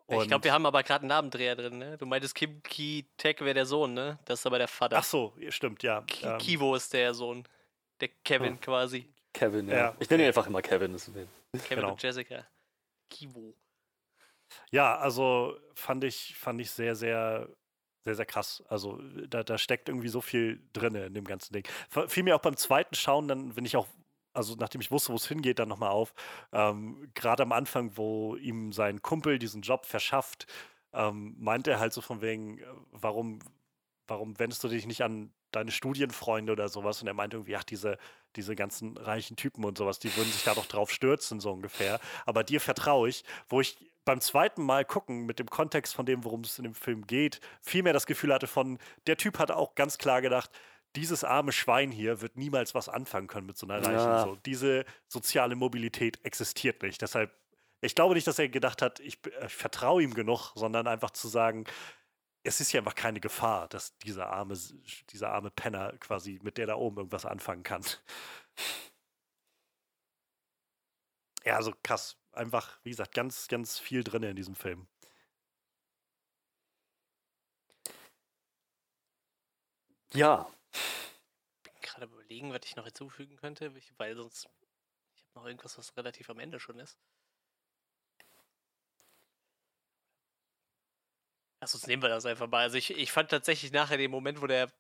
[0.08, 1.98] ich glaube, wir haben aber gerade einen Namendreher drin, ne?
[1.98, 4.20] Du meintest Kim Ki-Tek wäre der Sohn, ne?
[4.26, 4.98] Das ist aber der Vater.
[4.98, 6.02] Ach so, stimmt, ja.
[6.02, 7.48] Ki Ähm, Kivo ist der Sohn.
[8.02, 9.08] Der Kevin quasi.
[9.34, 9.78] Kevin, ja.
[9.78, 10.96] Ja, Ich nenne ihn einfach immer Kevin.
[10.98, 11.28] Kevin
[11.70, 11.92] Genau.
[11.92, 12.46] und Jessica.
[13.10, 13.56] Kivo.
[14.72, 17.48] Ja, also fand ich, fand ich sehr, sehr,
[18.04, 18.64] sehr, sehr krass.
[18.68, 21.64] Also da, da steckt irgendwie so viel drin in dem ganzen Ding.
[22.08, 23.88] Fiel mir auch beim zweiten Schauen, dann, wenn ich auch,
[24.34, 26.14] also nachdem ich wusste, wo es hingeht, dann nochmal auf.
[26.52, 30.48] Ähm, Gerade am Anfang, wo ihm sein Kumpel diesen Job verschafft,
[30.94, 33.40] ähm, meint er halt so von wegen, äh, warum,
[34.08, 37.02] warum wendest du dich nicht an deine Studienfreunde oder sowas?
[37.02, 37.98] Und er meinte irgendwie, ach, diese,
[38.36, 42.00] diese ganzen reichen Typen und sowas, die würden sich da doch drauf stürzen, so ungefähr.
[42.26, 46.24] Aber dir vertraue ich, wo ich beim zweiten Mal gucken, mit dem Kontext von dem,
[46.24, 49.52] worum es in dem Film geht, viel mehr das Gefühl hatte von, der Typ hat
[49.52, 50.50] auch ganz klar gedacht,
[50.96, 53.94] dieses arme Schwein hier wird niemals was anfangen können mit so einer Reichen.
[53.94, 54.24] Ja.
[54.24, 57.02] So, diese soziale Mobilität existiert nicht.
[57.02, 57.32] Deshalb,
[57.80, 61.12] ich glaube nicht, dass er gedacht hat, ich, äh, ich vertraue ihm genug, sondern einfach
[61.12, 61.66] zu sagen,
[62.44, 64.58] es ist ja einfach keine Gefahr, dass dieser arme,
[65.12, 67.86] dieser arme Penner quasi mit der da oben irgendwas anfangen kann.
[71.46, 72.21] Ja, also krass.
[72.34, 74.88] Einfach, wie gesagt, ganz, ganz viel drin in diesem Film.
[80.14, 80.46] Ja,
[81.64, 84.48] bin gerade überlegen, was ich noch hinzufügen könnte, ich- weil sonst.
[85.16, 87.00] Ich habe noch irgendwas, was relativ am Ende schon ist.
[91.60, 92.62] Ach, sonst nehmen wir das einfach mal.
[92.64, 94.72] Also ich, ich fand tatsächlich nachher den Moment, wo der,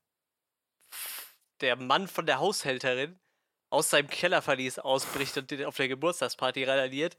[1.61, 3.19] der Mann von der Haushälterin
[3.69, 7.15] aus seinem Kellerverlies ausbricht und den auf der Geburtstagsparty randaliert,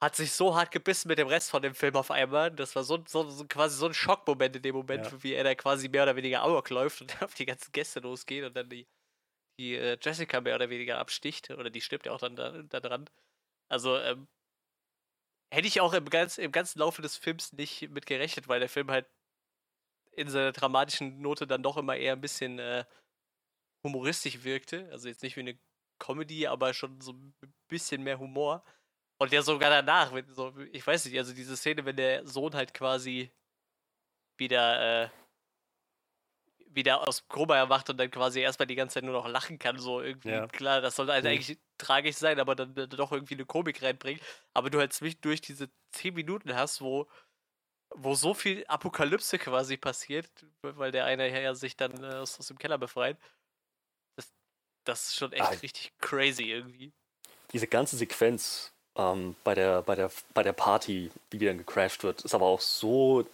[0.00, 2.50] hat sich so hart gebissen mit dem Rest von dem Film auf einmal.
[2.50, 5.22] Das war so, so, so quasi so ein Schockmoment in dem Moment, Ja.
[5.22, 8.44] wie er da quasi mehr oder weniger Amok läuft und auf die ganzen Gäste losgeht
[8.44, 8.86] und dann die,
[9.58, 11.50] die äh, Jessica mehr oder weniger absticht.
[11.50, 13.10] Oder die stirbt ja auch dann da, da dran.
[13.68, 14.26] Also, ähm,
[15.52, 18.68] hätte ich auch im, ganz, im ganzen Laufe des Films nicht mit gerechnet, weil der
[18.68, 19.06] Film halt
[20.12, 22.84] in seiner dramatischen Note dann doch immer eher ein bisschen äh,
[23.84, 24.88] humoristisch wirkte.
[24.92, 25.58] Also jetzt nicht wie eine
[25.98, 27.34] Comedy, aber schon so ein
[27.68, 28.64] bisschen mehr Humor.
[29.20, 32.54] Und ja sogar danach, wenn so, ich weiß nicht, also diese Szene, wenn der Sohn
[32.54, 33.30] halt quasi
[34.38, 35.10] wieder, äh,
[36.72, 39.78] wieder aus Koma erwacht und dann quasi erstmal die ganze Zeit nur noch lachen kann,
[39.78, 40.30] so irgendwie.
[40.30, 40.46] Ja.
[40.46, 41.30] Klar, das sollte halt Mhm.
[41.30, 44.22] eigentlich tragisch sein, aber dann, dann doch irgendwie eine Komik reinbringt.
[44.54, 47.06] Aber du halt zwischendurch diese 10 Minuten hast, wo,
[47.90, 50.30] wo so viel Apokalypse quasi passiert,
[50.62, 53.18] weil der eine ja sich dann äh, aus, aus dem Keller befreit.
[54.16, 54.32] Das,
[54.84, 55.48] das ist schon echt Ah.
[55.62, 56.92] richtig crazy irgendwie.
[57.52, 62.22] diese ganze Sequenz ähm, bei, der, bei, der, bei der Party, die dann gecrashed wird,
[62.22, 63.26] ist aber auch so,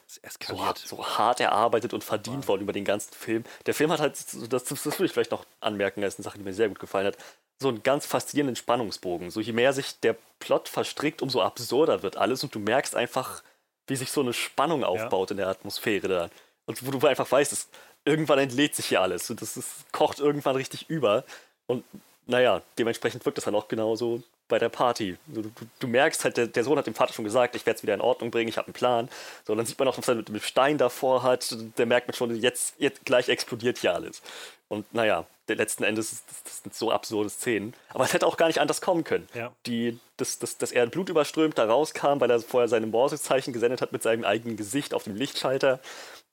[0.46, 2.48] so, hart, so hart erarbeitet und verdient Wahnsinn.
[2.48, 3.44] worden über den ganzen Film.
[3.64, 4.16] Der Film hat halt,
[4.50, 7.06] das, das würde ich vielleicht noch anmerken, als eine Sache, die mir sehr gut gefallen
[7.06, 7.16] hat,
[7.58, 9.30] so einen ganz faszinierenden Spannungsbogen.
[9.30, 13.42] So je mehr sich der Plot verstrickt, umso absurder wird alles und du merkst einfach,
[13.86, 16.30] wie sich so eine Spannung aufbaut in der Atmosphäre da.
[16.66, 17.68] Und wo du einfach weißt, es,
[18.04, 21.24] irgendwann entlädt sich hier alles und das ist, kocht irgendwann richtig über.
[21.66, 21.84] Und
[22.26, 25.16] naja, dementsprechend wirkt das dann auch genauso bei der Party.
[25.26, 27.78] Du, du, du merkst halt, der, der Sohn hat dem Vater schon gesagt, ich werde
[27.78, 29.08] es wieder in Ordnung bringen, ich habe einen Plan.
[29.44, 31.56] So, und dann sieht man auch, was er mit dem Stein davor hat.
[31.78, 34.22] Der merkt man schon, jetzt, jetzt gleich explodiert hier alles.
[34.68, 37.74] Und naja, der letzten Endes ist das, das sind so absurde Szenen.
[37.90, 39.28] Aber es hätte auch gar nicht anders kommen können.
[39.34, 39.52] Ja.
[39.66, 43.92] Die, dass, dass, dass er blutüberströmt da rauskam, weil er vorher seine Morsezeichen gesendet hat
[43.92, 45.80] mit seinem eigenen Gesicht auf dem Lichtschalter.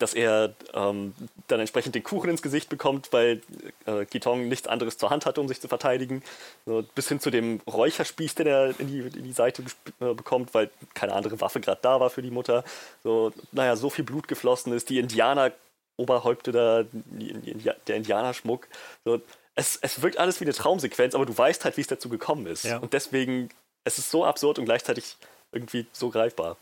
[0.03, 1.13] Dass er ähm,
[1.47, 3.41] dann entsprechend den Kuchen ins Gesicht bekommt, weil
[3.85, 6.21] äh, Gitong nichts anderes zur Hand hatte, um sich zu verteidigen.
[6.65, 9.63] So, bis hin zu dem Räucherspieß, den er in die, in die Seite
[10.01, 12.65] äh, bekommt, weil keine andere Waffe gerade da war für die Mutter.
[13.01, 14.89] So, naja, so viel Blut geflossen ist.
[14.89, 15.53] Die Indianer
[15.95, 18.67] Oberhäupte da, die, die, der Indianerschmuck.
[19.05, 19.21] So,
[19.55, 22.45] es, es wirkt alles wie eine Traumsequenz, aber du weißt halt, wie es dazu gekommen
[22.45, 22.65] ist.
[22.65, 22.79] Ja.
[22.79, 23.47] Und deswegen,
[23.85, 25.15] es ist so absurd und gleichzeitig
[25.53, 26.57] irgendwie so greifbar.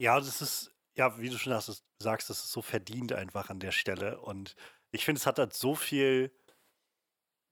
[0.00, 3.72] Ja, das ist, ja, wie du schon sagst, das ist so verdient einfach an der
[3.72, 4.20] Stelle.
[4.20, 4.54] Und
[4.90, 6.32] ich finde, es hat halt so viel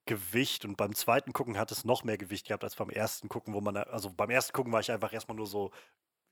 [0.06, 3.54] Gewicht und beim zweiten Gucken hat es noch mehr Gewicht gehabt als beim ersten Gucken,
[3.54, 5.70] wo man, also beim ersten Gucken war ich einfach erstmal nur so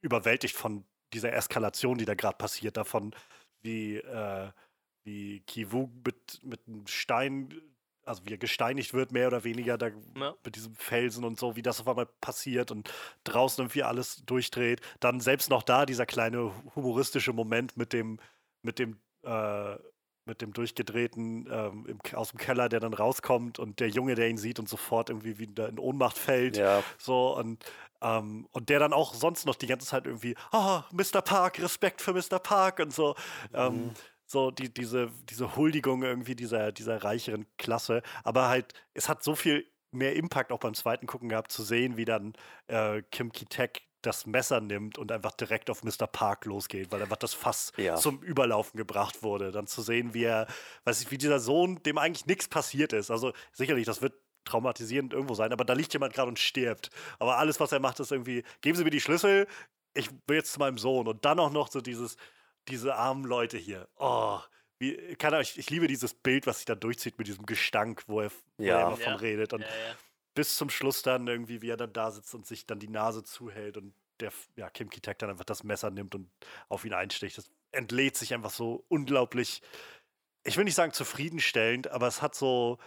[0.00, 3.14] überwältigt von dieser Eskalation, die da gerade passiert, davon,
[3.60, 4.50] wie, äh,
[5.04, 7.54] wie Kivu mit, mit einem Stein,
[8.08, 9.88] also wie er gesteinigt wird, mehr oder weniger, da
[10.18, 10.34] Ja.
[10.44, 12.90] mit diesem Felsen und so, wie das auf einmal passiert und
[13.24, 14.80] draußen irgendwie alles durchdreht.
[15.00, 18.18] Dann selbst noch da dieser kleine humoristische Moment mit dem,
[18.62, 19.76] mit dem, äh,
[20.24, 24.28] mit dem durchgedrehten ähm, im, aus dem Keller, der dann rauskommt und der Junge, der
[24.28, 26.58] ihn sieht und sofort irgendwie wieder in Ohnmacht fällt.
[26.58, 27.64] Ja, So, und,
[28.02, 31.22] ähm, und der dann auch sonst noch die ganze Zeit irgendwie, ah, Mr.
[31.22, 32.38] Park, Respekt für Mr.
[32.38, 33.14] Park und so.
[33.54, 33.92] Ähm,
[34.28, 38.02] so die, diese, diese Huldigung irgendwie dieser, dieser reicheren Klasse.
[38.24, 41.96] Aber halt, es hat so viel mehr Impact auch beim zweiten Gucken gehabt, zu sehen,
[41.96, 42.34] wie dann
[42.66, 46.06] äh, Kim Ki-Tek das Messer nimmt und einfach direkt auf Mr.
[46.06, 47.96] Park losgeht, weil einfach das Fass Ja.
[47.96, 49.50] zum Überlaufen gebracht wurde.
[49.50, 50.46] Dann zu sehen, wie er,
[50.84, 53.10] weiß ich, wie dieser Sohn, dem eigentlich nichts passiert ist.
[53.10, 54.12] Also sicherlich, das wird
[54.44, 56.90] traumatisierend irgendwo sein, aber da liegt jemand gerade und stirbt.
[57.18, 59.46] Aber alles, was er macht, ist irgendwie, geben Sie mir die Schlüssel,
[59.94, 61.08] ich will jetzt zu meinem Sohn.
[61.08, 62.16] Und dann auch noch so dieses,
[62.68, 63.88] diese armen Leute hier.
[63.96, 64.40] Oh,
[64.78, 68.04] wie, kann er, ich, ich liebe dieses Bild, was sich da durchzieht mit diesem Gestank,
[68.06, 68.76] wo er, wo Ja.
[68.76, 69.18] er immer von Ja.
[69.20, 69.52] redet.
[69.52, 69.96] Und Ja, ja.
[70.34, 73.24] bis zum Schluss dann irgendwie, wie er dann da sitzt und sich dann die Nase
[73.24, 76.30] zuhält und der, ja, Kim Ki-Tek dann einfach das Messer nimmt und
[76.68, 77.38] auf ihn einsticht.
[77.38, 79.62] Das entlädt sich einfach so unglaublich,
[80.44, 82.78] ich will nicht sagen zufriedenstellend, aber es hat so,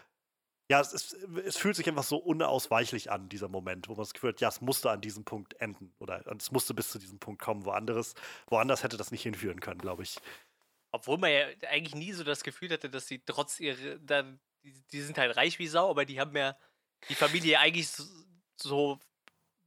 [0.72, 1.14] ja, es, es,
[1.44, 4.48] es fühlt sich einfach so unausweichlich an, dieser Moment, wo man das Gefühl hat, ja,
[4.48, 7.66] es musste an diesem Punkt enden oder es musste bis zu diesem Punkt kommen.
[7.66, 8.16] Woanders,
[8.48, 10.16] woanders hätte das nicht hinführen können, glaube ich.
[10.94, 14.74] Obwohl man ja eigentlich nie so das Gefühl hatte, dass sie trotz ihrer, dann, die,
[14.94, 16.56] die sind halt reich wie Sau, aber die haben ja
[17.10, 18.06] die Familie eigentlich so,
[18.56, 19.00] so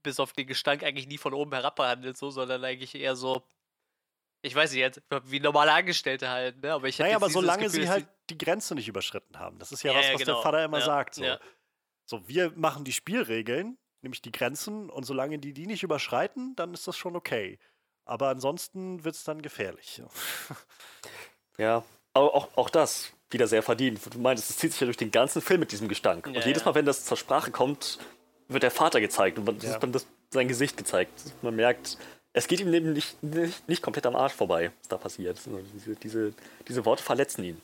[0.03, 3.47] bis auf den Gestank eigentlich nie von oben herab behandelt, so, sondern eigentlich eher so,
[4.45, 6.75] ich weiß nicht, jetzt, wie normale Angestellte halt, ne?
[6.75, 9.59] Aber ich naja, aber solange Gefühl, sie halt die Grenze nicht überschritten haben.
[9.59, 10.35] Das ist ja, ja was, was genau.
[10.35, 11.15] der Vater immer ja, sagt.
[11.15, 11.25] So.
[11.25, 11.41] Ja.
[12.05, 16.75] so, wir machen die Spielregeln, nämlich die Grenzen, und solange die die nicht überschreiten, dann
[16.75, 17.59] ist das schon okay.
[18.05, 20.03] Aber ansonsten wird es dann gefährlich.
[21.57, 21.83] ja,
[22.13, 24.01] aber auch, auch das wieder sehr verdient.
[24.13, 26.27] Du meinst, es zieht sich ja durch den ganzen Film mit diesem Gestank.
[26.27, 27.99] und jedes Mal, wenn das zur Sprache kommt,
[28.49, 29.79] wird der Vater gezeigt und ja.
[29.79, 31.33] dann das, sein Gesicht gezeigt.
[31.41, 31.97] Man merkt,
[32.35, 35.41] es geht ihm nämlich nicht, nicht, komplett am Arsch vorbei, was da passiert.
[35.73, 36.35] Diese, diese,
[36.67, 37.63] diese Worte verletzen ihn.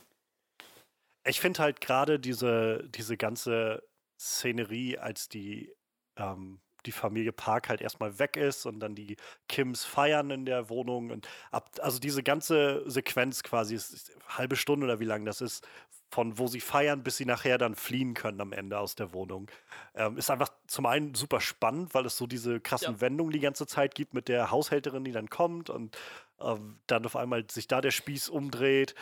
[1.25, 3.83] Ich finde halt gerade diese, diese ganze
[4.17, 5.75] Szenerie, als die,
[6.15, 9.17] ähm, die Familie Park halt erstmal weg ist und dann die
[9.49, 14.55] Kims feiern in der Wohnung und ab, also diese ganze Sequenz quasi, ist, ist halbe
[14.55, 15.67] Stunde oder wie lang das ist,
[16.11, 19.49] von wo sie feiern, bis sie nachher dann fliehen können am Ende aus der Wohnung.
[19.95, 23.01] Ähm, ist einfach zum einen super spannend, weil es so diese krassen ja.
[23.01, 25.97] Wendungen die ganze Zeit gibt mit der Haushälterin, die dann kommt und
[26.41, 28.93] ähm, dann auf einmal sich da der Spieß umdreht.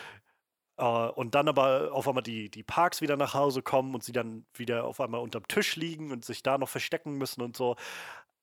[0.76, 4.12] Äh, und dann aber auf einmal die, die Parks wieder nach Hause kommen und sie
[4.12, 7.74] dann wieder auf einmal unterm Tisch liegen und sich da noch verstecken müssen und so.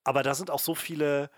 [0.04, 1.30] Aber da sind auch so viele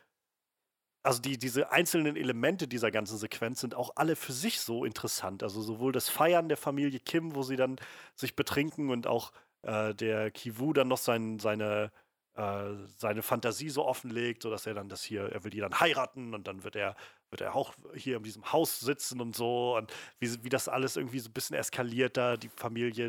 [1.03, 5.43] also die, diese einzelnen Elemente dieser ganzen Sequenz sind auch alle für sich so interessant.
[5.43, 7.77] Also sowohl das Feiern der Familie Kim, wo sie dann
[8.15, 9.33] sich betrinken und auch
[9.63, 11.91] äh, der Kivu dann noch sein, seine,
[12.35, 16.35] äh, seine Fantasie so offenlegt, sodass er dann das hier, er will die dann heiraten
[16.35, 16.97] und dann wird er,
[17.31, 20.97] wird er auch hier in diesem Haus sitzen und so und wie, wie das alles
[20.97, 23.09] irgendwie so ein bisschen eskaliert da, die Familie,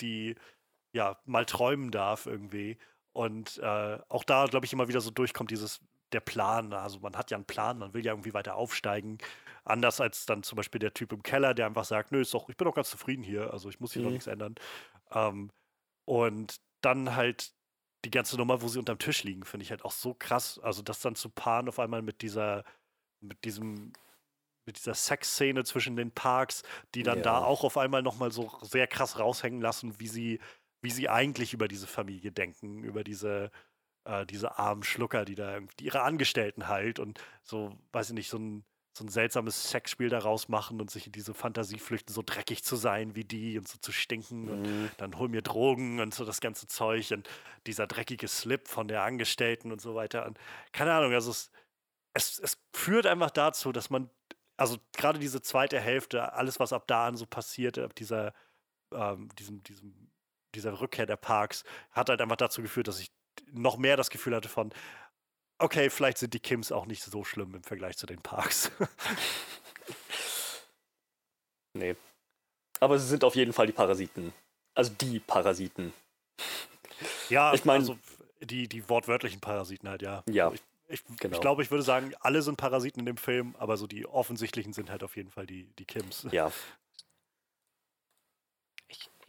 [0.00, 0.36] die
[0.92, 2.78] ja mal träumen darf irgendwie.
[3.12, 5.80] Und äh, auch da, glaube ich, immer wieder so durchkommt dieses
[6.12, 6.72] der Plan.
[6.72, 9.18] Also man hat ja einen Plan, man will ja irgendwie weiter aufsteigen.
[9.64, 12.48] Anders als dann zum Beispiel der Typ im Keller, der einfach sagt, nö, ist doch,
[12.48, 14.06] ich bin doch ganz zufrieden hier, also ich muss hier mhm.
[14.06, 14.54] noch nichts ändern.
[15.12, 15.50] Ähm,
[16.06, 17.52] und dann halt
[18.04, 20.58] die ganze Nummer, wo sie unterm Tisch liegen, finde ich halt auch so krass.
[20.58, 22.64] Also das dann zu paaren auf einmal mit dieser,
[23.20, 23.92] mit diesem,
[24.66, 26.62] mit dieser Sexszene zwischen den Parks,
[26.94, 27.24] die dann ja.
[27.24, 30.40] da auch auf einmal nochmal so sehr krass raushängen lassen, wie sie,
[30.82, 33.50] wie sie eigentlich über diese Familie denken, über diese,
[34.10, 38.28] äh, diese armen Schlucker, die da die ihre Angestellten halt und so, weiß ich nicht,
[38.28, 42.22] so ein, so ein seltsames Sexspiel daraus machen und sich in diese Fantasie flüchten, so
[42.24, 44.50] dreckig zu sein wie die und so zu stinken mhm.
[44.50, 47.28] und dann hol mir Drogen und so das ganze Zeug und
[47.66, 50.26] dieser dreckige Slip von der Angestellten und so weiter.
[50.26, 50.38] Und
[50.72, 51.50] keine Ahnung, also es,
[52.14, 54.10] es, es führt einfach dazu, dass man,
[54.56, 58.34] also gerade diese zweite Hälfte, alles, was ab da an so passiert, ab dieser,
[58.92, 60.10] ähm, diesem, diesem,
[60.56, 63.12] dieser Rückkehr der Parks, hat halt einfach dazu geführt, dass ich
[63.52, 64.72] noch mehr das Gefühl hatte von,
[65.58, 68.70] okay, vielleicht sind die Kims auch nicht so schlimm im Vergleich zu den Parks.
[71.74, 71.94] nee.
[72.80, 74.32] Aber sie sind auf jeden Fall die Parasiten.
[74.74, 75.92] Also die Parasiten.
[77.28, 77.98] Ja, ich meine, also
[78.40, 80.22] die, die wortwörtlichen Parasiten halt, ja.
[80.26, 80.52] Ja.
[80.52, 81.34] Ich, ich, genau.
[81.34, 84.72] ich glaube, ich würde sagen, alle sind Parasiten in dem Film, aber so die offensichtlichen
[84.72, 86.26] sind halt auf jeden Fall die, die Kims.
[86.30, 86.50] Ja,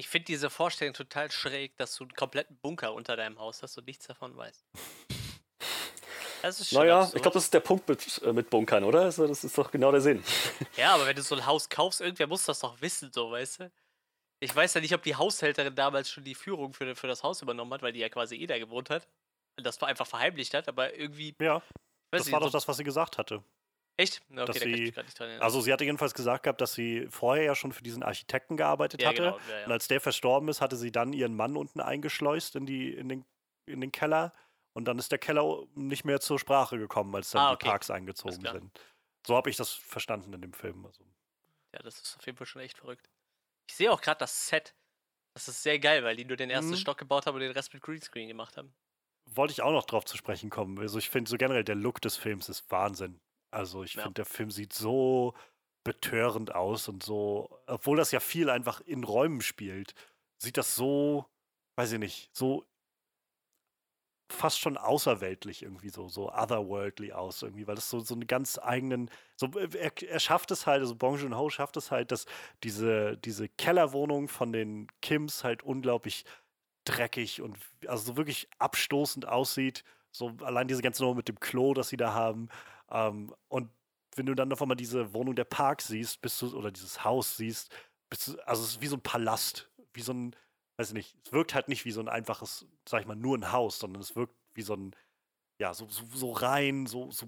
[0.02, 3.78] ich finde diese Vorstellung total schräg, dass du einen kompletten Bunker unter deinem Haus hast
[3.78, 4.66] und nichts davon weißt.
[6.41, 7.16] Das ist schon naja, absurd.
[7.18, 9.02] ich glaube, das ist der Punkt mit, äh, mit Bunkern, oder?
[9.02, 10.24] Also, das ist doch genau der Sinn.
[10.76, 13.60] Ja, aber wenn du so ein Haus kaufst, irgendwer muss das doch wissen, so, weißt
[13.60, 13.72] du?
[14.39, 17.43] Ich weiß ja nicht, ob die Haushälterin damals schon die Führung für, für das Haus
[17.43, 19.08] übernommen hat, weil die ja quasi eh da gewohnt hat.
[19.56, 21.36] Und das einfach verheimlicht hat, aber irgendwie.
[21.39, 21.62] Ja.
[22.10, 23.43] Das nicht, war doch das, was sie gesagt hatte.
[24.02, 24.22] Echt?
[24.32, 24.93] Okay, dass sie,
[25.39, 29.02] also sie hatte jedenfalls gesagt gehabt, dass sie vorher ja schon für diesen Architekten gearbeitet
[29.02, 29.22] ja, hatte.
[29.22, 29.66] Genau, ja, ja.
[29.66, 33.10] Und als der verstorben ist, hatte sie dann ihren Mann unten eingeschleust in, die, in,
[33.10, 33.26] den,
[33.68, 34.34] in den Keller.
[34.74, 37.60] Und dann ist der Keller nicht mehr zur Sprache gekommen, als dann ah, okay.
[37.62, 38.80] die Parks eingezogen sind.
[39.28, 40.84] So habe ich das verstanden in dem Film.
[40.84, 41.04] Also.
[41.74, 43.08] Ja, das ist auf jeden Fall schon echt verrückt.
[43.70, 44.74] Ich sehe auch gerade das Set.
[45.36, 46.78] Das ist sehr geil, weil die nur den ersten mhm.
[46.78, 48.74] Stock gebaut haben und den Rest mit Greenscreen gemacht haben.
[49.30, 50.80] Wollte ich auch noch drauf zu sprechen kommen.
[50.80, 53.22] Also ich finde so generell, der Look des Films ist Wahnsinn.
[53.52, 54.04] Also ich ja.
[54.04, 55.34] finde, der Film sieht so
[55.84, 59.93] betörend aus und so, obwohl das ja viel einfach in Räumen spielt,
[60.38, 61.26] sieht das so,
[61.76, 62.66] weiß ich nicht, so
[64.32, 68.58] fast schon außerweltlich irgendwie so, so otherworldly aus irgendwie, weil das so, so einen ganz
[68.60, 72.26] eigenen, so, er, er schafft es halt, also Bong Joon-ho schafft es halt, dass
[72.64, 76.24] diese, diese Kellerwohnung von den Kims halt unglaublich
[76.86, 81.74] dreckig und also so wirklich abstoßend aussieht, so allein diese ganze Nummer mit dem Klo,
[81.74, 82.49] das sie da haben
[82.92, 83.70] ähm, und
[84.16, 87.38] wenn du dann auf einmal diese Wohnung der Park siehst, bist du, oder dieses Haus
[87.38, 87.74] siehst,
[88.10, 90.36] bist du, also es ist wie so ein Palast, wie so ein,
[90.78, 93.38] weiß ich nicht, es wirkt halt nicht wie so ein einfaches, sag ich mal, nur
[93.38, 94.96] ein Haus, sondern es wirkt wie so ein,
[95.60, 97.28] ja, so, so, so rein, so, so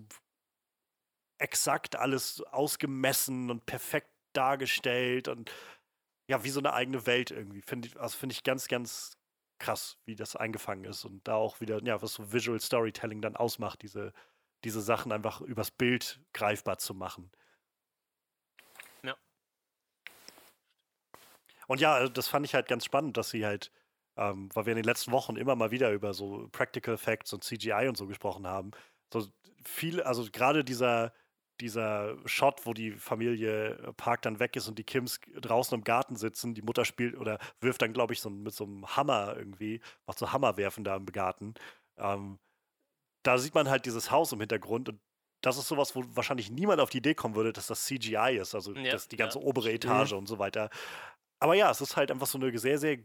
[1.37, 5.51] exakt alles ausgemessen und perfekt dargestellt und
[6.29, 7.61] ja, wie so eine eigene Welt irgendwie.
[7.61, 9.17] Finde ich, also finde ich ganz, ganz
[9.59, 13.35] krass, wie das eingefangen ist und da auch wieder, ja, was so Visual Storytelling dann
[13.35, 14.13] ausmacht, diese,
[14.63, 17.31] diese Sachen einfach übers Bild greifbar zu machen.
[19.03, 19.15] Ja.
[21.67, 23.71] Und ja, also das fand ich halt ganz spannend, dass sie halt,
[24.17, 27.43] ähm, weil wir in den letzten Wochen immer mal wieder über so Practical Effects und
[27.43, 28.71] CGI und so gesprochen haben.
[29.11, 29.27] So
[29.63, 31.13] viel, also gerade dieser,
[31.59, 35.83] dieser Shot, wo die Familie äh, Park dann weg ist und die Kims draußen im
[35.83, 39.35] Garten sitzen, die Mutter spielt oder wirft dann, glaube ich, so mit so einem Hammer
[39.37, 41.53] irgendwie, macht so Hammerwerfen da im Garten.
[41.97, 42.39] Ähm,
[43.23, 44.99] da sieht man halt dieses Haus im Hintergrund und
[45.41, 48.55] das ist sowas, wo wahrscheinlich niemand auf die Idee kommen würde, dass das CGI ist,
[48.55, 49.45] also Ja, das, die ganze ja.
[49.45, 50.69] obere Etage und so weiter.
[51.39, 52.99] Aber ja, es ist halt einfach so eine sehr, sehr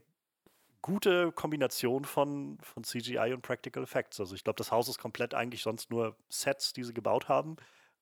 [0.83, 4.21] gute Kombination von, von CGI und Practical Effects.
[4.21, 7.57] Also ich glaube, das Haus ist komplett eigentlich sonst nur Sets, die sie gebaut haben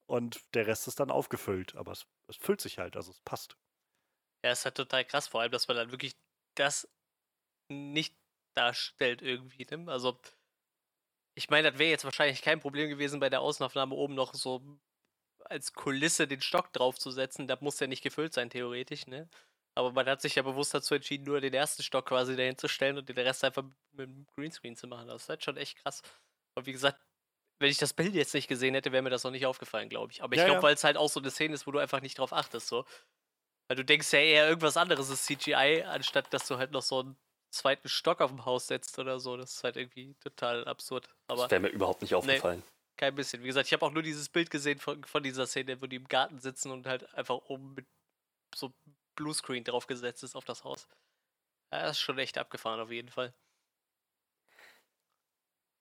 [0.06, 1.74] und der Rest ist dann aufgefüllt.
[1.74, 3.56] Aber es, es füllt sich halt, also es passt.
[4.44, 6.12] Ja, ist halt total krass, vor allem, dass man dann wirklich
[6.54, 6.88] das
[7.68, 8.14] nicht
[8.54, 9.66] darstellt irgendwie.
[9.70, 9.90] Ne?
[9.90, 10.20] Also,
[11.36, 14.78] ich meine, das wäre jetzt wahrscheinlich kein Problem gewesen, bei der Außenaufnahme oben noch so
[15.44, 17.46] als Kulisse den Stock draufzusetzen.
[17.46, 19.28] Das muss ja nicht gefüllt sein, theoretisch, ne?
[19.76, 22.68] Aber man hat sich ja bewusst dazu entschieden, nur den ersten Stock quasi dahin zu
[22.68, 25.08] stellen und den Rest einfach mit dem Greenscreen zu machen.
[25.08, 26.02] Das ist halt schon echt krass.
[26.56, 26.98] Und wie gesagt,
[27.60, 30.12] wenn ich das Bild jetzt nicht gesehen hätte, wäre mir das noch nicht aufgefallen, glaube
[30.12, 30.22] ich.
[30.22, 30.62] Aber ich Ja, glaube, ja.
[30.62, 32.86] weil es halt auch so eine Szene ist, wo du einfach nicht drauf achtest, so.
[33.68, 37.00] Weil du denkst ja eher, irgendwas anderes ist CGI, anstatt dass du halt noch so
[37.00, 37.16] einen
[37.56, 39.36] zweiten Stock auf dem Haus setzt oder so.
[39.36, 41.08] Das ist halt irgendwie total absurd.
[41.28, 42.62] Aber Das wäre mir überhaupt nicht aufgefallen.
[42.96, 43.42] kein bisschen.
[43.42, 45.96] Wie gesagt, ich habe auch nur dieses Bild gesehen von, von dieser Szene, wo die
[45.96, 47.86] im Garten sitzen und halt einfach oben mit
[48.54, 48.72] so
[49.16, 50.88] Bluescreen draufgesetzt ist auf das Haus.
[51.72, 53.34] Ja, das ist schon echt abgefahren auf jeden Fall.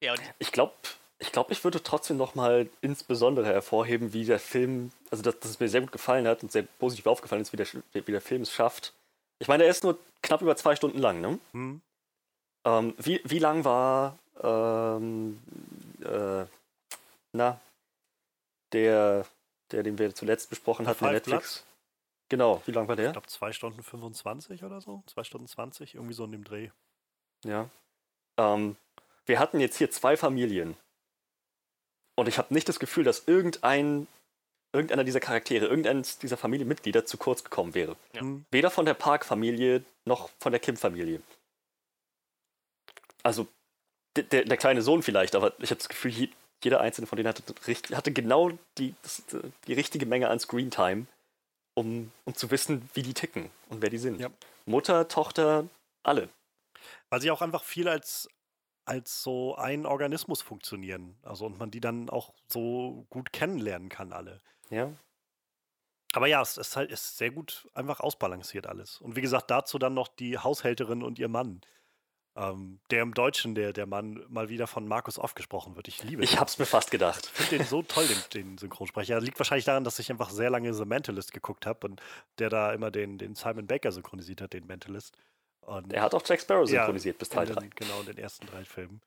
[0.01, 0.73] Ja, und Ich glaube,
[1.19, 5.59] ich, glaub, ich würde trotzdem nochmal insbesondere hervorheben, wie der Film, also dass, dass es
[5.59, 8.41] mir sehr gut gefallen hat und sehr positiv aufgefallen ist, wie der, wie der Film
[8.41, 8.93] es schafft.
[9.39, 11.39] Ich meine, er ist nur knapp über zwei Stunden lang, ne?
[11.51, 11.81] Hm?
[12.65, 15.39] Ähm, wie, wie lang war, ähm,
[16.03, 16.45] äh,
[17.33, 17.59] na,
[18.71, 19.25] der,
[19.71, 21.63] der, den wir zuletzt besprochen hatten, Netflix?
[22.29, 23.11] Genau, wie lang war Ich der?
[23.11, 25.03] glaube, 2 Stunden 25 oder so.
[25.05, 26.69] 2 Stunden 20, irgendwie so in dem Dreh.
[27.43, 27.69] Ja.
[28.38, 28.75] Ähm,
[29.27, 30.75] wir hatten jetzt hier zwei Familien.
[32.15, 34.07] Und ich habe nicht das Gefühl, dass irgendein,
[34.76, 37.95] irgendeiner dieser Charaktere, irgendeines dieser Familienmitglieder zu kurz gekommen wäre.
[38.13, 38.21] Ja.
[38.21, 38.45] Hm?
[38.51, 41.21] Weder von der Park-Familie noch von der Kim-Familie.
[43.23, 43.47] Also
[44.15, 46.30] der, der, kleine Sohn vielleicht, aber ich habe das Gefühl, je-
[46.63, 47.43] jeder einzelne von denen hatte,
[47.95, 49.23] hatte genau die, das,
[49.67, 51.05] die richtige Menge an Screentime,
[51.73, 54.19] um, um zu wissen, wie die ticken und wer die sind.
[54.19, 54.30] Ja.
[54.65, 55.67] Mutter, Tochter,
[56.03, 56.30] alle.
[57.09, 58.30] Weil sie auch einfach viel als,
[58.86, 61.15] als so ein Organismus funktionieren.
[61.23, 64.39] Also und man die dann auch so gut kennenlernen kann, alle.
[64.70, 64.91] Ja.
[66.13, 68.99] Aber ja, es ist halt ist sehr gut einfach ausbalanciert alles.
[69.01, 71.61] Und wie gesagt, dazu dann noch die Haushälterin und ihr Mann.
[72.38, 75.88] Ähm, der im Deutschen, der, der Mann, mal wieder von Markus Off gesprochen wird.
[75.88, 76.39] Ich liebe Ich den.
[76.39, 77.26] hab's mir fast gedacht.
[77.26, 79.20] Ich finde den so toll, den, den Synchronsprecher.
[79.22, 82.01] Liegt wahrscheinlich daran, dass ich einfach sehr lange The Mentalist geguckt habe und
[82.39, 85.18] der da immer den, den Simon Baker synchronisiert hat, den Mentalist.
[85.61, 87.61] Und Er hat auch Jack Sparrow Ja, synchronisiert bis Teil in 3.
[87.61, 89.01] den, genau, in den ersten drei Filmen.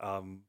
[0.00, 0.44] Ähm,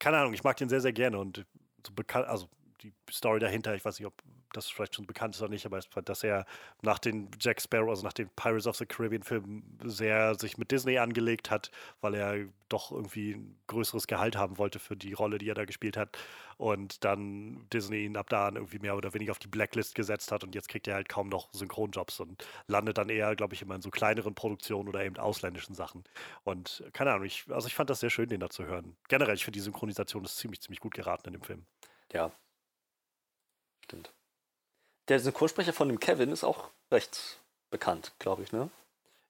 [0.00, 1.44] keine Ahnung, ich mag den sehr, sehr gerne und
[1.86, 2.48] so bekannt, also
[2.82, 4.22] die Story dahinter, ich weiß nicht, ob
[4.52, 6.46] das vielleicht schon bekannt ist oder nicht, aber dass er
[6.82, 10.70] nach den Jack Sparrow, also nach den Pirates of the Caribbean Filmen sehr sich mit
[10.70, 11.70] Disney angelegt hat,
[12.00, 15.64] weil er doch irgendwie ein größeres Gehalt haben wollte für die Rolle, die er da
[15.64, 16.18] gespielt hat
[16.56, 20.42] und dann Disney ihn ab da irgendwie mehr oder weniger auf die Blacklist gesetzt hat
[20.42, 23.74] und jetzt kriegt er halt kaum noch Synchronjobs und landet dann eher, glaube ich, immer
[23.74, 26.04] in so kleineren Produktionen oder eben ausländischen Sachen.
[26.44, 28.96] Und keine Ahnung, ich, also ich fand das sehr schön, den da zu hören.
[29.08, 31.66] Generell, ich finde die Synchronisation ist ziemlich, ziemlich gut geraten in dem Film.
[32.12, 32.32] Ja.
[33.86, 34.12] Stimmt.
[35.08, 38.70] Der Synchronsprecher von dem Kevin ist auch recht bekannt, glaube ich, ne?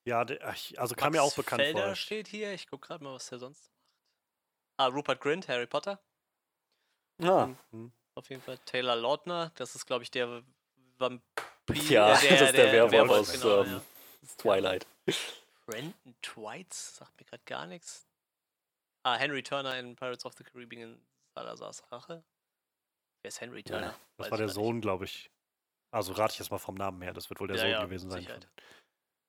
[0.06, 0.40] Ja, der,
[0.76, 1.94] also kam mir auch bekannt Felder vor.
[1.96, 2.52] steht hier.
[2.52, 3.76] Ich gucke gerade mal, was der sonst macht.
[4.78, 6.00] Ah, Rupert Grint, Harry Potter.
[7.20, 7.54] Ja.
[7.70, 7.92] Hm.
[8.14, 8.58] Auf jeden Fall.
[8.58, 10.42] Taylor Lautner, das ist, glaube ich, der
[10.98, 11.22] Vampir.
[11.88, 13.82] Ja, äh, das ist der Werwolf aus, genau, ähm, ja.
[14.38, 14.86] Twilight.
[15.66, 18.06] Brandon Twites, sagt mir gerade gar nichts.
[19.02, 22.22] Ah, Henry Turner in Pirates of the Caribbean in Salazar's Rache.
[23.26, 23.92] Wer ist Henry Turner?
[24.18, 25.32] Das Weiß war der Sohn, glaube ich.
[25.90, 27.84] Also rate ich jetzt mal vom Namen her, das wird wohl der Ja, Sohn ja,
[27.84, 28.24] gewesen sein.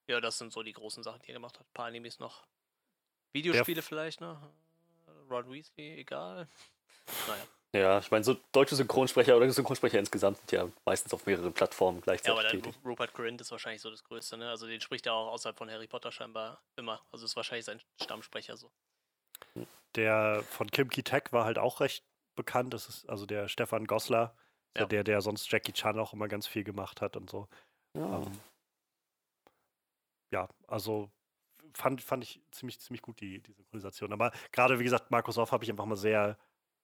[0.08, 1.66] Ja, das sind so die großen Sachen, die er gemacht hat.
[1.66, 2.46] Ein paar Animes noch.
[3.34, 4.40] Videospiele vielleicht noch.
[5.32, 6.48] Ron Weasley, egal.
[7.28, 7.48] Naja.
[7.74, 11.98] Ja, ich meine, so deutsche Synchronsprecher oder Synchronsprecher insgesamt sind ja meistens auf mehreren Plattformen
[11.98, 14.48] Ja, gleichzeitig aber dann Rupert Grint ist wahrscheinlich so das Größte, ne?
[14.48, 17.04] Also den spricht er auch außerhalb von Harry Potter scheinbar immer.
[17.12, 18.72] Also ist wahrscheinlich sein Stammsprecher so.
[19.96, 22.06] der von Kim Ki-Tek war halt auch recht
[22.38, 22.74] bekannt.
[22.74, 24.34] Das ist also der Stefan ist
[24.78, 24.86] ja.
[24.86, 27.48] Der, der sonst Jackie Chan auch immer ganz viel gemacht hat und so.
[27.96, 28.32] Ja, ähm,
[30.32, 31.10] ja also
[31.74, 34.14] fand, fand ich ziemlich, ziemlich gut, die, die Synchronisation.
[34.14, 36.38] Aber gerade, wie gesagt, Markus Off habe ich einfach mal sehr,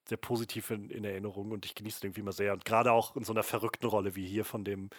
[0.08, 2.52] sehr positiv in, in Erinnerung und ich genieße den irgendwie mal sehr.
[2.52, 4.90] Und gerade auch in so einer verrückten Rolle wie hier von dem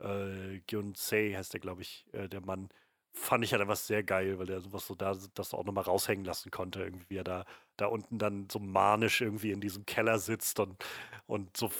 [0.00, 2.68] äh, Gyun Sei heißt der, glaube ich, äh, der Mann,
[3.16, 6.24] fand ich halt einfach sehr geil, weil der sowas so da das auch nochmal raushängen
[6.24, 7.44] lassen konnte, irgendwie, wie er da,
[7.76, 10.84] da unten dann so manisch irgendwie in diesem Keller sitzt und,
[11.26, 11.70] und so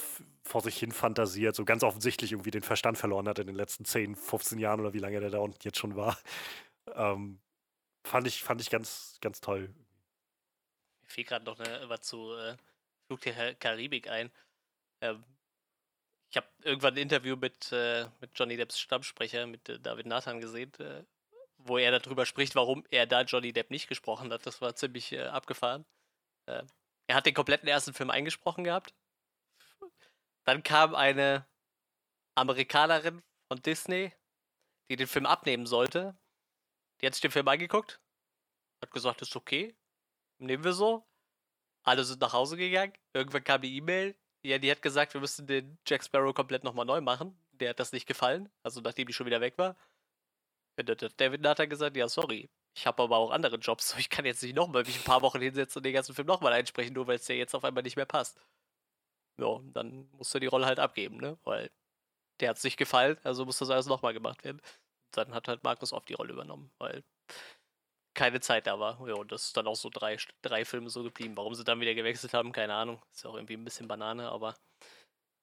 [0.43, 3.85] vor sich hin fantasiert, so ganz offensichtlich irgendwie den Verstand verloren hat in den letzten
[3.85, 6.19] 10, 15 Jahren oder wie lange der da unten jetzt schon war.
[6.95, 7.41] Ähm,
[8.05, 9.75] fand ich, fand ich ganz, ganz toll.
[11.03, 12.57] Mir fiel gerade noch eine, was zu äh,
[13.09, 14.31] Flug der Karibik ein.
[15.01, 15.25] Ähm,
[16.31, 20.41] ich habe irgendwann ein Interview mit, äh, mit Johnny Depps Stammsprecher, mit äh, David Nathan
[20.41, 21.03] gesehen, äh,
[21.59, 24.47] wo er darüber spricht, warum er da Johnny Depp nicht gesprochen hat.
[24.47, 25.85] Das war ziemlich äh, abgefahren.
[26.47, 26.65] Äh,
[27.09, 28.95] er hat den kompletten ersten Film eingesprochen gehabt.
[30.45, 31.47] Dann kam eine
[32.37, 34.13] Amerikanerin von Disney,
[34.91, 36.17] die den Film abnehmen sollte.
[37.01, 38.01] Die hat sich den Film angeguckt,
[38.83, 39.77] hat gesagt, ist okay,
[40.39, 41.07] nehmen wir so.
[41.83, 42.95] Alle sind nach Hause gegangen.
[43.13, 44.17] Irgendwann kam die E-Mail.
[44.43, 47.39] Ja, die hat gesagt, wir müssen den Jack Sparrow komplett nochmal neu machen.
[47.53, 49.77] Der hat das nicht gefallen, also nachdem die schon wieder weg war.
[50.77, 54.25] David hat dann gesagt, ja, sorry, ich habe aber auch andere Jobs, so ich kann
[54.25, 57.07] jetzt nicht nochmal mich ein paar Wochen hinsetzen und den ganzen Film nochmal einsprechen, nur
[57.07, 58.39] weil es dir jetzt auf einmal nicht mehr passt.
[59.39, 61.39] Ja, dann musst du die Rolle halt abgeben, ne?
[61.45, 61.71] Weil
[62.41, 64.61] der hat es nicht gefallen, also muss das alles nochmal gemacht werden.
[65.13, 67.05] Dann hat halt Markus oft die Rolle übernommen, weil
[68.15, 69.07] keine Zeit da war.
[69.07, 71.37] Ja, und das ist dann auch so drei, drei Filme so geblieben.
[71.37, 73.03] Warum sie dann wieder gewechselt haben, keine Ahnung.
[73.13, 74.57] Ist ja auch irgendwie ein bisschen Banane, aber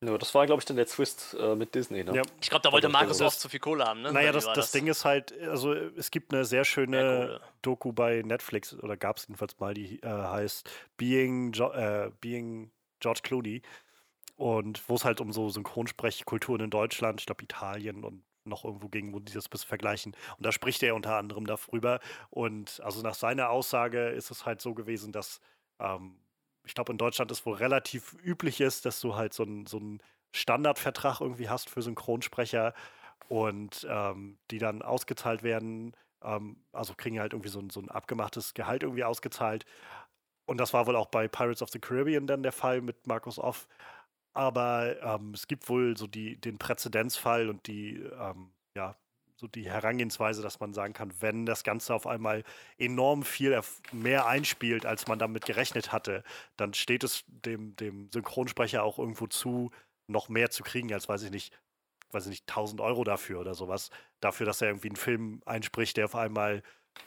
[0.07, 2.03] ja, das war, glaube ich, dann der Twist äh, mit Disney.
[2.03, 2.15] Ne?
[2.15, 2.21] Ja.
[2.41, 4.01] Ich glaube, da wollte Markus auch zu viel Kohle haben.
[4.01, 4.11] Ne?
[4.11, 8.21] Naja, das, das, das, Ding ist halt, also es gibt eine sehr schöne Doku bei
[8.23, 13.61] Netflix, oder gab es jedenfalls mal, die äh, heißt Being, jo äh, Being George Clooney.
[14.35, 18.89] Und wo es halt um so Synchronsprechkulturen in Deutschland, ich glaube Italien und noch irgendwo
[18.89, 20.15] ging, wo die das bis vergleichen.
[20.37, 21.99] Und da spricht er unter anderem darüber.
[22.29, 25.39] Und also nach seiner Aussage ist es halt so gewesen, dass
[25.79, 26.17] ähm,
[26.65, 29.81] ich glaube, in Deutschland ist wohl relativ üblich ist, dass du halt so einen so
[30.31, 32.73] Standardvertrag irgendwie hast für Synchronsprecher
[33.27, 35.95] und ähm, die dann ausgezahlt werden.
[36.23, 39.65] Ähm, also kriegen halt irgendwie so ein, so ein abgemachtes Gehalt irgendwie ausgezahlt.
[40.45, 43.39] Und das war wohl auch bei Pirates of the Caribbean dann der Fall mit Markus
[43.39, 43.67] Off.
[44.33, 48.95] Aber ähm, es gibt wohl so die, den Präzedenzfall und die, ähm, ja,
[49.43, 52.43] so die Herangehensweise, dass man sagen kann, wenn das Ganze auf einmal
[52.77, 53.59] enorm viel
[53.91, 56.23] mehr einspielt, als man damit gerechnet hatte,
[56.55, 59.71] dann steht es dem, dem Synchronsprecher auch irgendwo zu,
[60.07, 61.53] noch mehr zu kriegen, als weiß ich nicht,
[62.11, 63.89] weiß ich nicht, 1000 Euro dafür oder sowas.
[64.21, 66.63] Dafür, dass er irgendwie einen Film einspricht, der auf einmal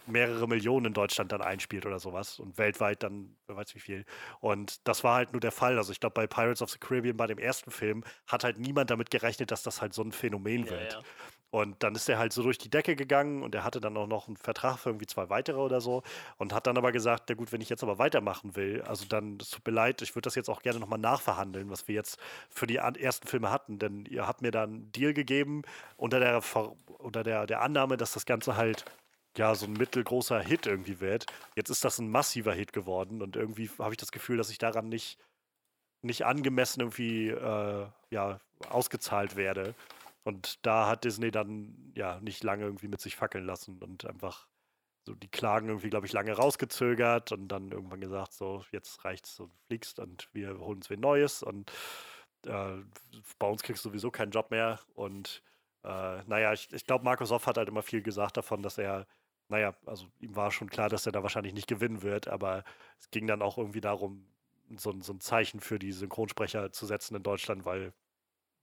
[0.06, 4.04] mehrere Millionen in Deutschland dann einspielt oder sowas und weltweit dann, wer weiß wie viel.
[4.40, 5.78] Und das war halt nur der Fall.
[5.78, 8.90] Also ich glaube, bei Pirates of the Caribbean, bei dem ersten Film, hat halt niemand
[8.90, 10.92] damit gerechnet, dass das halt so ein Phänomen ja, wird.
[10.92, 11.02] Ja.
[11.50, 14.08] Und dann ist er halt so durch die Decke gegangen und er hatte dann auch
[14.08, 16.02] noch einen Vertrag für irgendwie zwei weitere oder so
[16.38, 19.38] und hat dann aber gesagt, ja gut, wenn ich jetzt aber weitermachen will, also dann,
[19.40, 22.18] es tut mir leid, ich würde das jetzt auch gerne nochmal nachverhandeln, was wir jetzt
[22.50, 25.62] für die ersten Filme hatten, denn ihr habt mir dann einen Deal gegeben
[25.96, 26.42] unter der,
[26.98, 28.84] unter der, der Annahme, dass das Ganze halt
[29.36, 31.26] ja, so ein mittelgroßer Hit irgendwie wird.
[31.54, 34.58] Jetzt ist das ein massiver Hit geworden und irgendwie habe ich das Gefühl, dass ich
[34.58, 35.18] daran nicht,
[36.02, 39.74] nicht angemessen irgendwie äh, ja, ausgezahlt werde.
[40.26, 44.48] Und da hat Disney dann ja nicht lange irgendwie mit sich fackeln lassen und einfach
[45.04, 49.36] so die Klagen irgendwie, glaube ich, lange rausgezögert und dann irgendwann gesagt, so, jetzt reicht's,
[49.36, 51.70] du fliegst und wir holen uns wen Neues und
[52.44, 52.78] äh,
[53.38, 54.80] bei uns kriegst du sowieso keinen Job mehr.
[54.94, 55.44] Und
[55.84, 59.06] äh, naja, ich, ich glaube, Markus Off hat halt immer viel gesagt davon, dass er
[59.48, 62.64] naja, also ihm war schon klar, dass er da wahrscheinlich nicht gewinnen wird, aber
[62.98, 64.26] es ging dann auch irgendwie darum,
[64.76, 67.92] so, so ein Zeichen für die Synchronsprecher zu setzen in Deutschland, weil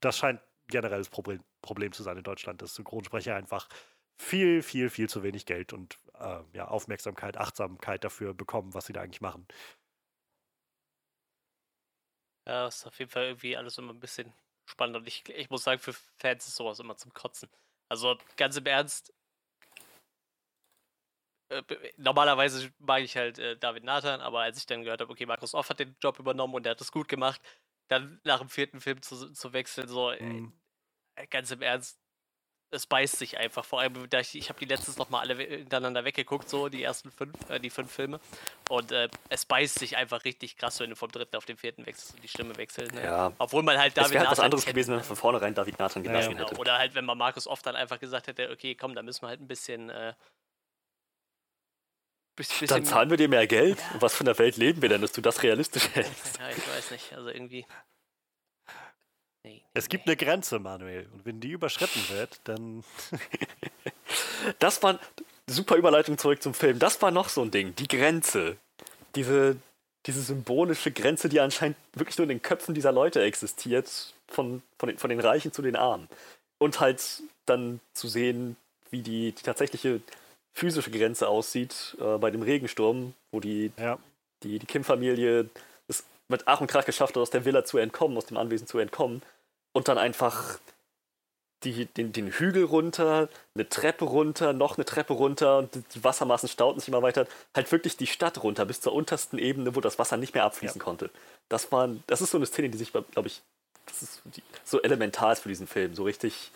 [0.02, 3.68] das scheint generelles Problem, Problem zu sein in Deutschland, dass Synchronsprecher einfach
[4.18, 8.94] viel, viel, viel zu wenig Geld und äh, ja, Aufmerksamkeit, Achtsamkeit dafür bekommen, was sie
[8.94, 9.48] da eigentlich machen.
[12.48, 14.34] Ja, ist auf jeden Fall irgendwie alles immer ein bisschen
[14.66, 17.50] spannend und ich, ich muss sagen, für Fans ist sowas immer zum Kotzen.
[17.90, 19.14] Also ganz im Ernst,
[21.50, 21.64] äh,
[21.98, 25.54] normalerweise mag ich halt äh, David Nathan, aber als ich dann gehört habe, okay, Markus
[25.54, 27.42] Off hat den Job übernommen und er hat das gut gemacht,
[27.94, 30.54] dann nach dem vierten Film zu, zu wechseln, so mhm.
[31.16, 32.00] äh, ganz im Ernst,
[32.74, 33.64] es beißt sich einfach.
[33.64, 36.84] Vor allem, da ich, ich habe die letztens noch mal alle hintereinander weggeguckt, so die
[36.84, 38.20] ersten fünf, äh, die fünf Filme.
[38.70, 41.86] Und äh, es beißt sich einfach richtig krass, wenn du vom dritten auf den vierten
[41.86, 42.94] wechselst und die Stimme wechselt.
[42.94, 43.04] Ne?
[43.04, 43.32] Ja.
[43.38, 44.22] Obwohl man halt David Nathan.
[44.22, 46.50] Es wäre was anderes gewesen, wenn man von vornherein David Nathan gelassen ja, genau.
[46.50, 46.60] hätte.
[46.60, 49.30] Oder halt, wenn man Markus oft dann einfach gesagt hätte, okay, komm, da müssen wir
[49.30, 50.14] halt ein bisschen äh,
[52.36, 53.78] Bisschen Dann zahlen wir dir mehr Geld.
[53.78, 54.02] Ja.
[54.02, 56.40] Was von der Welt leben wir denn, dass du das realistisch hältst?
[56.40, 57.14] Ja, ich weiß nicht.
[57.14, 57.66] Also irgendwie.
[59.44, 60.14] Nee, nee, Es gibt nee.
[60.14, 61.08] eine Grenze, Manuel.
[61.14, 62.84] Und wenn die überschritten wird, dann.
[64.60, 65.00] Das war
[65.48, 66.78] super Überleitung zurück zum Film.
[66.78, 68.58] Das war noch so ein Ding, die Grenze.
[69.16, 69.58] Diese,
[70.06, 74.90] diese symbolische Grenze, die anscheinend wirklich nur in den Köpfen dieser Leute existiert, von, von,
[74.90, 76.10] den, von den Reichen zu den Armen.
[76.58, 78.58] Und halt dann zu sehen,
[78.92, 80.02] wie die, die tatsächliche
[80.54, 83.98] physische Grenze aussieht äh, bei dem Regensturm, wo die, Ja.
[84.44, 85.50] die, die Kim-Familie
[85.88, 88.68] es mit Ach und Krach geschafft hat, aus der Villa zu entkommen, aus dem Anwesen
[88.68, 89.22] zu entkommen.
[89.74, 90.60] Und dann einfach
[91.64, 96.50] die, den, den Hügel runter, eine Treppe runter, noch eine Treppe runter und die Wassermassen
[96.50, 97.26] stauten sich immer weiter.
[97.56, 100.80] Halt wirklich die Stadt runter bis zur untersten Ebene, wo das Wasser nicht mehr abfließen
[100.80, 101.10] konnte.
[101.50, 103.42] Das, war, das ist so eine Szene, die sich, glaube ich,
[103.86, 104.22] das ist
[104.64, 105.96] so elementar ist für diesen Film.
[105.96, 106.52] So richtig,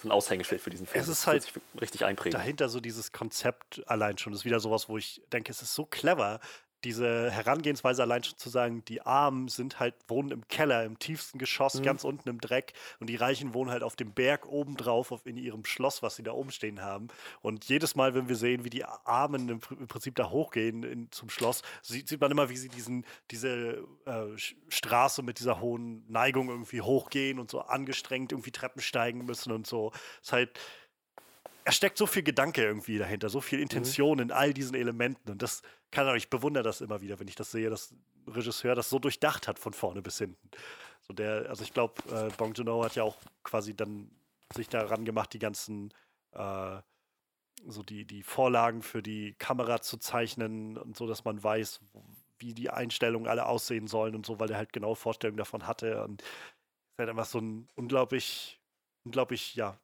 [0.00, 1.02] so ein Aushängeschild für diesen Film.
[1.02, 2.38] Es ist halt richtig einprägen.
[2.38, 4.32] dahinter so dieses Konzept allein schon.
[4.32, 6.40] Das ist wieder sowas, wo ich denke, es ist so clever,
[6.84, 11.38] diese Herangehensweise allein schon zu sagen, die Armen sind halt, wohnen im Keller, im tiefsten
[11.38, 11.82] Geschoss, Mhm.
[11.82, 15.36] ganz unten im Dreck und die Reichen wohnen halt auf dem Berg obendrauf, auf, in
[15.36, 17.08] ihrem Schloss, was sie da oben stehen haben.
[17.42, 21.10] Und jedes Mal, wenn wir sehen, wie die Armen im, im Prinzip da hochgehen in,
[21.10, 24.26] zum Schloss, sieht, sieht man immer, wie sie diesen, diese äh,
[24.68, 29.66] Straße mit dieser hohen Neigung irgendwie hochgehen und so angestrengt irgendwie Treppen steigen müssen und
[29.66, 29.92] so.
[30.22, 30.58] Ist halt,
[31.64, 35.30] er steckt so viel Gedanke irgendwie dahinter, so viel Intention in all diesen Elementen.
[35.30, 38.32] Und das kann auch, ich bewundere das immer wieder, wenn ich das sehe, dass ein
[38.32, 40.50] Regisseur das so durchdacht hat von vorne bis hinten.
[41.00, 44.10] So der, also ich glaube, äh, Bong Joon-ho hat ja auch quasi dann
[44.54, 45.92] sich daran gemacht, die ganzen
[46.32, 46.80] äh,
[47.66, 51.80] so die, die Vorlagen für die Kamera zu zeichnen und so, dass man weiß,
[52.38, 56.04] wie die Einstellungen alle aussehen sollen und so, weil er halt genau Vorstellungen davon hatte.
[56.04, 58.60] Und ist halt einfach so ein unglaublich,
[59.04, 59.78] unglaublich, ja,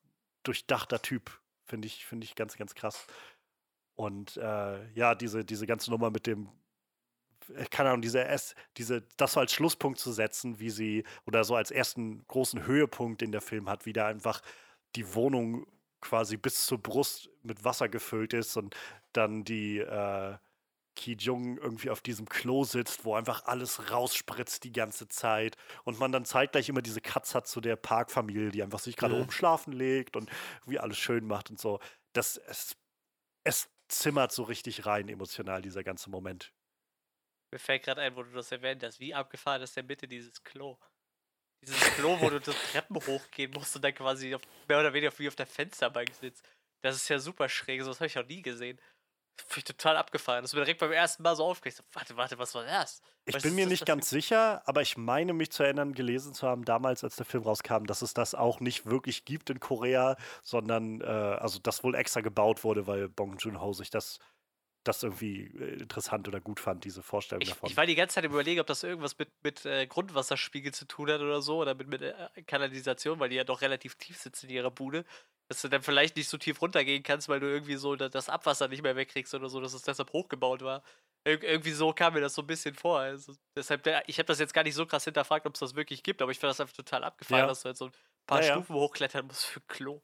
[0.45, 1.41] durchdachter Typ.
[1.65, 3.07] Finde ich, finde ich ganz, ganz krass.
[3.97, 6.49] Und äh, ja, diese, diese ganze Nummer mit dem,
[7.55, 11.45] äh, keine Ahnung, diese S, diese, das so als Schlusspunkt zu setzen, wie sie, oder
[11.45, 14.41] so als ersten großen Höhepunkt, den der Film hat, wie da einfach
[14.97, 15.67] die Wohnung
[16.01, 18.77] quasi bis zur Brust mit Wasser gefüllt ist und
[19.13, 20.37] dann die äh,
[20.97, 25.99] Ki Jung irgendwie auf diesem Klo sitzt, wo einfach alles rausspritzt die ganze Zeit und
[25.99, 29.23] man dann zeitgleich immer diese Cuts hat zu der Parkfamilie, die einfach sich gerade Mhm.
[29.23, 30.31] oben schlafen legt und
[30.67, 31.81] wie alles schön macht und so.
[32.13, 32.77] Das es,
[33.45, 33.69] es
[33.99, 36.53] zimmert so richtig rein emotional dieser ganze Moment.
[37.53, 39.01] Mir fällt gerade ein, wo du das erwähnt hast.
[39.01, 40.79] Wie abgefahren ist denn bitte dieses Klo?
[41.63, 45.17] Dieses Klo, wo du das Treppen hochgehen musst und dann quasi auf, mehr oder weniger
[45.19, 46.49] wie auf der Fensterbank sitzt.
[46.83, 48.79] Das ist ja super schräg, sowas habe ich noch nie gesehen.
[49.37, 50.43] Finde ich total abgefahren.
[50.43, 51.82] Das ist mir direkt beim ersten Mal so aufgeregt.
[51.93, 53.03] Warte, warte, was war das?
[53.26, 56.47] Ich Was bin mir nicht ganz sicher, aber ich meine mich zu erinnern, gelesen zu
[56.47, 60.16] haben, damals, als der Film rauskam, dass es das auch nicht wirklich gibt in Korea,
[60.43, 64.18] sondern äh, also das wohl extra gebaut wurde, weil Bong Joon-ho sich das,
[64.85, 67.68] das irgendwie äh, interessant oder gut fand, diese Vorstellung Ich, davon.
[67.70, 70.87] ich war die ganze Zeit im Überlegen, ob das irgendwas mit, mit äh, Grundwasserspiegel zu
[70.87, 72.14] tun hat oder so, oder mit, mit äh,
[72.47, 75.05] Kanalisation, weil die ja doch relativ tief sitzen in ihrer Bude.
[75.49, 78.28] Dass du dann vielleicht nicht so tief runtergehen kannst, weil du irgendwie so da- das
[78.30, 80.82] Abwasser nicht mehr wegkriegst oder so, dass es deshalb hochgebaut war.
[81.26, 82.99] Ir irgendwie so kam mir das so ein bisschen vor.
[83.01, 86.03] Also deshalb, ich habe das jetzt gar nicht so krass hinterfragt, ob es das wirklich
[86.03, 87.47] gibt, aber ich finde das einfach total abgefahren, Ja.
[87.47, 87.93] dass du halt so ein
[88.26, 88.53] paar Ja, ja.
[88.55, 90.01] Stufen hochklettern musst für Klo.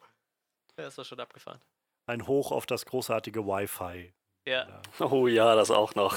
[0.79, 1.61] Ja, ist das schon abgefahren.
[2.07, 4.13] Ein Hoch auf das großartige Wi-Fi.
[4.47, 4.67] Ja.
[5.01, 6.17] Oh ja, das auch noch.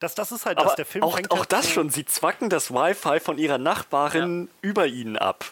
[0.00, 2.04] Das, das ist halt Aber das, der Film auch, fängt auch halt das schon, sie
[2.04, 5.44] zwacken das Wi-Fi von ihrer Nachbarin über ihnen ab.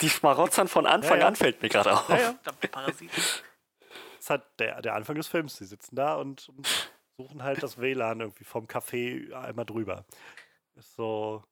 [0.00, 1.26] Die Schmarotzern von Anfang Ja, ja.
[1.28, 2.08] an fällt mir gerade auf.
[2.08, 2.34] Ja, ja.
[2.72, 5.56] Das ist halt der, der Anfang des Films.
[5.56, 6.66] Sie sitzen da und, und
[7.18, 10.06] suchen halt das WLAN irgendwie vom Café einmal drüber.
[10.76, 11.44] Ist so.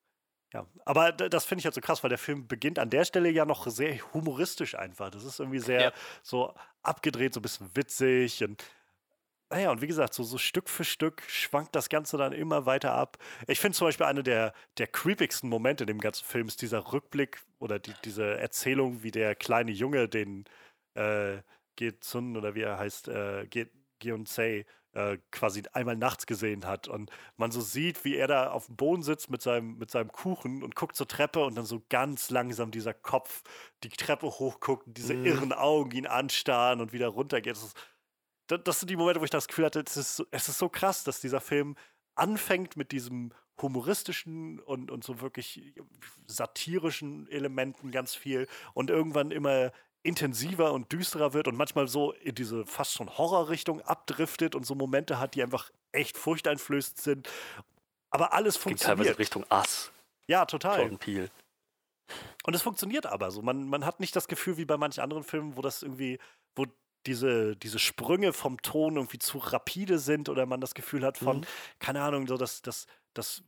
[0.54, 3.28] Ja, aber das finde ich halt so krass, weil der Film beginnt an der Stelle
[3.28, 5.10] ja noch sehr humoristisch einfach.
[5.10, 5.92] Das ist irgendwie sehr Ja.
[6.22, 8.64] so abgedreht, so ein bisschen witzig und
[9.50, 12.92] naja, und wie gesagt, so, so Stück für Stück schwankt das Ganze dann immer weiter
[12.92, 13.16] ab.
[13.46, 16.92] Ich finde zum Beispiel eine der, der creepigsten Momente in dem ganzen Film ist dieser
[16.92, 20.44] Rückblick oder die, diese Erzählung, wie der kleine Junge den
[20.94, 21.38] äh,
[21.76, 23.70] Ge-Sun oder wie er heißt, äh, Ge-
[24.00, 26.88] Geun-Sei äh, quasi einmal nachts gesehen hat.
[26.88, 30.10] Und man so sieht, wie er da auf dem Boden sitzt mit seinem, mit seinem
[30.12, 33.42] Kuchen und guckt zur Treppe und dann so ganz langsam dieser Kopf
[33.82, 35.24] die Treppe hochguckt und diese Mhm.
[35.24, 37.52] irren Augen ihn anstarren und wieder runtergeht.
[37.52, 37.76] Das, ist,
[38.48, 40.68] das, sind die Momente, wo ich das Gefühl hatte, es ist, so- es ist so
[40.68, 41.76] krass, dass dieser Film
[42.14, 45.74] anfängt mit diesem humoristischen und, und so wirklich
[46.26, 49.72] satirischen Elementen ganz viel und irgendwann immer
[50.02, 54.74] intensiver und düsterer wird und manchmal so in diese fast schon Horrorrichtung abdriftet und so
[54.74, 57.28] Momente hat, die einfach echt furchteinflößend sind.
[58.10, 59.18] Aber alles Ging teilweise funktioniert.
[59.18, 59.90] Richtung Ass,
[60.26, 60.78] Ja, total.
[60.80, 61.30] Jordan Peele.
[62.44, 63.42] Und es funktioniert aber so.
[63.42, 66.18] Man, man hat nicht das Gefühl wie bei manchen anderen Filmen, wo das irgendwie,
[66.54, 66.64] wo
[67.06, 71.38] diese, diese Sprünge vom Ton irgendwie zu rapide sind oder man das Gefühl hat von,
[71.38, 71.46] Mhm.
[71.78, 73.42] keine Ahnung, so das, das, das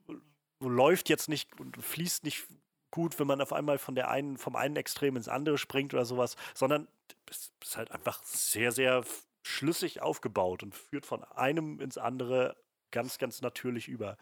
[0.60, 2.46] läuft jetzt nicht und fließt nicht
[2.90, 6.04] gut, wenn man auf einmal von der einen, vom einen Extrem ins andere springt oder
[6.04, 6.88] sowas, sondern
[7.30, 9.04] es ist halt einfach sehr, sehr
[9.42, 12.56] schlüssig aufgebaut und führt von einem ins andere
[12.90, 14.16] ganz, ganz natürlich über.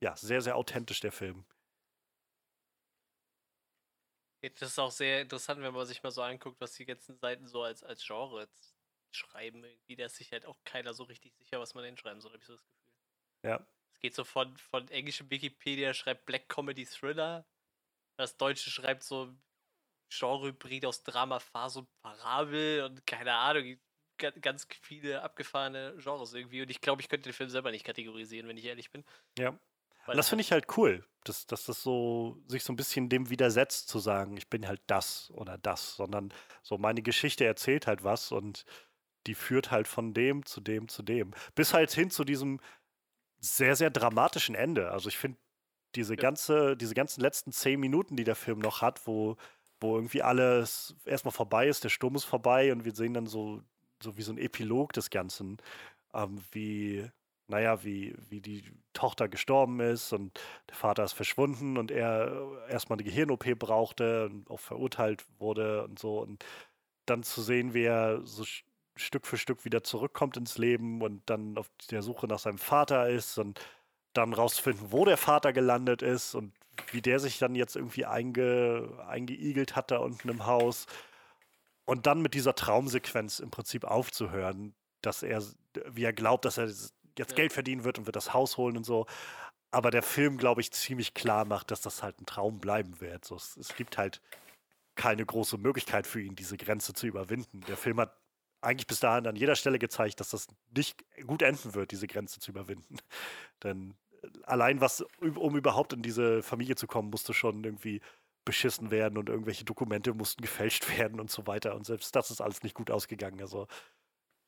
[0.00, 1.44] Ja, sehr, sehr authentisch der Film.
[4.50, 7.46] Das ist auch sehr interessant, wenn man sich mal so anguckt, was die ganzen Seiten
[7.46, 8.48] so als, als Genre
[9.12, 9.64] schreiben.
[9.64, 12.40] Irgendwie, da ist sich halt auch keiner so richtig sicher, was man hinschreiben soll, habe
[12.40, 12.92] ich so das Gefühl.
[13.42, 13.66] Ja.
[13.92, 17.46] Es geht so von, von englischem Wikipedia, schreibt Black Comedy Thriller.
[18.16, 19.34] Das Deutsche schreibt so
[20.10, 23.78] Genre-Hybrid aus Drama, Phase und Parabel und keine Ahnung,
[24.18, 26.62] ganz viele abgefahrene Genres irgendwie.
[26.62, 29.04] Und ich glaube, ich könnte den Film selber nicht kategorisieren, wenn ich ehrlich bin.
[29.38, 29.58] Ja.
[30.06, 33.30] Weil das finde ich halt cool, dass, dass das so sich so ein bisschen dem
[33.30, 36.32] widersetzt, zu sagen, ich bin halt das oder das, sondern
[36.62, 38.64] so meine Geschichte erzählt halt was und
[39.26, 41.32] die führt halt von dem zu dem zu dem.
[41.54, 42.60] Bis halt hin zu diesem
[43.38, 44.90] sehr, sehr dramatischen Ende.
[44.90, 45.38] Also ich finde
[45.94, 49.36] diese ganze, diese ganzen letzten zehn Minuten, die der Film noch hat, wo,
[49.80, 53.62] wo irgendwie alles erstmal vorbei ist, der Sturm ist vorbei und wir sehen dann so,
[54.02, 55.58] so wie so ein Epilog des Ganzen,
[56.12, 57.10] ähm, wie,
[57.54, 62.96] naja, wie, wie die Tochter gestorben ist und der Vater ist verschwunden und er erstmal
[62.96, 66.18] eine Gehirn-OP brauchte und auch verurteilt wurde und so.
[66.18, 66.44] Und
[67.06, 68.44] dann zu sehen, wie er so
[68.96, 73.08] Stück für Stück wieder zurückkommt ins Leben und dann auf der Suche nach seinem Vater
[73.08, 73.60] ist und
[74.14, 76.52] dann rauszufinden, wo der Vater gelandet ist und
[76.90, 80.86] wie der sich dann jetzt irgendwie einge, eingeigelt hat da unten im Haus.
[81.84, 85.40] Und dann mit dieser Traumsequenz im Prinzip aufzuhören, dass er,
[85.92, 86.68] wie er glaubt, dass er
[87.18, 87.36] jetzt ja.
[87.36, 89.06] Geld verdienen wird und wird das Haus holen und so.
[89.70, 93.24] Aber der Film, glaube ich, ziemlich klar macht, dass das halt ein Traum bleiben wird.
[93.24, 94.20] So, es, es gibt halt
[94.94, 97.60] keine große Möglichkeit für ihn, diese Grenze zu überwinden.
[97.66, 98.16] Der Film hat
[98.60, 102.40] eigentlich bis dahin an jeder Stelle gezeigt, dass das nicht gut enden wird, diese Grenze
[102.40, 102.96] zu überwinden.
[103.62, 108.00] Denn äh, allein was, um überhaupt in diese Familie zu kommen, musste schon irgendwie
[108.44, 111.74] beschissen werden und irgendwelche Dokumente mussten gefälscht werden und so weiter.
[111.74, 113.40] Und selbst das ist alles nicht gut ausgegangen.
[113.40, 113.66] Also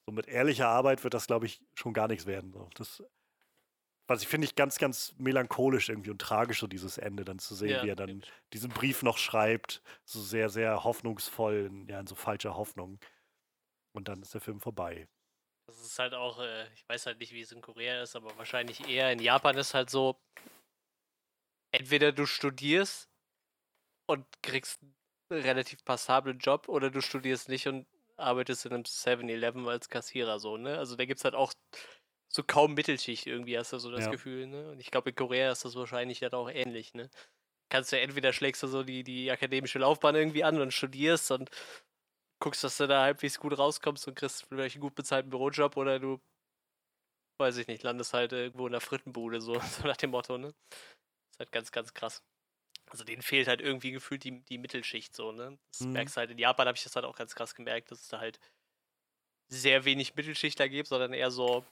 [0.07, 2.53] so mit ehrlicher Arbeit wird das, glaube ich, schon gar nichts werden.
[2.53, 2.71] So.
[2.75, 3.03] Das,
[4.07, 7.57] was ich finde ich ganz, ganz melancholisch irgendwie und tragisch, so dieses Ende dann zu
[7.57, 8.33] sehen, ja, wie er dann stimmt.
[8.53, 13.01] diesen Brief noch schreibt, so sehr, sehr hoffnungsvoll, ja, in so falscher Hoffnung.
[13.93, 15.09] Und dann ist der Film vorbei.
[15.67, 18.37] Das ist halt auch, äh, ich weiß halt nicht, wie es in Korea ist, aber
[18.39, 20.17] wahrscheinlich eher in Japan ist halt so,
[21.73, 23.11] entweder du studierst
[24.09, 27.87] und kriegst einen relativ passablen Job oder du studierst nicht und
[28.17, 30.79] arbeitest in einem 7-Eleven als Kassierer so, ne?
[30.79, 31.53] Also da gibt es halt auch
[32.29, 34.11] so kaum Mittelschicht irgendwie, hast du so das ja.
[34.11, 34.71] Gefühl, ne?
[34.71, 37.11] Und ich glaube, in Korea ist das wahrscheinlich dann auch ähnlich, ne?
[37.71, 41.51] Kannst du entweder schlägst du so die, die akademische Laufbahn irgendwie an und studierst und
[42.41, 45.99] guckst, dass du da halbwegs gut rauskommst und kriegst vielleicht einen gut bezahlten Bürojob oder
[45.99, 46.21] du,
[47.39, 50.55] weiß ich nicht, landest halt irgendwo in der Frittenbude, so, so nach dem Motto, ne?
[50.71, 50.79] Das
[51.33, 52.23] ist halt ganz, ganz krass.
[52.91, 55.59] Also denen fehlt halt irgendwie gefühlt die, die Mittelschicht so, ne?
[55.71, 55.93] Das mhm.
[55.93, 58.21] merkst halt in Japan habe ich das halt auch ganz krass gemerkt, dass es da
[58.21, 58.39] halt
[59.49, 61.65] sehr wenig Mittelschichtler gibt, sondern eher so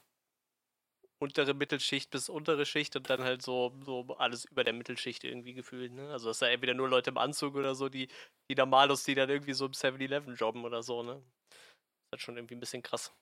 [1.19, 5.53] untere Mittelschicht bis untere Schicht und dann halt so, so alles über der Mittelschicht irgendwie
[5.53, 5.93] gefühlt.
[5.93, 6.09] Ne?
[6.11, 8.07] Also das ist ja entweder nur Leute im Anzug oder so, die,
[8.49, 11.03] die Normalos, die dann irgendwie so im 7-Eleven jobben oder so.
[11.03, 11.13] Ne?
[11.13, 13.13] Das ist halt schon irgendwie ein bisschen krass.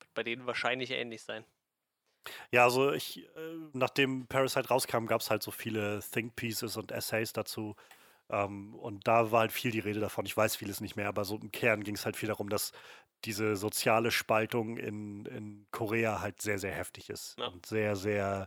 [0.00, 1.44] Wird bei denen wahrscheinlich ähnlich sein.
[2.50, 6.92] Ja, also ich, äh, nachdem Parasite rauskam, gab es halt so viele Think Pieces und
[6.92, 7.76] Essays dazu.
[8.28, 10.26] Ähm, und da war halt viel die Rede davon.
[10.26, 12.72] Ich weiß vieles nicht mehr, aber so im Kern ging es halt viel darum, dass
[13.24, 17.38] diese soziale Spaltung in, in Korea halt sehr, sehr heftig ist.
[17.38, 17.48] Ja.
[17.48, 18.46] Und sehr, sehr,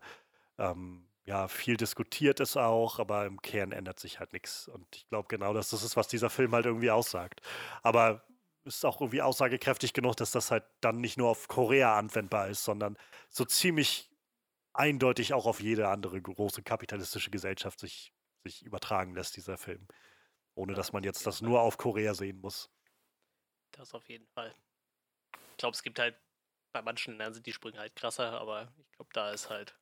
[0.57, 4.67] ähm, ja, viel diskutiert ist auch, aber im Kern ändert sich halt nichts.
[4.67, 7.41] Und ich glaube genau, dass das ist, was dieser Film halt irgendwie aussagt.
[7.81, 8.23] Aber
[8.65, 12.63] ist auch irgendwie aussagekräftig genug, dass das halt dann nicht nur auf Korea anwendbar ist,
[12.63, 12.97] sondern
[13.29, 14.09] so ziemlich
[14.73, 18.13] eindeutig auch auf jede andere große kapitalistische Gesellschaft sich,
[18.43, 19.87] sich übertragen lässt, dieser Film.
[20.55, 22.69] Ohne dass man jetzt das nur auf Korea sehen muss.
[23.71, 24.53] Das auf jeden Fall.
[25.51, 26.15] Ich glaube, es gibt halt
[26.73, 29.77] bei manchen Ländern sind die Sprünge halt krasser, aber ich glaube, da ist halt.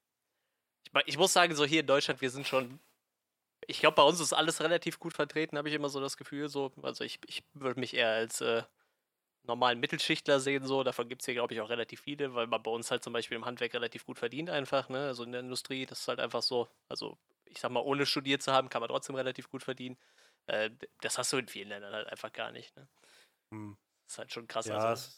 [0.84, 2.80] Ich, ich, muss sagen, so hier in Deutschland, wir sind schon.
[3.68, 6.50] Ich glaube, bei uns ist alles relativ gut vertreten, habe ich immer so das Gefühl.
[6.50, 8.64] So, also ich, ich würde mich eher als äh,
[9.44, 10.84] normalen Mittelschichtler sehen, so.
[10.84, 13.14] Davon gibt es hier, glaube ich, auch relativ viele, weil man bei uns halt zum
[13.14, 15.08] Beispiel im Handwerk relativ gut verdient, einfach, ne?
[15.08, 16.70] Also in der Industrie, das ist halt einfach so.
[16.90, 19.98] Also, ich sag mal, ohne studiert zu haben, kann man trotzdem relativ gut verdienen.
[20.48, 20.72] Äh,
[21.02, 22.88] das hast du in vielen Ländern halt einfach gar nicht, ne?
[23.54, 23.78] Hm.
[24.06, 24.66] Das ist halt schon krass.
[24.66, 25.10] Ja, also,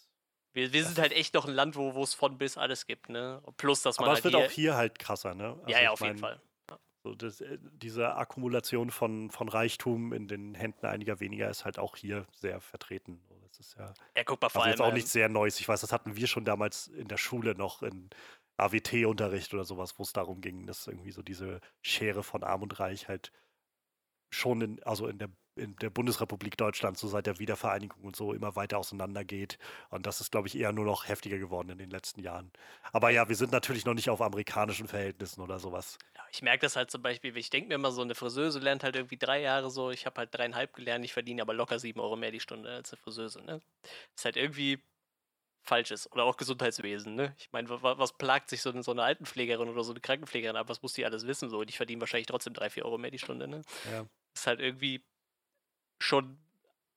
[0.53, 3.41] wir, wir sind halt echt noch ein Land, wo es von bis alles gibt, ne?
[3.57, 4.05] Plus, dass man.
[4.05, 5.57] Aber halt es wird hier auch hier halt krasser, ne?
[5.59, 6.41] Also ja, ja, auf mein, jeden Fall.
[7.03, 11.77] So das, äh, diese Akkumulation von, von Reichtum in den Händen einiger weniger ist halt
[11.77, 13.21] auch hier sehr vertreten.
[13.41, 13.93] Das ist ja.
[14.15, 14.71] Ja, guck mal, vor also allem.
[14.71, 15.59] jetzt auch nichts sehr Neues.
[15.59, 18.09] Ich weiß, das hatten wir schon damals in der Schule noch in
[18.57, 22.79] AWT-Unterricht oder sowas, wo es darum ging, dass irgendwie so diese Schere von Arm und
[22.79, 23.33] Reich halt
[24.29, 28.33] schon in, also in der in der Bundesrepublik Deutschland so seit der Wiedervereinigung und so
[28.33, 29.59] immer weiter auseinandergeht.
[29.89, 32.51] Und das ist, glaube ich, eher nur noch heftiger geworden in den letzten Jahren.
[32.91, 35.97] Aber ja, wir sind natürlich noch nicht auf amerikanischen Verhältnissen oder sowas.
[36.33, 38.95] Ich merke das halt zum Beispiel, ich denke mir immer so, eine Friseuse lernt halt
[38.95, 42.15] irgendwie drei Jahre so, ich habe halt dreieinhalb gelernt, ich verdiene aber locker sieben Euro
[42.15, 43.39] mehr die Stunde als eine Friseuse.
[43.43, 43.61] Ne?
[43.83, 44.81] Das ist halt irgendwie
[45.61, 46.11] falsch ist.
[46.11, 47.35] Oder auch Gesundheitswesen, ne?
[47.37, 50.69] Ich meine, was plagt sich so eine, so eine Altenpflegerin oder so eine Krankenpflegerin ab?
[50.69, 51.49] Was muss die alles wissen?
[51.49, 53.61] So, und ich verdiene wahrscheinlich trotzdem drei, vier Euro mehr die Stunde, ne?
[53.91, 54.07] Ja.
[54.35, 55.05] Ist halt irgendwie
[56.01, 56.39] schon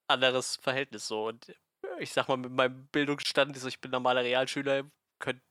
[0.07, 1.27] anderes Verhältnis so.
[1.27, 1.55] Und
[1.99, 4.83] ich sag mal, mit meinem Bildungsstand, also ich bin normaler Realschüler,
[5.19, 5.41] könnt,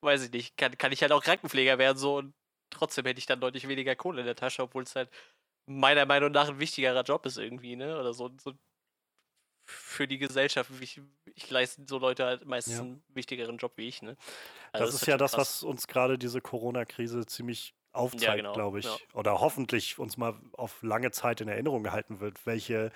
[0.00, 2.34] weiß ich nicht, kann, kann ich halt auch Krankenpfleger werden so und
[2.74, 5.10] trotzdem hätte ich dann deutlich weniger Kohle in der Tasche, obwohl es halt
[5.66, 7.98] meiner Meinung nach ein wichtigerer Job ist irgendwie, ne?
[7.98, 8.52] Oder so, so
[9.66, 10.70] für die Gesellschaft.
[10.80, 11.00] Ich,
[11.34, 12.82] ich leiste so Leute halt meistens ja.
[12.82, 14.16] einen wichtigeren Job wie ich, ne?
[14.72, 15.62] Also das, das, ist ja das, krass.
[15.62, 18.52] was uns gerade diese Corona-Krise ziemlich aufzeigt, ja, genau.
[18.52, 18.84] glaube ich.
[18.84, 18.96] Ja.
[19.14, 22.90] Oder hoffentlich uns mal auf lange Zeit in Erinnerung gehalten wird, welche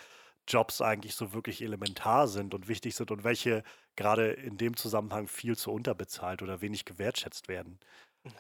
[0.47, 3.63] Jobs eigentlich so wirklich elementar sind und wichtig sind und welche
[3.97, 7.79] gerade in dem Zusammenhang viel zu unterbezahlt oder wenig gewertschätzt werden.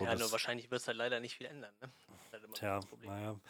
[0.00, 1.72] Ja, nur wahrscheinlich wird es halt leider nicht viel ändern.
[1.80, 1.90] Ne?
[2.32, 3.40] Halt Tja, naja.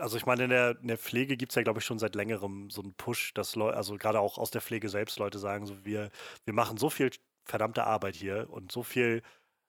[0.00, 2.14] Also ich meine, in der, in der Pflege gibt es ja, glaube ich, schon seit
[2.14, 5.66] längerem so einen Push, dass Leute, also gerade auch aus der Pflege selbst Leute sagen,
[5.66, 6.10] so wir,
[6.44, 7.10] wir machen so viel
[7.44, 9.22] verdammte Arbeit hier und so viel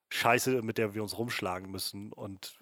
[0.10, 2.60] Scheiße, mit der wir uns rumschlagen müssen und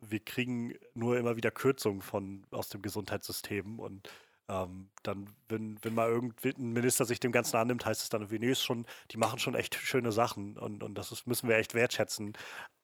[0.00, 4.08] wir kriegen nur immer wieder Kürzungen von aus dem Gesundheitssystem und
[4.48, 8.54] ähm, dann, wenn, wenn mal irgendein Minister sich dem Ganzen annimmt, heißt es dann, nee,
[8.54, 12.32] schon, die machen schon echt schöne Sachen und, und das ist, müssen wir echt wertschätzen.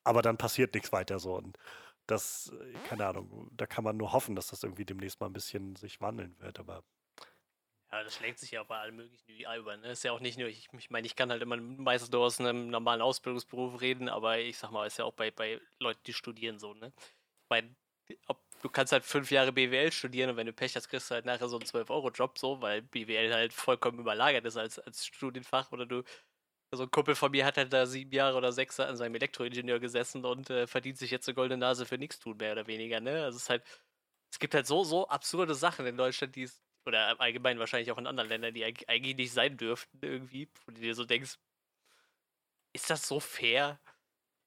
[0.07, 1.35] Aber dann passiert nichts weiter so.
[1.35, 1.59] Und
[2.07, 2.53] das,
[2.89, 6.01] keine Ahnung, da kann man nur hoffen, dass das irgendwie demnächst mal ein bisschen sich
[6.01, 6.85] wandeln wird, aber.
[7.91, 9.77] Ja, das schlägt sich ja bei allen möglichen UI über.
[9.77, 9.89] Ne?
[9.89, 12.39] Ist ja auch nicht nur, ich, ich meine, ich kann halt immer meistens nur aus
[12.39, 16.13] einem normalen Ausbildungsberuf reden, aber ich sag mal, ist ja auch bei, bei Leuten, die
[16.13, 16.93] studieren so, ne?
[16.97, 17.75] Ich meine,
[18.29, 21.17] ob, du kannst halt fünf Jahre BWL studieren und wenn du Pech hast, kriegst du
[21.17, 25.73] halt nachher so einen 12-Euro-Job, so, weil BWL halt vollkommen überlagert ist als, als Studienfach
[25.73, 26.05] oder du
[26.73, 29.81] so ein Kumpel von mir hat halt da sieben Jahre oder sechs an seinem Elektroingenieur
[29.81, 33.01] gesessen und äh, verdient sich jetzt eine goldene Nase für nichts tun, mehr oder weniger,
[33.01, 33.25] ne?
[33.25, 33.65] Also es ist halt,
[34.33, 37.99] es gibt halt so, so absurde Sachen in Deutschland, die es oder allgemein wahrscheinlich auch
[37.99, 41.37] in anderen Ländern, die eigentlich nicht sein dürften irgendwie, wo du dir so denkst,
[42.73, 43.81] ist das so fair?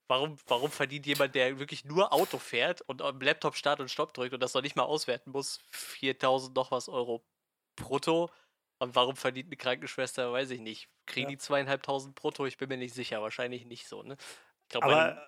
[0.09, 4.13] Warum, warum verdient jemand, der wirklich nur Auto fährt und am Laptop Start und Stopp
[4.13, 7.25] drückt und das noch nicht mal auswerten muss, 4000 noch was Euro
[7.77, 8.31] brutto?
[8.79, 10.89] Und warum verdient eine Krankenschwester, weiß ich nicht.
[11.05, 11.35] Kriegen ja.
[11.35, 12.45] die zweieinhalbtausend brutto?
[12.45, 13.21] Ich bin mir nicht sicher.
[13.21, 14.15] Wahrscheinlich nicht so, ne?
[14.63, 15.27] Ich glaube,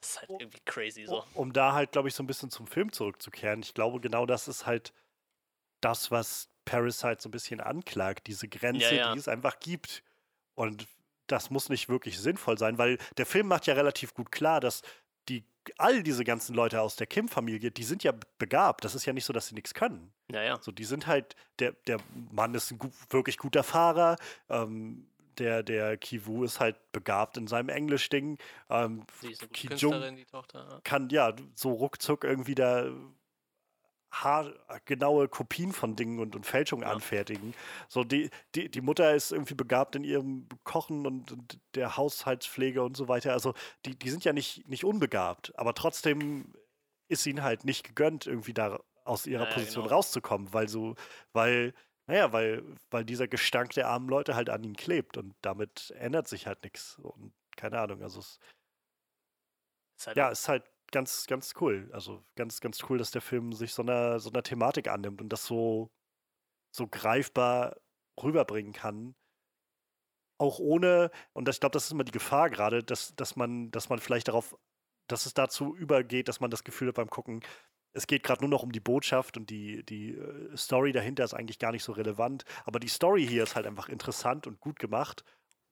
[0.00, 1.24] das ist halt irgendwie crazy so.
[1.34, 3.62] Um da halt, glaube ich, so ein bisschen zum Film zurückzukehren.
[3.62, 4.92] Ich glaube, genau das ist halt
[5.80, 9.12] das, was Parasite so ein bisschen anklagt, diese Grenze, ja, ja.
[9.12, 10.02] die es einfach gibt.
[10.54, 10.86] Und
[11.28, 14.82] das muss nicht wirklich sinnvoll sein, weil der Film macht ja relativ gut klar, dass
[15.78, 18.84] all diese ganzen Leute aus der Kim-Familie, die sind ja begabt.
[18.84, 20.12] Das ist ja nicht so, dass sie nichts können.
[20.30, 20.58] Ja, ja.
[20.60, 21.98] So, die sind halt, der, der
[22.30, 24.16] Mann ist ein gut, wirklich guter Fahrer,
[24.48, 25.06] ähm,
[25.38, 28.38] der, der Kivu ist halt begabt in seinem Englisch-Ding.
[28.68, 30.68] Ähm, sie ist eine gute Künstlerin, die Tochter.
[30.70, 30.80] Ja.
[30.84, 32.90] Kann ja so ruckzuck irgendwie da
[34.12, 36.92] haargenaue Kopien von Dingen und, und Fälschungen ja.
[36.92, 37.54] anfertigen.
[37.88, 42.82] So, die, die, die Mutter ist irgendwie begabt in ihrem Kochen und, und, der Haushaltspflege
[42.82, 43.32] und so weiter.
[43.32, 43.54] Also
[43.86, 46.54] die, die sind ja nicht, nicht unbegabt, aber trotzdem
[47.08, 49.96] ist ihnen halt nicht gegönnt, irgendwie da aus ihrer ja, Position genau.
[49.96, 50.94] rauszukommen, weil so,
[51.32, 51.74] weil,
[52.06, 56.28] naja, weil, weil dieser Gestank der armen Leute halt an ihnen klebt und damit ändert
[56.28, 56.98] sich halt nichts.
[56.98, 58.38] Und keine Ahnung, also es
[59.98, 61.90] ist halt ja, ist halt ganz, ganz cool.
[61.92, 65.30] Also ganz, ganz cool, dass der Film sich so einer, so einer Thematik annimmt und
[65.30, 65.90] das so,
[66.74, 67.76] so greifbar
[68.22, 69.14] rüberbringen kann.
[70.38, 73.88] Auch ohne, und ich glaube, das ist immer die Gefahr gerade, dass, dass man, dass
[73.88, 74.56] man vielleicht darauf,
[75.08, 77.42] dass es dazu übergeht, dass man das Gefühl hat beim Gucken,
[77.94, 81.34] es geht gerade nur noch um die Botschaft und die, die äh, Story dahinter ist
[81.34, 82.44] eigentlich gar nicht so relevant.
[82.64, 85.24] Aber die Story hier ist halt einfach interessant und gut gemacht.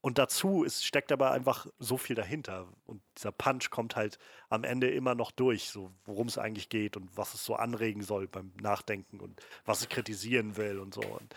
[0.02, 2.68] Und dazu ist, steckt aber einfach so viel dahinter.
[2.86, 4.18] Und dieser Punch kommt halt
[4.48, 8.02] am Ende immer noch durch, so worum es eigentlich geht und was es so anregen
[8.02, 11.02] soll beim Nachdenken und was es kritisieren will und so.
[11.02, 11.34] Und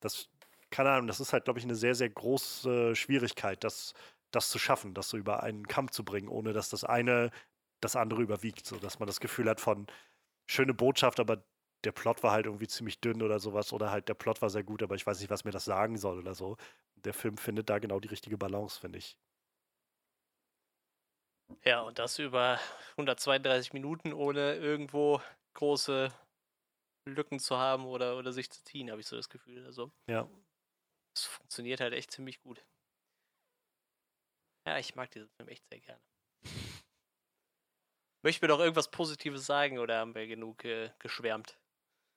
[0.00, 0.28] das,
[0.70, 3.92] keine Ahnung, das ist halt, glaube ich, eine sehr, sehr große Schwierigkeit, das,
[4.30, 7.30] das zu schaffen, das so über einen Kampf zu bringen, ohne dass das eine
[7.80, 8.66] das andere überwiegt.
[8.66, 9.88] So dass man das Gefühl hat von
[10.46, 11.44] schöne Botschaft, aber
[11.86, 13.72] der Plot war halt irgendwie ziemlich dünn oder sowas.
[13.72, 15.96] Oder halt der Plot war sehr gut, aber ich weiß nicht, was mir das sagen
[15.96, 16.56] soll oder so
[17.06, 19.16] der Film findet da genau die richtige Balance, finde ich.
[21.64, 22.58] Ja, und das über
[22.96, 25.20] 132 Minuten, ohne irgendwo
[25.54, 26.12] große
[27.08, 29.64] Lücken zu haben oder, oder sich zu ziehen, habe ich so das Gefühl.
[29.64, 30.28] Also, ja.
[31.14, 32.64] Es funktioniert halt echt ziemlich gut.
[34.66, 36.02] Ja, ich mag diesen Film echt sehr gerne.
[38.22, 41.56] Möchten wir doch irgendwas Positives sagen oder haben wir genug äh, geschwärmt?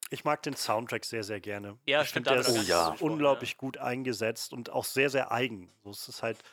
[0.10, 1.78] Ich mag den Soundtrack sehr, sehr gerne.
[1.86, 2.96] Ja, ich stimmt, finde, der ist ist ja.
[3.00, 5.72] unglaublich gut eingesetzt und auch sehr, sehr eigen.
[5.84, 6.44] So, es ist halt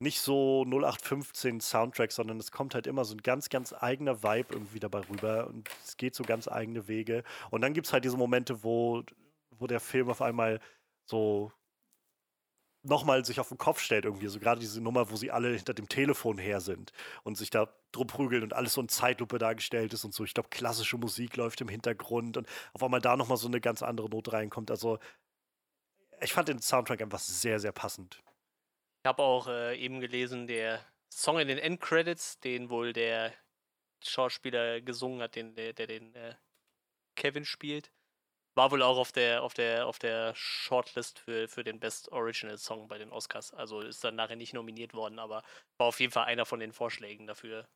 [0.00, 4.54] nicht so 0815 Soundtrack, sondern es kommt halt immer so ein ganz, ganz eigener Vibe
[4.54, 7.24] irgendwie dabei rüber und es geht so ganz eigene Wege.
[7.50, 9.02] Und dann gibt es halt diese Momente, wo,
[9.50, 10.60] wo der Film auf einmal
[11.04, 11.52] so
[12.82, 14.28] nochmal sich auf den Kopf stellt irgendwie.
[14.28, 16.92] So gerade diese Nummer, wo sie alle hinter dem Telefon her sind
[17.24, 20.24] und sich da drum prügeln und alles so in Zeitlupe dargestellt ist und so.
[20.24, 23.82] Ich glaube, klassische Musik läuft im Hintergrund und auf einmal da nochmal so eine ganz
[23.82, 24.70] andere Note reinkommt.
[24.70, 24.98] Also
[26.20, 28.22] ich fand den Soundtrack einfach sehr, sehr passend.
[29.02, 33.32] Ich habe auch äh, eben gelesen, der Song in den Endcredits, den wohl der
[34.04, 36.34] Schauspieler gesungen hat, den, der, der den äh,
[37.16, 37.90] Kevin spielt,
[38.58, 42.58] war wohl auch auf der, auf der, auf der Shortlist für, für den Best Original
[42.58, 43.54] Song bei den Oscars.
[43.54, 45.44] Also ist dann nachher nicht nominiert worden, aber
[45.78, 47.68] war auf jeden Fall einer von den Vorschlägen dafür,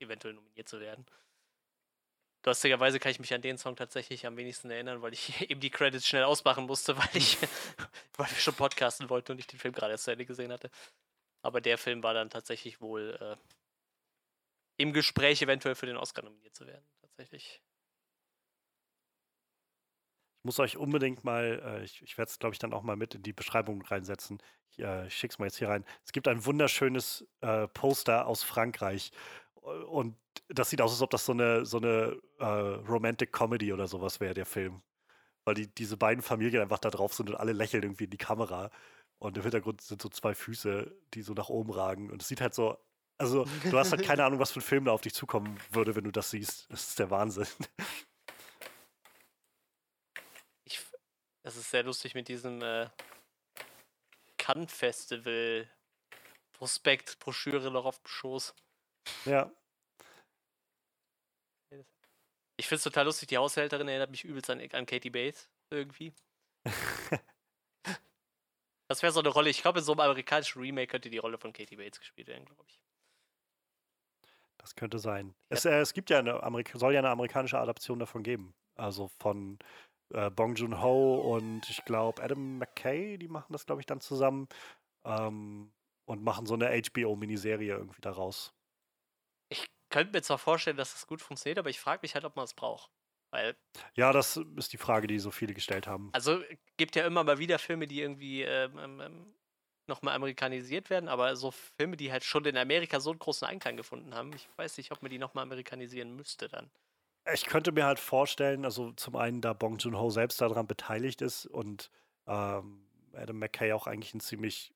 [0.00, 1.06] eventuell nominiert zu werden.
[2.44, 5.70] Lustigerweise kann ich mich an den Song tatsächlich am wenigsten erinnern, weil ich eben die
[5.70, 7.38] Credits schnell ausmachen musste, weil ich,
[8.18, 10.70] weil wir schon podcasten wollten und ich den Film gerade erst zu Ende gesehen hatte.
[11.42, 13.36] Aber der Film war dann tatsächlich wohl äh,
[14.76, 16.84] im Gespräch, eventuell für den Oscar nominiert zu werden.
[17.00, 17.62] Tatsächlich.
[20.38, 22.96] Ich muss euch unbedingt mal, äh, ich, ich werde es, glaube ich, dann auch mal
[22.96, 24.38] mit in die Beschreibung reinsetzen.
[24.70, 25.84] Ich, äh, schicke es mal jetzt hier rein.
[26.04, 29.10] Es gibt ein wunderschönes äh, Poster aus Frankreich.
[29.88, 30.16] Und
[30.48, 34.20] das sieht aus, als ob das so eine, so eine äh, Romantic Comedy oder sowas
[34.20, 34.82] wäre, der Film.
[35.44, 38.18] Weil die, diese beiden Familien einfach da drauf sind und alle lächeln irgendwie in die
[38.18, 38.70] Kamera.
[39.18, 42.10] Und im Hintergrund sind so zwei Füße, die so nach oben ragen.
[42.10, 42.78] Und es sieht halt so,
[43.18, 45.96] also du hast halt keine Ahnung, was für ein Film da auf dich zukommen würde,
[45.96, 46.70] wenn du das siehst.
[46.70, 47.46] Das ist der Wahnsinn.
[50.64, 50.80] Ich,
[51.48, 52.90] das ist sehr lustig mit diesem äh,
[54.36, 55.66] Cannes Festival
[56.52, 58.54] Prospekt, Broschüre noch auf dem Schoß.
[59.24, 59.50] Ja,
[62.58, 66.12] Ich finde es total lustig, die Haushälterin erinnert mich übelst an, an Katie Bates irgendwie.
[68.88, 71.38] das wäre so eine Rolle, ich glaube, in so einem amerikanischen Remake könnte die Rolle
[71.38, 72.78] von Katie Bates gespielt werden, glaube ich.
[74.58, 75.34] Das könnte sein.
[75.48, 78.54] Es, äh, es gibt ja eine Amerik soll ja eine amerikanische Adaption davon geben.
[78.74, 79.58] Also von
[80.10, 84.48] äh, Bong Joon-ho und ich glaube Adam McKay, die machen das, glaube ich, dann zusammen
[85.04, 85.72] ähm,
[86.06, 88.54] und machen so eine HBO-Miniserie irgendwie daraus.
[89.50, 92.36] Ich könnte mir zwar vorstellen, dass das gut funktioniert, aber ich frage mich halt, ob
[92.36, 92.90] man es braucht.
[93.30, 93.56] Weil,
[93.94, 96.10] Ja, das ist die Frage, die so viele gestellt haben.
[96.12, 96.42] also
[96.76, 99.34] gibt ja immer mal wieder Filme, die irgendwie ähm, ähm, ähm,
[99.86, 103.76] nochmal amerikanisiert werden, aber so Filme, die halt schon in Amerika so einen großen Einklang
[103.76, 106.70] gefunden haben, ich weiß nicht, ob man die nochmal amerikanisieren müsste dann.
[107.34, 111.46] Ich könnte mir halt vorstellen, also zum einen, da Bong Joon-ho selbst daran beteiligt ist
[111.46, 111.90] und
[112.26, 114.72] ähm, Adam McKay auch eigentlich ein ziemlich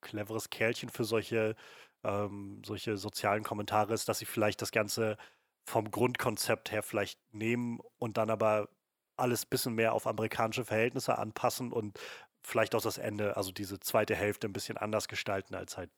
[0.00, 1.56] cleveres Kerlchen für solche,
[2.04, 5.16] ähm, solche sozialen Kommentare ist, dass sie vielleicht das Ganze
[5.64, 8.68] vom Grundkonzept her vielleicht nehmen und dann aber
[9.16, 11.98] alles ein bisschen mehr auf amerikanische Verhältnisse anpassen und
[12.42, 15.90] vielleicht auch das Ende, also diese zweite Hälfte ein bisschen anders gestalten als halt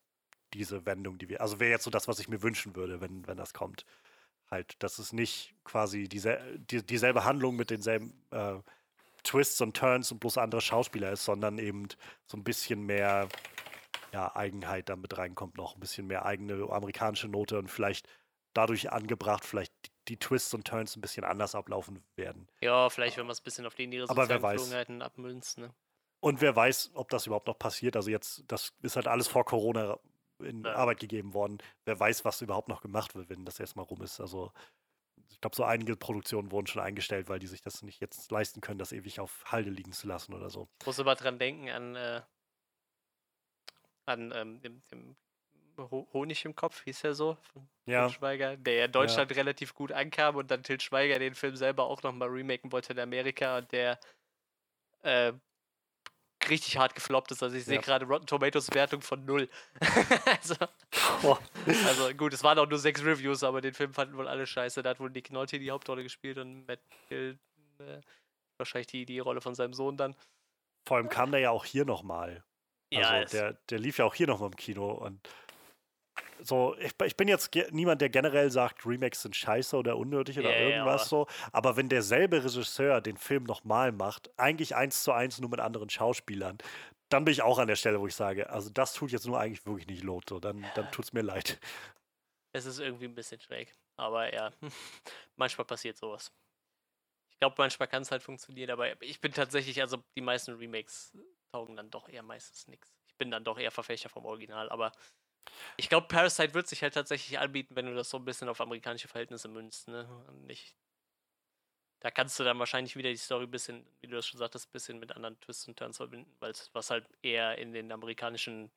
[0.55, 1.43] diese Wendung, die wir.
[1.43, 3.85] Also wäre jetzt so das, was ich mir wünschen würde, wenn, wenn das kommt.
[4.51, 8.55] Halt, dass es nicht quasi diese, die, dieselbe Handlung mit denselben äh,
[9.23, 11.89] Twists und Turns und bloß andere Schauspieler ist, sondern eben
[12.27, 13.29] so ein bisschen mehr
[14.13, 18.09] ja, Eigenheit damit reinkommt, noch ein bisschen mehr eigene amerikanische Note und vielleicht
[18.55, 22.49] dadurch angebracht, vielleicht die, die Twists und Turns ein bisschen anders ablaufen werden.
[22.61, 24.63] Ja, vielleicht, wenn man es ein bisschen auf sozialen weiß.
[24.63, 25.75] Geflogenheiten abmünzt, ne?
[26.21, 27.95] Und wer weiß, ob das überhaupt noch passiert.
[27.95, 29.99] Also jetzt, das ist halt alles vor Corona
[30.41, 30.75] in Ja.
[30.75, 31.59] Arbeit gegeben worden.
[31.85, 34.21] Wer weiß, was überhaupt noch gemacht wird, wenn das erstmal rum ist.
[34.21, 34.53] Also
[35.31, 38.61] ich glaube, so einige Produktionen wurden schon eingestellt, weil die sich das nicht jetzt leisten
[38.61, 40.69] können, das ewig auf Halde liegen zu lassen oder so.
[40.85, 42.23] Muss aber dran denken an, äh,
[44.07, 45.17] an ähm, dem, dem
[45.79, 49.31] Ho Honig im Kopf, hieß er so, von Ja, Til Schweiger, der ja in Deutschland
[49.37, 52.99] relativ gut ankam und dann Til Schweiger den Film selber auch nochmal remaken wollte in
[52.99, 54.01] Amerika und der
[55.03, 55.33] äh,
[56.49, 57.43] richtig hart gefloppt ist.
[57.43, 57.81] Also ich sehe Ja.
[57.81, 59.49] gerade Rotten Tomatoes Wertung von null.
[60.27, 60.55] also,
[61.87, 64.83] also gut, es waren auch nur sechs Reviews, aber den Film fanden wohl alle scheiße.
[64.83, 67.39] Da hat wohl Nick Nolte die Hauptrolle gespielt und Matt Hill
[67.81, 68.01] äh,
[68.59, 70.15] wahrscheinlich die, die Rolle von seinem Sohn dann.
[70.87, 72.43] vor allem kam der ja auch hier nochmal.
[72.93, 75.21] Ja, Also es- der, der lief ja auch hier nochmal im Kino und
[76.43, 80.51] so, ich, ich bin jetzt niemand, der generell sagt, Remakes sind scheiße oder unnötig oder
[80.51, 81.27] ja, irgendwas aber- so.
[81.53, 85.91] Aber wenn derselbe Regisseur den Film nochmal macht, eigentlich eins zu eins nur mit anderen
[85.91, 86.59] Schauspielern,
[87.09, 89.41] dann bin ich auch an der Stelle, wo ich sage, also das tut jetzt nur
[89.41, 90.29] eigentlich wirklich nicht Lot.
[90.29, 90.41] So.
[90.41, 91.59] Dann, dann tut es mir leid.
[92.53, 93.75] Es ist irgendwie ein bisschen schräg.
[93.97, 94.53] Aber ja,
[95.37, 96.33] manchmal passiert sowas.
[97.31, 101.17] Ich glaube, manchmal kann es halt funktionieren, aber ich bin tatsächlich, also die meisten Remakes
[101.53, 102.93] taugen dann doch eher meistens nichts.
[103.07, 104.93] Ich bin dann doch eher Verfechter vom Original, aber
[105.77, 108.61] ich glaube, Parasite wird sich halt tatsächlich anbieten, wenn du das so ein bisschen auf
[108.61, 110.09] amerikanische Verhältnisse münzt, ne?
[110.47, 110.75] Nicht.
[112.01, 114.69] da kannst du dann wahrscheinlich wieder die Story ein bisschen, wie du das schon sagtest,
[114.69, 117.91] ein bisschen mit anderen Twists und Turns verbinden, weil es was halt eher in den
[117.93, 118.71] amerikanischen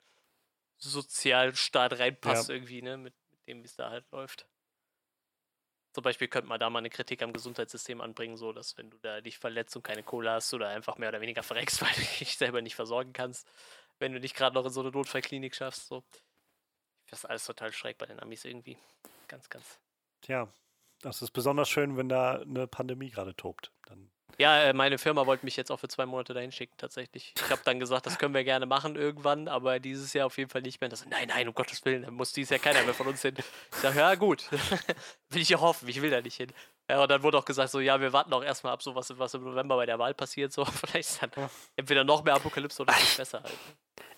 [0.78, 2.56] Sozialstaat reinpasst ja.
[2.56, 4.48] irgendwie, ne, mit, mit dem, wie es da halt läuft.
[5.94, 8.98] Zum Beispiel könnte man da mal eine Kritik am Gesundheitssystem anbringen, so dass wenn du
[9.00, 12.02] da dich verletzt und keine Kohle hast oder einfach mehr oder weniger verreckst, weil du
[12.20, 13.48] dich selber nicht versorgen kannst,
[14.00, 16.04] wenn du nicht gerade noch in so eine Notfallklinik schaffst, so.
[17.12, 18.78] Das ist alles total schräg bei den Amis irgendwie.
[19.28, 19.78] Ganz, ganz.
[20.22, 20.48] Tja,
[21.02, 23.72] das ist besonders schön, wenn da eine Pandemie gerade tobt.
[23.86, 27.34] Dann ja, äh, meine Firma wollte mich jetzt auch für zwei Monate dahin schicken, tatsächlich.
[27.36, 30.50] Ich habe dann gesagt, das können wir gerne machen irgendwann, aber dieses Jahr auf jeden
[30.50, 30.90] Fall nicht mehr.
[30.90, 33.36] Das, nein, nein, um Gottes Willen, da muss dieses Jahr keiner mehr von uns hin.
[33.38, 34.50] Ich sage, ja, gut.
[35.30, 36.52] will ich ja hoffen, ich will da nicht hin.
[36.90, 39.18] Ja, und dann wurde auch gesagt, so, ja, wir warten auch erstmal ab, so was,
[39.18, 40.52] was im November bei der Wahl passiert.
[40.52, 41.32] So, vielleicht ist dann
[41.76, 43.58] entweder noch mehr Apokalypse oder besser halt.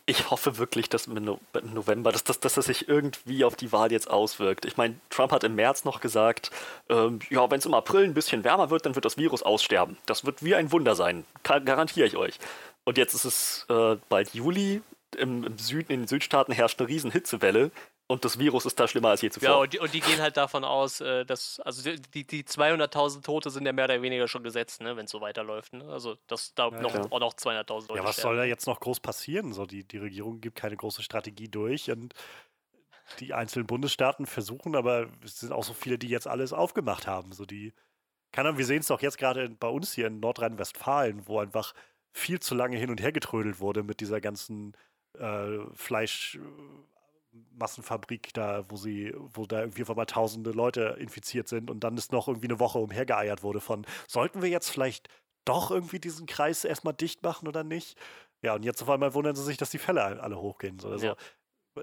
[0.05, 1.39] Ich hoffe wirklich, dass im
[1.73, 4.65] November, dass, dass, dass das sich irgendwie auf die Wahl jetzt auswirkt.
[4.65, 6.51] Ich meine, Trump hat im März noch gesagt,
[6.89, 9.95] ähm, ja, wenn es im April ein bisschen wärmer wird, dann wird das Virus aussterben.
[10.05, 12.37] Das wird wie ein Wunder sein, garantiere ich euch.
[12.83, 14.81] Und jetzt ist es äh, bald Juli,
[15.15, 17.71] im, im, Süden, in den Südstaaten herrscht eine riesen Hitzewelle.
[18.13, 19.49] Und das Virus ist da schlimmer als je zuvor.
[19.49, 23.23] Ja, und die, und die gehen halt davon aus, äh, dass, also die, die 200.000
[23.23, 25.73] Tote sind ja mehr oder weniger schon gesetzt, ne, wenn es so weiterläuft.
[25.73, 25.83] Ne?
[25.85, 28.21] Also, dass da ja, noch, auch noch 200.000 Leute Ja, was sterben.
[28.21, 29.51] soll da jetzt noch groß passieren?
[29.51, 32.13] So, die, die Regierung gibt keine große Strategie durch und
[33.19, 37.31] die einzelnen Bundesstaaten versuchen, aber es sind auch so viele, die jetzt alles aufgemacht haben.
[37.31, 37.73] So die,
[38.31, 41.73] keine Ahnung, wir sehen es doch jetzt gerade bei uns hier in Nordrhein-Westfalen, wo einfach
[42.11, 44.77] viel zu lange hin und her getrödelt wurde mit dieser ganzen
[45.17, 46.37] äh, Fleisch.
[47.57, 51.97] Massenfabrik da, wo sie, wo da irgendwie auf einmal tausende Leute infiziert sind und dann
[51.97, 55.09] ist noch irgendwie eine Woche umhergeeiert wurde von, sollten wir jetzt vielleicht
[55.45, 57.97] doch irgendwie diesen Kreis erstmal dicht machen oder nicht?
[58.41, 60.79] Ja, und jetzt auf einmal wundern sie sich, dass die Fälle alle hochgehen.
[60.79, 60.89] So.
[60.89, 61.15] Also, ja.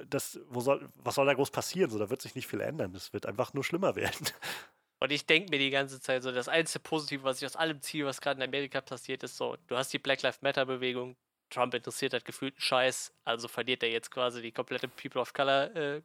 [0.08, 1.90] das, wo soll, was soll da groß passieren?
[1.90, 2.94] So, da wird sich nicht viel ändern.
[2.94, 4.26] Es wird einfach nur schlimmer werden.
[5.02, 7.80] Und ich denke mir die ganze Zeit so, das einzige Positive, was ich aus allem
[7.80, 11.16] ziehe, was gerade in Amerika passiert, ist so, du hast die Black Lives Matter Bewegung,
[11.50, 15.32] Trump interessiert hat gefühlt einen Scheiß, also verliert er jetzt quasi die komplette People of
[15.32, 16.02] Color äh,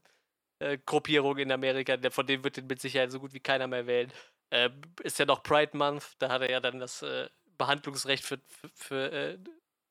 [0.59, 4.11] äh, Gruppierung in Amerika, von dem wird mit Sicherheit so gut wie keiner mehr wählen.
[4.49, 4.69] Äh,
[5.03, 8.69] ist ja noch Pride Month, da hat er ja dann das äh, Behandlungsrecht für, für,
[8.73, 9.37] für äh,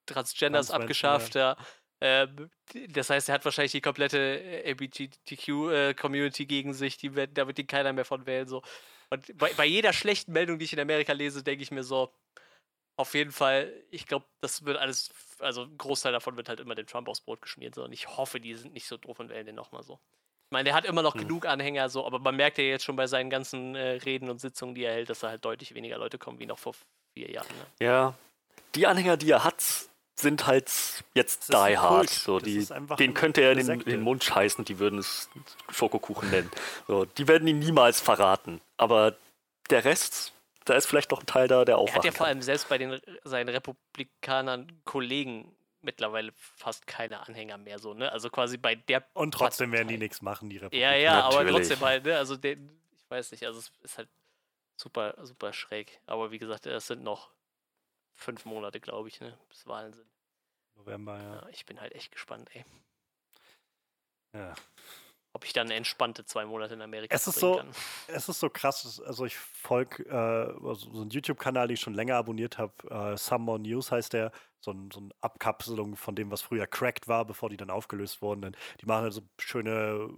[0.06, 1.52] Transgenders abgeschafft, ja.
[1.52, 1.66] ja.
[2.01, 2.51] Ähm,
[2.90, 7.66] das heißt, er hat wahrscheinlich die komplette äh, LGBTQ-Community gegen sich, die, da wird ihn
[7.66, 8.47] keiner mehr von wählen.
[8.47, 8.62] So.
[9.10, 12.12] Und bei, bei jeder schlechten Meldung, die ich in Amerika lese, denke ich mir so,
[12.96, 15.10] auf jeden Fall, ich glaube, das wird alles,
[15.40, 17.74] also ein Großteil davon wird halt immer dem Trump aufs Brot geschmiert.
[17.74, 17.84] So.
[17.84, 19.94] Und ich hoffe, die sind nicht so doof und wählen den nochmal so.
[19.94, 21.22] Ich meine, der hat immer noch hm.
[21.22, 24.40] genug Anhänger, so, aber man merkt ja jetzt schon bei seinen ganzen äh, Reden und
[24.40, 26.74] Sitzungen, die er hält, dass da halt deutlich weniger Leute kommen wie noch vor
[27.14, 27.48] vier Jahren.
[27.48, 27.86] Ne?
[27.86, 28.14] Ja.
[28.74, 29.62] Die Anhänger, die er hat,
[30.16, 30.70] sind halt
[31.14, 32.08] jetzt die hard.
[32.08, 32.66] So, die,
[32.98, 35.28] den könnte er in den, den, Mund scheißen, die würden es
[35.70, 36.50] Schokokuchen nennen.
[36.86, 38.60] So, die werden ihn niemals verraten.
[38.76, 39.16] Aber
[39.70, 40.32] der Rest,
[40.65, 41.89] da ist vielleicht noch ein Teil da, der auch.
[41.89, 47.59] Er hat ja vor allem selbst bei den seinen Republikanern Kollegen mittlerweile fast keine Anhänger
[47.59, 48.11] mehr so, ne?
[48.11, 49.07] Also quasi bei der.
[49.12, 50.97] Und trotzdem werden die nichts machen, die Republikaner.
[50.97, 51.41] Ja, ja, Natürlich.
[51.41, 52.16] aber trotzdem halt, ne?
[52.16, 54.09] Also den, ich weiß nicht, also es ist halt
[54.77, 56.01] super, super schräg.
[56.07, 57.31] Aber wie gesagt, es sind noch
[58.15, 59.39] fünf Monate, glaube ich, ne?
[59.49, 60.09] Bis Wahlen sind.
[60.77, 61.35] November, ja.
[61.35, 61.49] ja.
[61.51, 62.65] Ich bin halt echt gespannt, ey.
[64.32, 64.55] Ja
[65.35, 67.69] ob ich dann entspannte zwei Monate in Amerika es ist so, kann.
[68.06, 71.94] Es ist so krass, also ich folge äh, also so einen YouTube-Kanal, den ich schon
[71.94, 74.31] länger abonniert habe, äh, Some More News heißt der,
[74.61, 78.23] so, ein, so eine Abkapselung von dem, was früher Cracked war, bevor die dann aufgelöst
[78.23, 78.56] wurden.
[78.81, 80.09] Die machen also schöne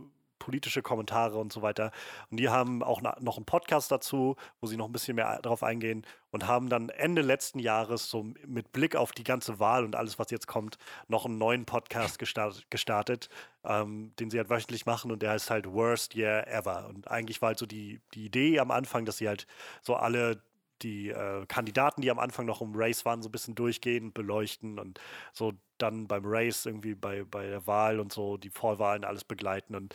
[0.47, 1.90] politische Kommentare und so weiter.
[2.31, 5.64] Und die haben auch noch einen Podcast dazu, wo sie noch ein bisschen mehr darauf
[5.64, 9.97] eingehen und haben dann Ende letzten Jahres so mit Blick auf die ganze Wahl und
[9.97, 10.78] alles, was jetzt kommt,
[11.09, 13.28] noch einen neuen Podcast gestartet, gestartet
[13.64, 16.86] ähm, den sie halt wöchentlich machen und der heißt halt Worst Year Ever.
[16.89, 19.48] Und eigentlich war halt so die, die Idee am Anfang, dass sie halt
[19.82, 20.40] so alle
[20.82, 24.78] die äh, Kandidaten, die am Anfang noch im Race waren, so ein bisschen durchgehen, beleuchten
[24.78, 25.01] und
[25.32, 29.74] so dann beim Race irgendwie bei, bei der Wahl und so die Vorwahlen alles begleiten.
[29.74, 29.94] Und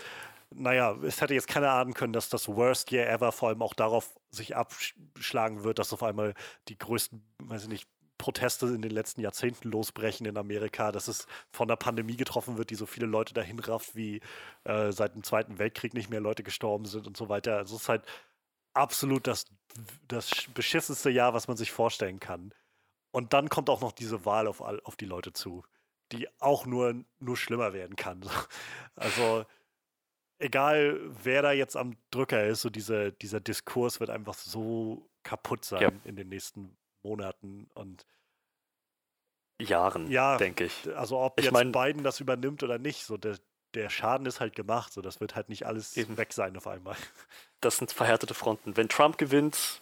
[0.53, 3.73] naja, es hätte jetzt keiner ahnen können, dass das Worst Year Ever vor allem auch
[3.73, 6.34] darauf sich abschlagen wird, dass auf einmal
[6.68, 7.88] die größten, weiß ich nicht,
[8.18, 12.69] Proteste in den letzten Jahrzehnten losbrechen in Amerika, dass es von der Pandemie getroffen wird,
[12.69, 14.22] die so viele Leute dahin rafft, wie
[14.64, 17.57] äh, seit dem Zweiten Weltkrieg nicht mehr Leute gestorben sind und so weiter.
[17.57, 18.06] Also es ist halt
[18.73, 19.45] absolut das,
[20.07, 22.53] das beschissenste Jahr, was man sich vorstellen kann.
[23.10, 25.64] Und dann kommt auch noch diese Wahl auf, auf die Leute zu,
[26.11, 28.22] die auch nur, nur schlimmer werden kann.
[28.95, 29.45] Also
[30.41, 35.63] egal, wer da jetzt am Drücker ist, so diese, dieser Diskurs wird einfach so kaputt
[35.65, 35.91] sein ja.
[36.03, 38.05] in den nächsten Monaten und
[39.59, 40.89] Jahren, ja, denke ich.
[40.95, 43.38] Also ob ich jetzt mein, Biden das übernimmt oder nicht, so der,
[43.76, 46.18] der Schaden ist halt gemacht, so das wird halt nicht alles eben.
[46.18, 46.95] weg sein auf einmal.
[47.63, 48.76] Das sind verhärtete Fronten.
[48.76, 49.80] Wenn Trump gewinnt,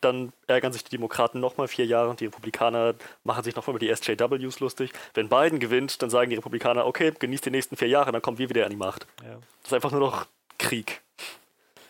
[0.00, 2.94] dann ärgern sich die Demokraten nochmal vier Jahre und die Republikaner
[3.24, 4.92] machen sich nochmal über die SJWs lustig.
[5.14, 8.38] Wenn Biden gewinnt, dann sagen die Republikaner, okay, genießt die nächsten vier Jahre, dann kommen
[8.38, 9.06] wir wieder an die Macht.
[9.22, 9.34] Ja.
[9.34, 10.26] Das ist einfach nur noch
[10.58, 11.02] Krieg.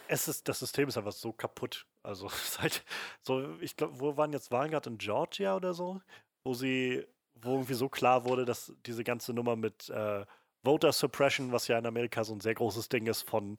[0.06, 1.86] Es ist, das System ist einfach so kaputt.
[2.02, 2.82] Also seit
[3.22, 6.00] so, ich glaube, wo waren jetzt Wahlen gerade in Georgia oder so,
[6.44, 10.24] wo sie, wo irgendwie so klar wurde, dass diese ganze Nummer mit äh,
[10.64, 13.56] Voter Suppression, was ja in Amerika so ein sehr großes Ding ist, von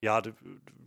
[0.00, 0.22] ja,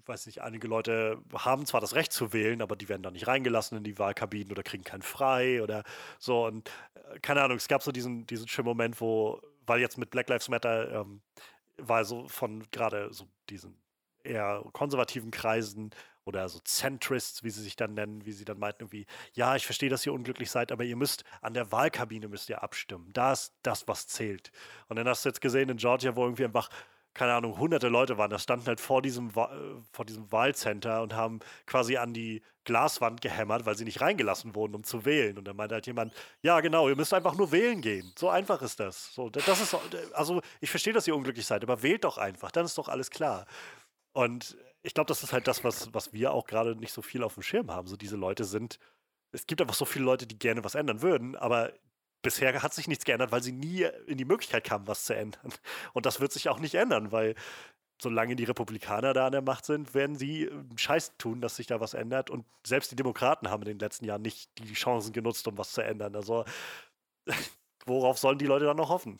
[0.05, 3.27] weiß nicht, einige Leute haben zwar das Recht zu wählen, aber die werden dann nicht
[3.27, 5.83] reingelassen in die Wahlkabinen oder kriegen keinen frei oder
[6.19, 6.45] so.
[6.45, 10.09] Und äh, keine Ahnung, es gab so diesen, diesen schönen Moment, wo, weil jetzt mit
[10.09, 11.21] Black Lives Matter ähm,
[11.77, 13.77] war so von gerade so diesen
[14.23, 15.91] eher konservativen Kreisen
[16.25, 19.65] oder so Centrists, wie sie sich dann nennen, wie sie dann meinten, irgendwie, ja, ich
[19.65, 23.09] verstehe, dass ihr unglücklich seid, aber ihr müsst an der Wahlkabine müsst ihr abstimmen.
[23.13, 24.51] Da ist das, was zählt.
[24.87, 26.69] Und dann hast du jetzt gesehen in Georgia, wo irgendwie einfach
[27.19, 29.47] keine Ahnung, hunderte Leute waren, da standen halt vor diesem, äh,
[29.91, 34.73] vor diesem Wahlcenter und haben quasi an die Glaswand gehämmert, weil sie nicht reingelassen wurden,
[34.73, 35.37] um zu wählen.
[35.37, 38.09] Und dann meinte halt jemand, ja genau, ihr müsst einfach nur wählen gehen.
[38.17, 39.13] So einfach ist das.
[39.13, 39.75] So, das ist,
[40.13, 43.09] also ich verstehe, dass ihr unglücklich seid, aber wählt doch einfach, dann ist doch alles
[43.09, 43.47] klar.
[44.13, 47.23] Und ich glaube, das ist halt das, was, was wir auch gerade nicht so viel
[47.23, 47.89] auf dem Schirm haben.
[47.89, 48.79] So diese Leute sind,
[49.33, 51.73] es gibt einfach so viele Leute, die gerne was ändern würden, aber
[52.21, 55.53] bisher hat sich nichts geändert, weil sie nie in die Möglichkeit kamen, was zu ändern.
[55.93, 57.35] Und das wird sich auch nicht ändern, weil
[58.01, 61.67] solange die Republikaner da an der Macht sind, werden sie äh, Scheiß tun, dass sich
[61.67, 62.29] da was ändert.
[62.29, 65.73] Und selbst die Demokraten haben in den letzten Jahren nicht die Chancen genutzt, um was
[65.73, 66.15] zu ändern.
[66.15, 66.45] Also
[67.85, 69.19] worauf sollen die Leute dann noch hoffen?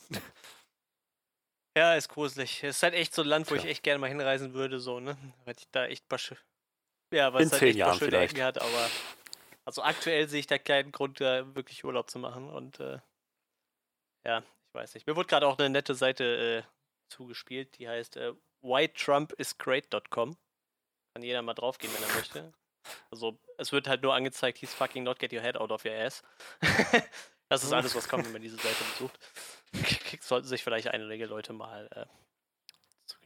[1.78, 2.64] Ja, ist gruselig.
[2.64, 3.62] Es ist halt echt so ein Land, wo ja.
[3.62, 5.18] ich echt gerne mal hinreisen würde, so, ne?
[5.46, 6.20] Weil ich da echt paar
[7.14, 8.40] ja, was In halt zehn Jahren vielleicht.
[8.42, 8.90] hat, aber
[9.66, 12.50] also aktuell sehe ich da keinen Grund, da wirklich Urlaub zu machen.
[12.50, 13.00] Und äh,
[14.26, 15.08] ja, ich weiß nicht.
[15.08, 16.64] Mir wurde gerade auch eine nette Seite äh,
[17.10, 20.38] zugespielt, die heißt äh, whytrumpisgreat.com.
[21.14, 22.54] Kann jeder mal draufgehen, wenn er möchte.
[23.12, 25.94] Also es wird halt nur angezeigt, he's fucking not get your head out of your
[25.94, 26.24] ass.
[27.50, 29.20] das ist alles, was kommt, wenn man diese Seite besucht.
[30.22, 32.06] Sollten sich vielleicht einige Leute mal äh,
[33.06, 33.18] zu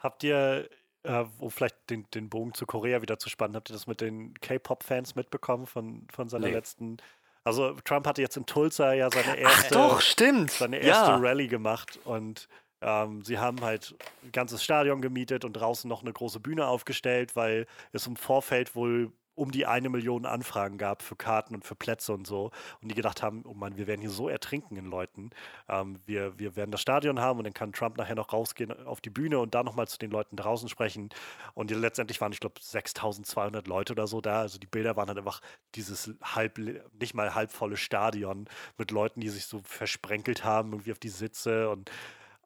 [0.00, 0.68] Habt ihr
[1.04, 4.00] äh, um vielleicht den, den Bogen zu Korea wieder zu spannen, habt ihr das mit
[4.00, 6.52] den K-Pop-Fans mitbekommen von, von seiner nee.
[6.52, 6.96] letzten.
[7.44, 10.50] Also Trump hatte jetzt in Tulsa ja seine erste, Ach, doch, stimmt.
[10.50, 11.16] seine erste ja.
[11.16, 12.48] Rallye gemacht und
[12.80, 17.36] ähm, sie haben halt ein ganzes Stadion gemietet und draußen noch eine große Bühne aufgestellt,
[17.36, 21.74] weil es im Vorfeld wohl um die eine Million Anfragen gab für Karten und für
[21.74, 22.50] Plätze und so.
[22.80, 25.30] Und die gedacht haben, oh Mann, wir werden hier so ertrinken in Leuten.
[25.68, 29.00] Ähm, wir, wir werden das Stadion haben und dann kann Trump nachher noch rausgehen auf
[29.00, 31.10] die Bühne und da nochmal zu den Leuten draußen sprechen.
[31.54, 34.40] Und letztendlich waren, ich glaube, 6200 Leute oder so da.
[34.40, 35.40] Also die Bilder waren halt einfach
[35.74, 36.58] dieses halb,
[37.00, 38.48] nicht mal halbvolle Stadion
[38.78, 41.90] mit Leuten, die sich so versprenkelt haben, irgendwie auf die Sitze und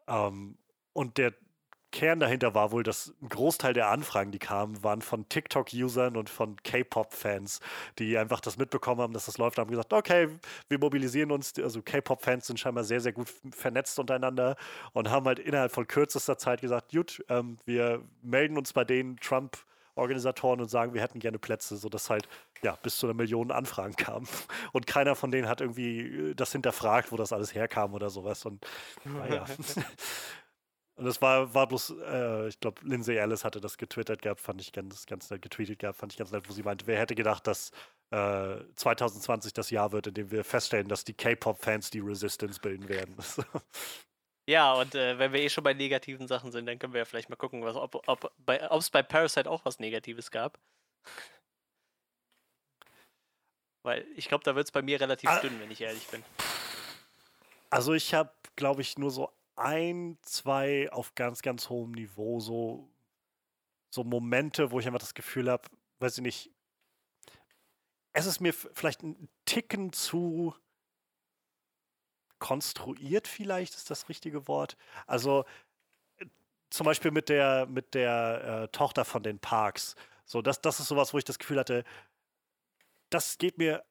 [0.09, 0.57] ähm,
[0.93, 1.33] und der,
[1.91, 6.29] Kern dahinter war wohl, dass ein Großteil der Anfragen, die kamen, waren von TikTok-Usern und
[6.29, 7.61] von K-Pop-Fans,
[7.99, 10.29] die einfach das mitbekommen haben, dass das läuft, haben gesagt, okay,
[10.69, 11.55] wir mobilisieren uns.
[11.59, 14.57] Also K-Pop-Fans sind scheinbar sehr, sehr gut vernetzt untereinander
[14.93, 19.17] und haben halt innerhalb von kürzester Zeit gesagt, gut, ähm, wir melden uns bei den
[19.17, 22.29] Trump-Organisatoren und sagen, wir hätten gerne Plätze, sodass halt
[22.63, 24.29] ja, bis zu einer Million Anfragen kamen.
[24.73, 28.45] Und keiner von denen hat irgendwie äh, das hinterfragt, wo das alles herkam oder sowas.
[28.45, 28.67] Und
[29.05, 29.47] naja.
[30.99, 34.61] Und das war, war bloß, äh, ich glaube, Lindsay Ellis hatte das getwittert gehabt, fand
[34.61, 37.15] ich ganz, ganz nett, getweetet gehabt, fand ich ganz nett, wo sie meinte, wer hätte
[37.15, 37.71] gedacht, dass
[38.11, 42.89] äh, 2020 das Jahr wird, in dem wir feststellen, dass die K-Pop-Fans die Resistance bilden
[42.89, 43.15] werden.
[44.49, 47.05] ja, und äh, wenn wir eh schon bei negativen Sachen sind, dann können wir ja
[47.05, 50.59] vielleicht mal gucken, was, ob es ob bei, bei Parasite auch was Negatives gab.
[53.85, 56.25] Weil ich glaube, da wird es bei mir relativ ah, dünn, wenn ich ehrlich bin.
[57.71, 62.89] Also ich habe, glaube ich, nur so ein, zwei auf ganz, ganz hohem Niveau so,
[63.91, 65.69] so Momente, wo ich einfach das Gefühl habe,
[65.99, 66.51] weiß ich nicht,
[68.13, 70.55] es ist mir vielleicht ein Ticken zu
[72.39, 74.77] konstruiert, vielleicht ist das richtige Wort.
[75.07, 75.45] Also
[76.19, 76.27] äh,
[76.71, 79.97] zum Beispiel mit der, mit der äh, Tochter von den Parks.
[80.25, 81.85] So, das, das ist sowas, wo ich das Gefühl hatte,
[83.11, 83.85] das geht mir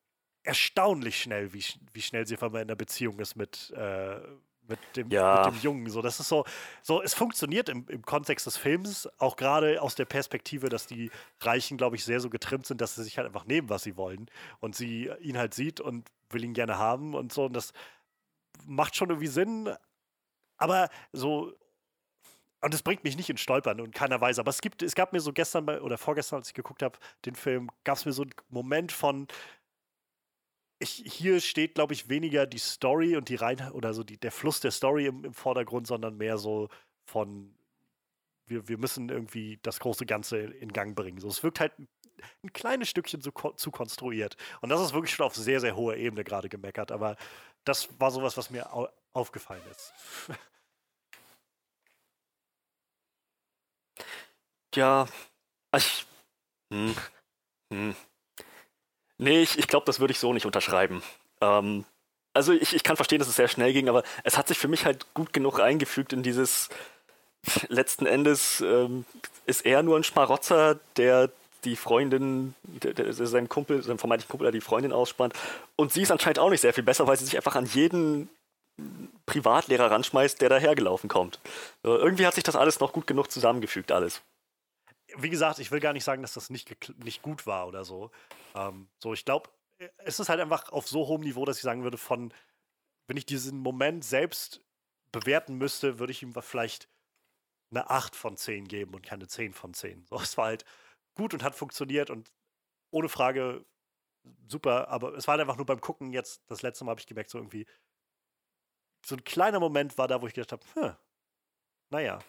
[0.43, 4.21] erstaunlich schnell, wie, wie schnell sie auf einmal in der Beziehung ist mit, äh,
[4.67, 5.45] mit dem, ja.
[5.45, 5.89] mit dem Jungen.
[5.89, 6.45] So, das ist so,
[6.81, 11.11] so es funktioniert im, im Kontext des Films, auch gerade aus der Perspektive, dass die
[11.41, 13.97] Reichen, glaube ich, sehr so getrimmt sind, dass sie sich halt einfach nehmen, was sie
[13.97, 14.29] wollen.
[14.59, 17.45] Und sie ihn halt sieht und will ihn gerne haben und so.
[17.45, 17.73] Und das
[18.65, 19.69] macht schon irgendwie Sinn.
[20.57, 21.53] Aber so,
[22.61, 24.39] und es bringt mich nicht in Stolpern und keiner weiß.
[24.39, 26.97] Aber es gibt, es gab mir so gestern bei, oder vorgestern, als ich geguckt habe,
[27.25, 29.27] den Film, gab es mir so einen Moment von,
[30.79, 34.31] ich, hier steht, glaube ich, weniger die Story und die Rein oder so die, der
[34.31, 36.69] Fluss der Story im, im Vordergrund, sondern mehr so
[37.05, 37.55] von
[38.47, 41.19] wir, wir müssen irgendwie das große Ganze in Gang bringen.
[41.19, 44.37] So, es wirkt halt ein kleines Stückchen zu, zu konstruiert.
[44.61, 46.91] Und das ist wirklich schon auf sehr, sehr hoher Ebene gerade gemeckert.
[46.91, 47.17] Aber
[47.65, 49.93] das war sowas, was mir au aufgefallen ist.
[54.75, 55.07] Ja,
[55.75, 56.05] ich.
[56.71, 56.95] Hm,
[57.73, 57.95] hm.
[59.17, 61.01] Nee, ich, ich glaube, das würde ich so nicht unterschreiben.
[61.41, 61.85] Ähm,
[62.33, 64.67] also ich, ich kann verstehen, dass es sehr schnell ging, aber es hat sich für
[64.67, 66.69] mich halt gut genug eingefügt in dieses
[67.69, 69.05] letzten Endes ähm,
[69.45, 71.29] ist er nur ein Schmarotzer, der
[71.63, 75.33] die Freundin, der, der, seinem Kumpel, seinem vermeintlichen Kumpel, der die Freundin ausspannt.
[75.75, 78.29] Und sie ist anscheinend auch nicht sehr viel besser, weil sie sich einfach an jeden
[79.25, 81.39] Privatlehrer ranschmeißt, der dahergelaufen kommt.
[81.83, 84.21] So, irgendwie hat sich das alles noch gut genug zusammengefügt, alles.
[85.17, 88.11] Wie gesagt, ich will gar nicht sagen, dass das nicht, nicht gut war oder so.
[88.55, 89.49] Ähm, so, ich glaube,
[89.97, 92.33] es ist halt einfach auf so hohem Niveau, dass ich sagen würde, von,
[93.07, 94.61] wenn ich diesen Moment selbst
[95.11, 96.89] bewerten müsste, würde ich ihm vielleicht
[97.71, 100.05] eine 8 von 10 geben und keine 10 von 10.
[100.05, 100.65] So, es war halt
[101.15, 102.31] gut und hat funktioniert und
[102.91, 103.65] ohne Frage
[104.47, 107.07] super, aber es war halt einfach nur beim Gucken jetzt, das letzte Mal habe ich
[107.07, 107.65] gemerkt, so irgendwie,
[109.05, 110.95] so ein kleiner Moment war da, wo ich gedacht habe, hm,
[111.89, 112.19] naja.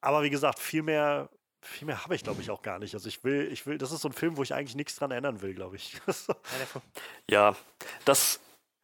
[0.00, 1.30] Aber wie gesagt, viel mehr,
[1.60, 2.94] viel mehr habe ich, glaube ich, auch gar nicht.
[2.94, 5.10] Also ich will, ich will, das ist so ein Film, wo ich eigentlich nichts dran
[5.10, 5.96] ändern will, glaube ich.
[7.30, 7.56] ja,
[8.04, 8.40] das,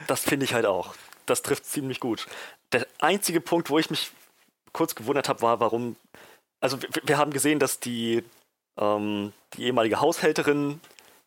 [0.06, 0.94] das finde ich halt auch.
[1.26, 2.26] Das trifft ziemlich gut.
[2.72, 4.10] Der einzige Punkt, wo ich mich
[4.72, 5.96] kurz gewundert habe, war, warum.
[6.60, 8.22] Also, wir, wir haben gesehen, dass die,
[8.78, 10.80] ähm, die ehemalige Haushälterin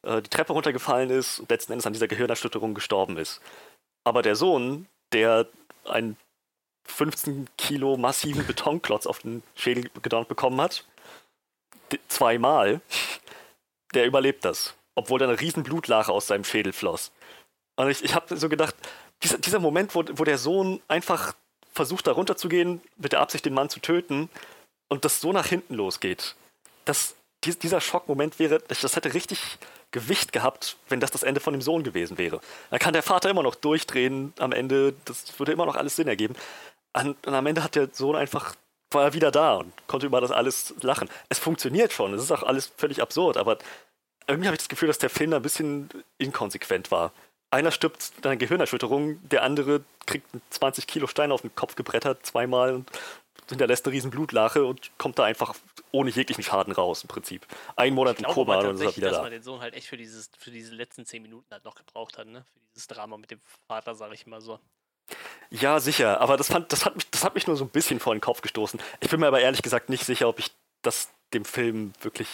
[0.03, 3.41] äh, die Treppe runtergefallen ist und letzten Endes an dieser Gehirnerschütterung gestorben ist.
[4.03, 5.47] Aber der Sohn, der
[5.85, 6.17] einen
[6.85, 10.85] 15 Kilo massiven Betonklotz auf den Schädel gedonnert bekommen hat,
[12.07, 12.81] zweimal,
[13.93, 14.75] der überlebt das.
[14.95, 17.11] Obwohl da eine riesen Blutlache aus seinem Schädel floss.
[17.75, 18.75] Und ich, ich habe so gedacht,
[19.23, 21.33] dieser, dieser Moment, wo, wo der Sohn einfach
[21.71, 24.29] versucht, da runterzugehen, mit der Absicht, den Mann zu töten,
[24.89, 26.35] und das so nach hinten losgeht.
[26.85, 29.59] Das, dieser Schockmoment wäre, das hätte richtig
[29.91, 32.41] Gewicht gehabt, wenn das das Ende von dem Sohn gewesen wäre.
[32.69, 36.07] Dann kann der Vater immer noch durchdrehen am Ende, das würde immer noch alles Sinn
[36.07, 36.35] ergeben.
[36.93, 38.55] Und am Ende hat der Sohn einfach,
[38.91, 41.09] war er wieder da und konnte über das alles lachen.
[41.29, 43.57] Es funktioniert schon, es ist auch alles völlig absurd, aber
[44.27, 47.11] irgendwie habe ich das Gefühl, dass der Film da ein bisschen inkonsequent war
[47.51, 52.25] einer stirbt an einer Gehirnerschütterung, der andere kriegt 20 Kilo Stein auf den Kopf gebrettert
[52.25, 52.89] zweimal und
[53.49, 55.55] hinterlässt eine riesen Blutlache und kommt da einfach
[55.91, 57.47] ohne jeglichen Schaden raus im Prinzip.
[57.77, 59.23] Ein Monat im Koma und ist er wieder dass da.
[59.23, 62.17] man den Sohn halt echt für, dieses, für diese letzten zehn Minuten halt noch gebraucht
[62.17, 62.43] hat, ne?
[62.53, 64.59] Für dieses Drama mit dem Vater, sag ich mal so.
[65.49, 67.99] Ja, sicher, aber das, fand, das, hat mich, das hat mich nur so ein bisschen
[67.99, 68.79] vor den Kopf gestoßen.
[68.99, 70.51] Ich bin mir aber ehrlich gesagt nicht sicher, ob ich
[70.81, 72.29] das dem Film wirklich,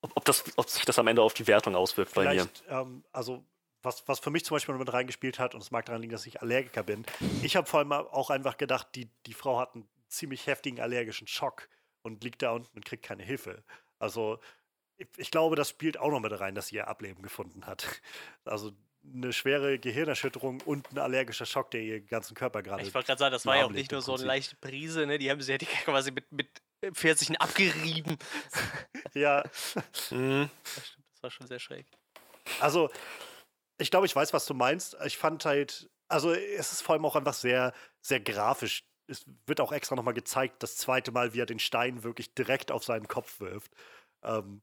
[0.00, 2.48] ob, ob, das, ob sich das am Ende auf die Wertung auswirkt bei mir.
[2.68, 3.44] Ähm, also
[3.82, 6.26] was, was für mich zum Beispiel mit reingespielt hat, und es mag daran liegen, dass
[6.26, 7.06] ich Allergiker bin,
[7.42, 11.26] ich habe vor allem auch einfach gedacht, die, die Frau hat einen ziemlich heftigen allergischen
[11.26, 11.68] Schock
[12.02, 13.62] und liegt da unten und kriegt keine Hilfe.
[13.98, 14.38] Also
[14.96, 17.86] ich, ich glaube, das spielt auch noch mit rein, dass sie ihr Ableben gefunden hat.
[18.44, 18.72] Also
[19.04, 22.82] eine schwere Gehirnerschütterung und ein allergischer Schock, der ihr ganzen Körper gerade.
[22.82, 25.18] Ich wollte gerade sagen, das war ja auch nicht nur so eine leichte Prise, ne?
[25.18, 26.48] Die haben sie ja quasi mit, mit
[26.92, 28.18] 40 abgerieben.
[29.14, 29.42] ja.
[30.10, 30.50] mhm.
[30.74, 31.86] Das stimmt, das war schon sehr schräg.
[32.60, 32.90] Also,
[33.78, 34.96] ich glaube, ich weiß, was du meinst.
[35.04, 38.84] Ich fand halt, also es ist vor allem auch einfach sehr, sehr grafisch.
[39.06, 42.70] Es wird auch extra nochmal gezeigt, das zweite Mal, wie er den Stein wirklich direkt
[42.70, 43.72] auf seinen Kopf wirft.
[44.22, 44.62] Ähm,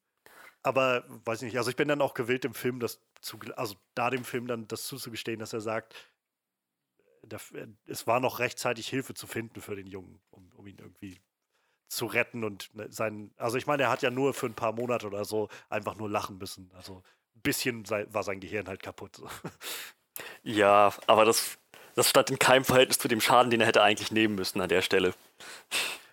[0.64, 3.76] aber weiß ich nicht, also ich bin dann auch gewillt, dem Film das zu, also
[3.96, 5.96] da dem Film dann das zuzugestehen, dass er sagt,
[7.86, 11.20] es war noch rechtzeitig Hilfe zu finden für den Jungen, um, um ihn irgendwie
[11.90, 14.74] zu retten und ne, sein, also ich meine, er hat ja nur für ein paar
[14.74, 16.72] Monate oder so einfach nur lachen müssen.
[16.74, 17.04] Also
[17.34, 19.22] bisschen sei, war sein Gehirn halt kaputt.
[20.42, 21.60] Ja, aber das,
[21.94, 24.70] das stand in keinem Verhältnis zu dem Schaden, den er hätte eigentlich nehmen müssen an
[24.70, 25.14] der Stelle.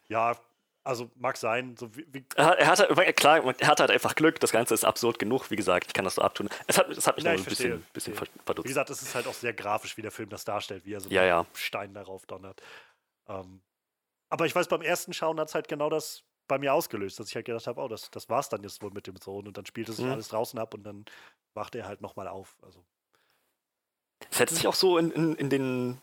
[0.09, 0.37] Ja,
[0.85, 1.77] also mag sein.
[1.78, 4.39] So wie, wie er, er hatte, klar, er hatte halt einfach Glück.
[4.40, 5.51] Das Ganze ist absurd genug.
[5.51, 6.51] Wie gesagt, ich kann das so abtun.
[6.66, 8.65] Es hat, es hat mich ja, nur ein bisschen, bisschen verdutzt.
[8.65, 11.01] Wie gesagt, es ist halt auch sehr grafisch, wie der Film das darstellt, wie er
[11.01, 11.47] so ja, ja.
[11.55, 12.61] Stein darauf donnert.
[13.28, 13.62] Ähm,
[14.28, 17.28] aber ich weiß, beim ersten Schauen hat es halt genau das bei mir ausgelöst, dass
[17.28, 19.47] ich halt gedacht habe, oh, das, das war's dann jetzt wohl mit dem Sohn.
[19.47, 20.12] Und dann spielte sich mhm.
[20.12, 21.06] alles draußen ab und dann
[21.55, 22.56] wachte er halt nochmal auf.
[22.62, 22.85] Also.
[24.31, 26.02] Es hätte sich auch so in, in, in den,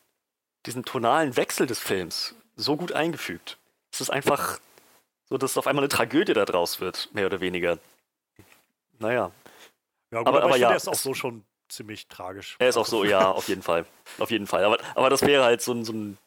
[0.65, 3.59] diesen tonalen Wechsel des Films so gut eingefügt.
[3.91, 4.59] Es ist einfach
[5.31, 7.79] so, dass auf einmal eine Tragödie da draus wird, mehr oder weniger.
[8.99, 9.31] Naja.
[10.11, 12.57] Ja, gut, aber, aber, aber ja, er ist auch so schon ziemlich tragisch.
[12.59, 13.85] Er ist auch so, ja, auf jeden Fall.
[14.19, 14.65] Auf jeden Fall.
[14.65, 16.17] Aber, aber das wäre halt so ein, so ein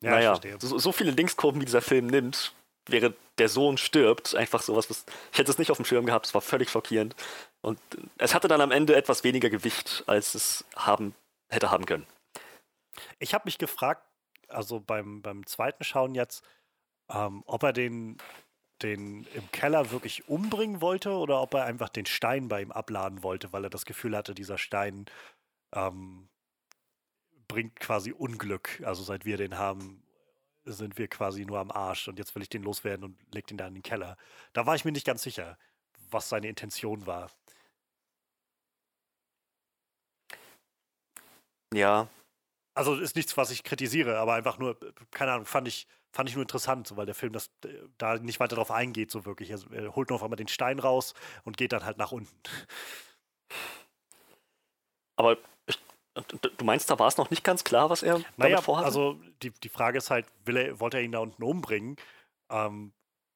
[0.00, 2.54] ja, naja, so, so viele Linkskurven, wie dieser Film nimmt,
[2.86, 6.24] wäre der Sohn stirbt, einfach sowas, was, ich hätte es nicht auf dem Schirm gehabt,
[6.24, 7.14] es war völlig schockierend.
[7.60, 7.78] Und
[8.16, 11.14] es hatte dann am Ende etwas weniger Gewicht, als es haben,
[11.50, 12.06] hätte haben können.
[13.18, 14.06] Ich habe mich gefragt,
[14.48, 16.42] also beim, beim zweiten Schauen jetzt,
[17.10, 18.16] ähm, ob er den,
[18.84, 23.22] den im Keller wirklich umbringen wollte oder ob er einfach den Stein bei ihm abladen
[23.22, 25.06] wollte, weil er das Gefühl hatte, dieser Stein
[25.72, 26.28] ähm,
[27.48, 28.82] bringt quasi Unglück.
[28.84, 30.02] Also seit wir den haben,
[30.64, 33.56] sind wir quasi nur am Arsch und jetzt will ich den loswerden und leg den
[33.56, 34.16] da in den Keller.
[34.52, 35.58] Da war ich mir nicht ganz sicher,
[36.10, 37.30] was seine Intention war.
[41.72, 42.08] Ja.
[42.74, 44.78] Also ist nichts, was ich kritisiere, aber einfach nur,
[45.10, 47.50] keine Ahnung, fand ich, fand ich nur interessant, so, weil der Film das
[47.98, 49.50] da nicht weiter drauf eingeht, so wirklich.
[49.52, 52.34] Also, er holt nur auf einmal den Stein raus und geht dann halt nach unten.
[55.16, 55.36] Aber
[55.66, 55.78] ich,
[56.56, 58.84] du meinst, da war es noch nicht ganz klar, was er naja, vorhat?
[58.84, 61.96] Also die, die Frage ist halt, will er, wollte er ihn da unten umbringen?
[62.50, 62.92] Ähm,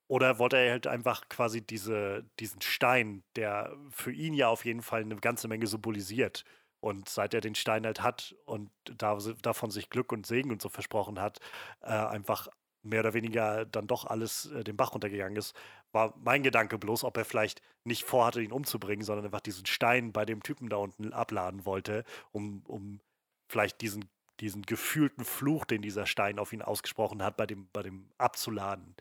[0.09, 4.83] oder wollte er halt einfach quasi diese, diesen Stein, der für ihn ja auf jeden
[4.83, 6.45] Fall eine ganze Menge symbolisiert.
[6.81, 10.63] Und seit er den Stein halt hat und da, davon sich Glück und Segen und
[10.63, 11.41] so versprochen hat,
[11.83, 12.49] äh, einfach
[12.89, 15.55] mehr oder weniger dann doch alles äh, den Bach runtergegangen ist,
[15.93, 20.13] war mein Gedanke bloß, ob er vielleicht nicht vorhatte, ihn umzubringen, sondern einfach diesen Stein
[20.13, 23.01] bei dem Typen da unten abladen wollte, um, um
[23.49, 24.09] vielleicht diesen,
[24.41, 28.95] diesen gefühlten Fluch, den dieser Stein auf ihn ausgesprochen hat, bei dem, bei dem abzuladen.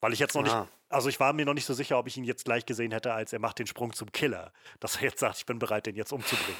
[0.00, 0.60] Weil ich jetzt noch ah.
[0.60, 2.92] nicht, also ich war mir noch nicht so sicher, ob ich ihn jetzt gleich gesehen
[2.92, 5.86] hätte, als er macht den Sprung zum Killer, dass er jetzt sagt, ich bin bereit,
[5.86, 6.56] den jetzt umzubringen.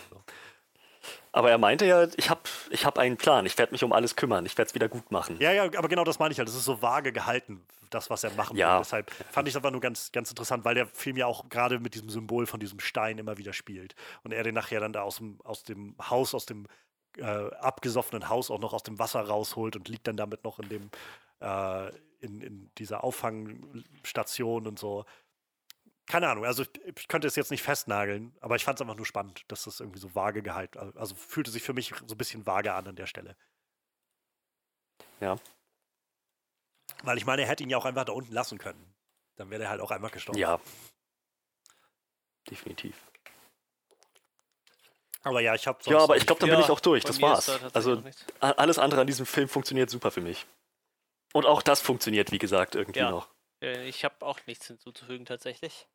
[1.33, 4.17] Aber er meinte ja, ich habe ich hab einen Plan, ich werde mich um alles
[4.17, 5.37] kümmern, ich werde es wieder gut machen.
[5.39, 6.49] Ja, ja, aber genau das meine ich halt.
[6.49, 8.75] Das ist so vage gehalten, das, was er machen ja.
[8.75, 8.83] will.
[8.83, 11.79] Deshalb fand ich es einfach nur ganz, ganz interessant, weil der Film ja auch gerade
[11.79, 13.95] mit diesem Symbol von diesem Stein immer wieder spielt.
[14.23, 16.67] Und er den nachher dann da aus dem, aus dem Haus, aus dem
[17.19, 20.69] äh, abgesoffenen Haus auch noch aus dem Wasser rausholt und liegt dann damit noch in
[20.69, 20.91] dem,
[21.41, 21.89] äh,
[22.21, 25.05] in, in dieser Auffangstation und so
[26.07, 28.97] keine Ahnung, also ich, ich, könnte es jetzt nicht festnageln, aber ich fand es einfach
[28.97, 32.15] nur spannend, dass das irgendwie so vage gehalten, also, also fühlte sich für mich so
[32.15, 33.37] ein bisschen vage an an der Stelle.
[35.21, 35.37] Ja.
[37.03, 38.95] Weil ich meine, er hätte ihn ja auch einfach da unten lassen können.
[39.37, 40.39] Dann wäre er halt auch einfach gestorben.
[40.39, 40.61] Ja.
[42.49, 42.97] Definitiv.
[45.23, 47.03] Aber ja, ich habe Ja, aber ich glaube, dann bin ich auch durch.
[47.03, 47.47] Das war's.
[47.47, 48.03] Da also
[48.41, 50.47] alles andere an diesem Film funktioniert super für mich.
[51.33, 53.11] Und auch das funktioniert, wie gesagt, irgendwie ja.
[53.11, 53.29] noch.
[53.61, 55.89] Äh, ich habe auch nichts hinzuzufügen tatsächlich.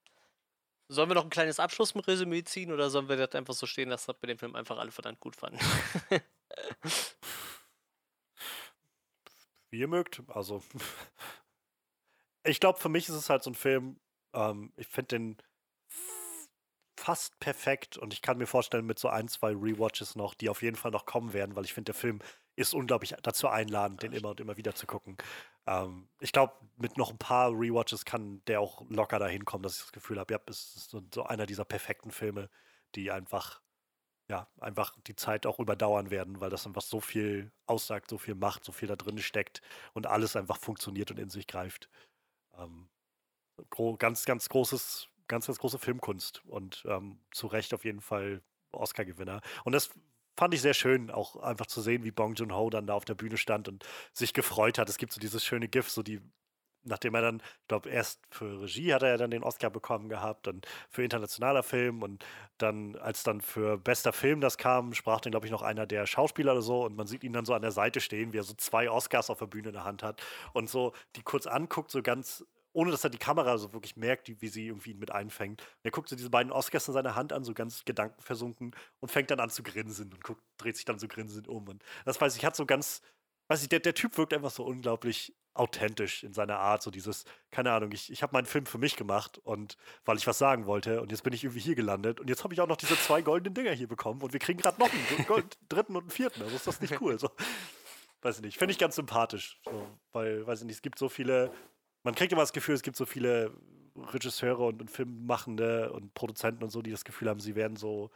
[0.92, 4.12] Sollen wir noch ein kleines Abschlussresümee ziehen oder sollen wir das einfach so stehen lassen,
[4.12, 5.58] dass wir den Film einfach alle verdammt gut fanden?
[9.70, 10.22] Wie ihr mögt.
[10.28, 10.62] Also,
[12.44, 14.02] ich glaube, für mich ist es halt so ein Film,
[14.34, 15.38] ähm, ich finde den
[17.00, 20.62] fast perfekt und ich kann mir vorstellen, mit so ein, zwei Rewatches noch, die auf
[20.62, 22.20] jeden Fall noch kommen werden, weil ich finde, der Film
[22.58, 25.16] ist unglaublich dazu einladend, den immer und immer wieder zu gucken.
[25.68, 29.78] Ähm, ich glaube, mit noch ein paar Rewatches kann der auch locker dahin kommen, dass
[29.78, 32.50] ich das Gefühl habe, ja, es ist so, einer dieser perfekten Filme,
[32.96, 33.62] die einfach,
[34.30, 38.36] ja, einfach die Zeit auch überdauern werden, weil das einfach so viel aussagt, so viel
[38.36, 39.62] macht, so viel da drin steckt
[39.94, 41.90] und alles einfach funktioniert und in sich greift.
[42.58, 42.90] Ähm,
[44.00, 49.42] ganz, ganz großes, ganz, ganz große Filmkunst und ähm, zu Recht auf jeden Fall Oscar-Gewinner.
[49.64, 49.92] Und das
[50.42, 53.14] fand ich sehr schön, auch einfach zu sehen, wie Bong Joon-ho dann da auf der
[53.14, 54.90] Bühne stand und sich gefreut hat.
[54.90, 56.20] Es gibt so dieses schöne GIF, so die,
[56.82, 60.10] nachdem er dann, ich glaube, erst für Regie hat er ja dann den Oscar bekommen
[60.10, 62.26] gehabt, dann für internationaler Film und
[62.58, 66.08] dann, als dann für bester Film das kam, sprach dann, glaube ich, noch einer der
[66.08, 68.44] Schauspieler oder so und man sieht ihn dann so an der Seite stehen, wie er
[68.44, 70.24] so zwei Oscars auf der Bühne in der Hand hat
[70.54, 72.44] und so die kurz anguckt, so ganz
[72.74, 75.62] ohne dass er die Kamera so wirklich merkt, wie sie irgendwie ihn mit einfängt.
[75.62, 79.12] Und er guckt so diese beiden Oscars in seiner Hand an, so ganz gedankenversunken und
[79.12, 81.68] fängt dann an zu grinsen und guckt, dreht sich dann so grinsend um.
[81.68, 83.02] Und das weiß ich, hat so ganz,
[83.48, 87.26] weiß ich, der, der Typ wirkt einfach so unglaublich authentisch in seiner Art, so dieses,
[87.52, 89.76] keine Ahnung, ich, ich habe meinen Film für mich gemacht und
[90.06, 92.54] weil ich was sagen wollte und jetzt bin ich irgendwie hier gelandet und jetzt habe
[92.54, 95.28] ich auch noch diese zwei goldenen Dinger hier bekommen und wir kriegen gerade noch einen
[95.28, 97.30] Gold, dritten und einen vierten, also ist das nicht cool, so.
[98.22, 101.10] Weiß ich nicht, finde ich ganz sympathisch, so, weil, weiß ich nicht, es gibt so
[101.10, 101.52] viele
[102.04, 103.54] man kriegt immer das Gefühl, es gibt so viele
[103.96, 108.10] Regisseure und, und Filmmachende und Produzenten und so, die das Gefühl haben, sie werden so,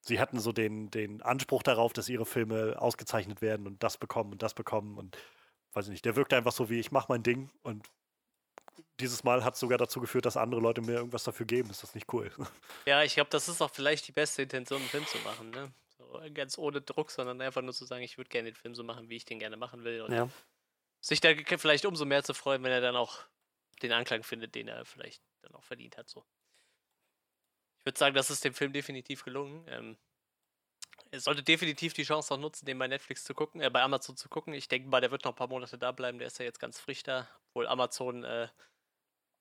[0.00, 4.32] sie hätten so den, den Anspruch darauf, dass ihre Filme ausgezeichnet werden und das bekommen
[4.32, 5.16] und das bekommen und
[5.72, 7.86] weiß ich nicht, der wirkt einfach so wie ich mache mein Ding und
[8.98, 11.70] dieses Mal hat es sogar dazu geführt, dass andere Leute mir irgendwas dafür geben.
[11.70, 12.30] Ist das nicht cool?
[12.86, 15.50] Ja, ich glaube, das ist auch vielleicht die beste Intention, einen Film zu machen.
[15.50, 15.72] Ne?
[15.96, 18.84] So, ganz ohne Druck, sondern einfach nur zu sagen, ich würde gerne den Film so
[18.84, 20.02] machen, wie ich den gerne machen will.
[20.02, 20.28] Und ja
[21.00, 23.24] sich da vielleicht umso mehr zu freuen, wenn er dann auch
[23.82, 26.08] den Anklang findet, den er vielleicht dann auch verdient hat.
[26.08, 26.24] So.
[27.78, 29.64] Ich würde sagen, das ist dem Film definitiv gelungen.
[29.68, 29.98] Ähm,
[31.10, 34.16] er sollte definitiv die Chance noch nutzen, den bei Netflix zu gucken, äh, bei Amazon
[34.16, 34.52] zu gucken.
[34.54, 36.18] Ich denke mal, der wird noch ein paar Monate da bleiben.
[36.18, 38.48] Der ist ja jetzt ganz frisch da, obwohl Amazon äh,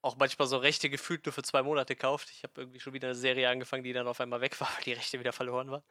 [0.02, 2.30] auch manchmal so Rechte gefühlt nur für zwei Monate kauft.
[2.32, 4.84] Ich habe irgendwie schon wieder eine Serie angefangen, die dann auf einmal weg war, weil
[4.84, 5.84] die Rechte wieder verloren war.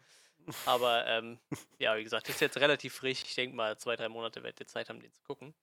[0.67, 1.39] Aber ähm,
[1.79, 3.23] ja, wie gesagt, ist jetzt relativ frisch.
[3.25, 5.55] Ich denke mal, zwei, drei Monate werdet ihr Zeit haben, den zu gucken.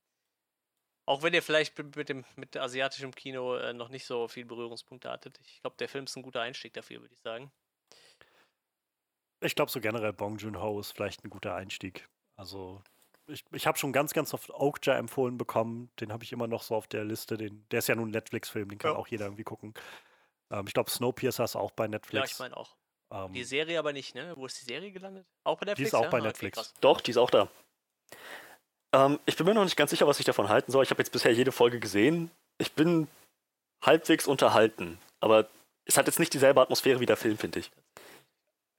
[1.08, 5.10] Auch wenn ihr vielleicht mit dem mit asiatischem Kino äh, noch nicht so viel Berührungspunkte
[5.10, 5.40] hattet.
[5.46, 7.52] Ich glaube, der Film ist ein guter Einstieg dafür, würde ich sagen.
[9.42, 12.10] Ich glaube, so generell Bong Joon-ho ist vielleicht ein guter Einstieg.
[12.36, 12.82] Also,
[13.28, 15.92] ich, ich habe schon ganz, ganz oft Okja empfohlen bekommen.
[16.00, 17.38] Den habe ich immer noch so auf der Liste.
[17.38, 18.98] Den, der ist ja nun ein Netflix-Film, den kann ja.
[18.98, 19.76] auch jeder irgendwie gucken.
[20.50, 22.32] Ähm, ich glaube, Snowpiercer ist auch bei Netflix.
[22.32, 22.76] Ja, ich meine auch.
[23.12, 24.34] Ähm, die Serie aber nicht, ne?
[24.36, 25.26] Wo ist die Serie gelandet?
[25.44, 25.78] Auch bei Netflix?
[25.78, 26.10] Die ist auch ja?
[26.10, 26.58] bei ah, Netflix.
[26.58, 27.50] Okay, Doch, die ist auch da.
[28.94, 30.84] Ähm, ich bin mir noch nicht ganz sicher, was ich davon halten soll.
[30.84, 32.32] Ich habe jetzt bisher jede Folge gesehen.
[32.58, 33.08] Ich bin
[33.84, 35.48] halbwegs unterhalten, aber
[35.86, 37.72] es hat jetzt nicht dieselbe Atmosphäre wie der Film, finde ich.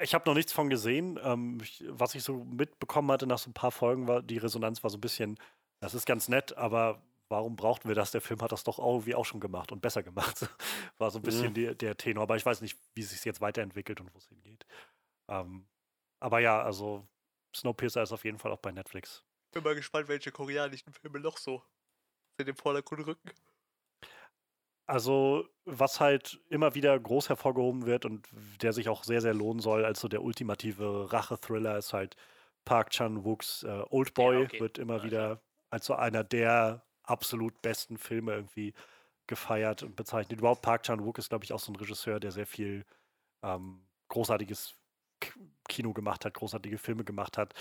[0.02, 1.18] Ich habe noch nichts von gesehen.
[1.22, 4.82] Ähm, ich, was ich so mitbekommen hatte nach so ein paar Folgen, war die Resonanz
[4.82, 5.38] war so ein bisschen,
[5.80, 8.10] das ist ganz nett, aber warum brauchten wir das?
[8.10, 10.48] Der Film hat das doch irgendwie auch schon gemacht und besser gemacht.
[10.98, 11.54] war so ein bisschen mhm.
[11.54, 14.28] die, der Tenor, aber ich weiß nicht, wie es sich jetzt weiterentwickelt und wo es
[14.28, 14.66] hingeht.
[15.28, 15.66] Ähm,
[16.20, 17.06] aber ja, also
[17.54, 19.24] Snowpiercer ist auf jeden Fall auch bei Netflix.
[19.52, 21.62] Bin mal gespannt, welche koreanischen Filme noch so
[22.38, 23.30] in den Vordergrund rücken.
[24.88, 28.28] Also, was halt immer wieder groß hervorgehoben wird und
[28.62, 32.16] der sich auch sehr, sehr lohnen soll, als so der ultimative Rache-Thriller ist halt
[32.64, 34.60] Park Chan-wooks äh, Oldboy, ja, okay.
[34.60, 38.74] wird immer wieder als so einer der absolut besten Filme irgendwie
[39.26, 40.38] gefeiert und bezeichnet.
[40.38, 42.84] Überhaupt Park Chan-wook ist, glaube ich, auch so ein Regisseur, der sehr viel
[43.42, 44.74] ähm, großartiges
[45.68, 47.54] Kino gemacht hat, großartige Filme gemacht hat.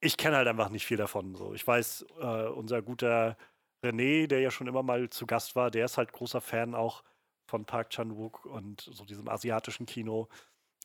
[0.00, 1.34] Ich kenne halt einfach nicht viel davon.
[1.34, 1.54] So.
[1.54, 3.36] Ich weiß, äh, unser guter
[3.82, 7.04] René, der ja schon immer mal zu Gast war, der ist halt großer Fan auch
[7.46, 10.28] von Park Chan-wook und so diesem asiatischen Kino.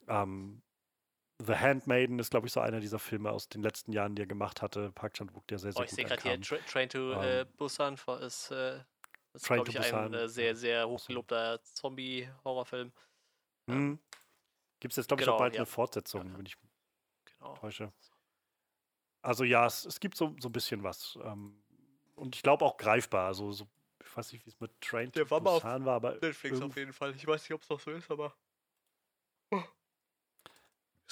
[0.08, 0.62] Ähm,
[1.38, 4.26] The Handmaiden ist, glaube ich, so einer dieser Filme aus den letzten Jahren, die er
[4.26, 4.92] gemacht hatte.
[4.92, 7.44] Park Chan-wook, der sehr, sehr oh, ich sehe gerade hier, Tra Train to ähm, äh,
[7.56, 8.80] Busan ist, äh,
[9.32, 12.92] ist glaube ich, ein äh, sehr, sehr hochgelobter Zombie-Horrorfilm.
[13.68, 13.98] Hm.
[14.78, 15.60] Gibt es jetzt, glaube ich, genau, auch bald ja.
[15.60, 16.38] eine Fortsetzung, ja.
[16.38, 16.56] wenn ich
[17.24, 17.54] genau.
[17.54, 17.92] täusche.
[19.22, 21.18] Also ja, es, es gibt so, so ein bisschen was.
[21.24, 21.62] Ähm,
[22.14, 23.26] und ich glaube auch greifbar.
[23.28, 23.66] Also, so,
[24.04, 26.76] ich weiß nicht, wie es mit Train Der war mal auf war, aber Netflix auf
[26.76, 27.14] jeden Fall.
[27.16, 28.34] Ich weiß nicht, ob es noch so ist, aber.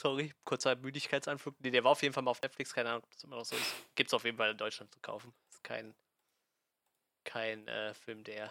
[0.02, 1.54] Sorry, kurzer Müdigkeitsanflug.
[1.60, 3.44] Nee, der war auf jeden Fall mal auf Netflix, keine Ahnung, ob das immer noch
[3.44, 3.86] so ist.
[3.94, 5.32] Gibt es auf jeden Fall in Deutschland zu kaufen.
[5.48, 5.94] Ist kein,
[7.22, 8.50] kein äh, Film, der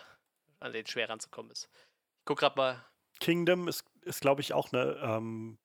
[0.62, 1.70] an den schwer ranzukommen ist.
[2.20, 2.86] Ich guck gerade mal.
[3.20, 4.98] Kingdom ist, ist glaube ich, auch eine.
[5.04, 5.58] Ähm,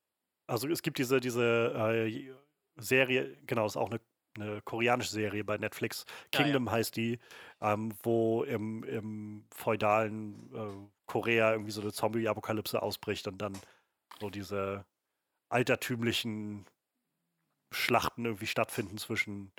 [0.48, 2.34] also es gibt diese, diese äh,
[2.74, 4.00] Serie, genau, ist auch eine
[4.38, 6.04] eine koreanische Serie bei Netflix.
[6.30, 6.76] Kingdom ja, ja.
[6.76, 7.18] heißt die,
[7.62, 13.58] ähm, wo im, im feudalen äh, Korea irgendwie so eine Zombie-Apokalypse ausbricht und dann
[14.20, 14.84] so diese
[15.48, 16.66] altertümlichen
[17.72, 19.52] Schlachten irgendwie stattfinden zwischen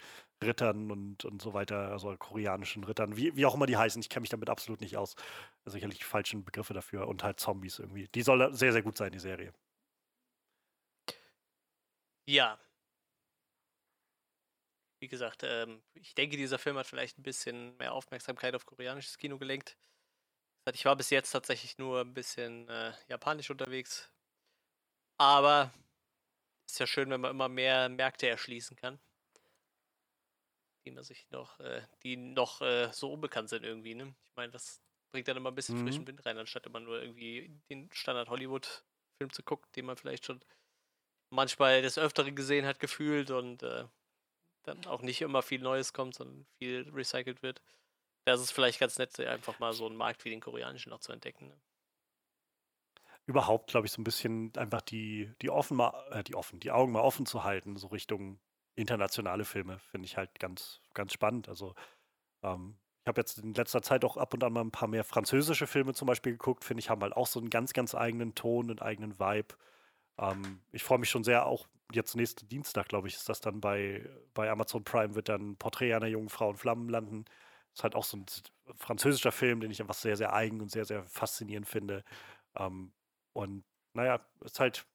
[0.43, 4.01] Rittern und, und so weiter, also koreanischen Rittern, wie, wie auch immer die heißen.
[4.01, 5.15] Ich kenne mich damit absolut nicht aus.
[5.65, 8.07] Sicherlich falschen Begriffe dafür und halt Zombies irgendwie.
[8.09, 9.53] Die soll sehr, sehr gut sein, die Serie.
[12.25, 12.59] Ja,
[14.99, 19.17] wie gesagt, ähm, ich denke, dieser Film hat vielleicht ein bisschen mehr Aufmerksamkeit auf koreanisches
[19.17, 19.77] Kino gelenkt.
[20.73, 24.11] Ich war bis jetzt tatsächlich nur ein bisschen äh, japanisch unterwegs.
[25.17, 25.71] Aber
[26.67, 28.99] ist ja schön, wenn man immer mehr Märkte erschließen kann.
[30.85, 34.15] Die man sich noch, äh, die noch äh, so unbekannt sind irgendwie, ne?
[34.25, 34.81] Ich meine, das
[35.11, 35.87] bringt dann immer ein bisschen mhm.
[35.87, 40.25] frischen Wind rein, anstatt immer nur irgendwie den Standard Hollywood-Film zu gucken, den man vielleicht
[40.25, 40.41] schon
[41.29, 43.85] manchmal des Öfteren gesehen hat, gefühlt und äh,
[44.63, 47.61] dann auch nicht immer viel Neues kommt, sondern viel recycelt wird.
[48.25, 50.99] Da ist es vielleicht ganz nett, einfach mal so einen Markt wie den koreanischen noch
[50.99, 51.47] zu entdecken.
[51.47, 51.57] Ne?
[53.27, 56.71] Überhaupt, glaube ich, so ein bisschen einfach die, die offen mal, äh, die offen, die
[56.71, 58.39] Augen mal offen zu halten, so Richtung
[58.75, 61.49] internationale Filme, finde ich halt ganz, ganz spannend.
[61.49, 61.75] Also
[62.43, 65.03] ähm, ich habe jetzt in letzter Zeit auch ab und an mal ein paar mehr
[65.05, 68.35] französische Filme zum Beispiel geguckt, finde ich, haben halt auch so einen ganz, ganz eigenen
[68.35, 69.55] Ton, einen eigenen Vibe.
[70.19, 73.61] Ähm, ich freue mich schon sehr auch jetzt nächsten Dienstag, glaube ich, ist das dann
[73.61, 77.25] bei, bei Amazon Prime, wird dann Porträt einer jungen Frau in Flammen landen.
[77.73, 78.25] Ist halt auch so ein
[78.75, 82.03] französischer Film, den ich einfach sehr, sehr eigen und sehr, sehr faszinierend finde.
[82.57, 82.91] Ähm,
[83.37, 84.87] und naja, ist halt,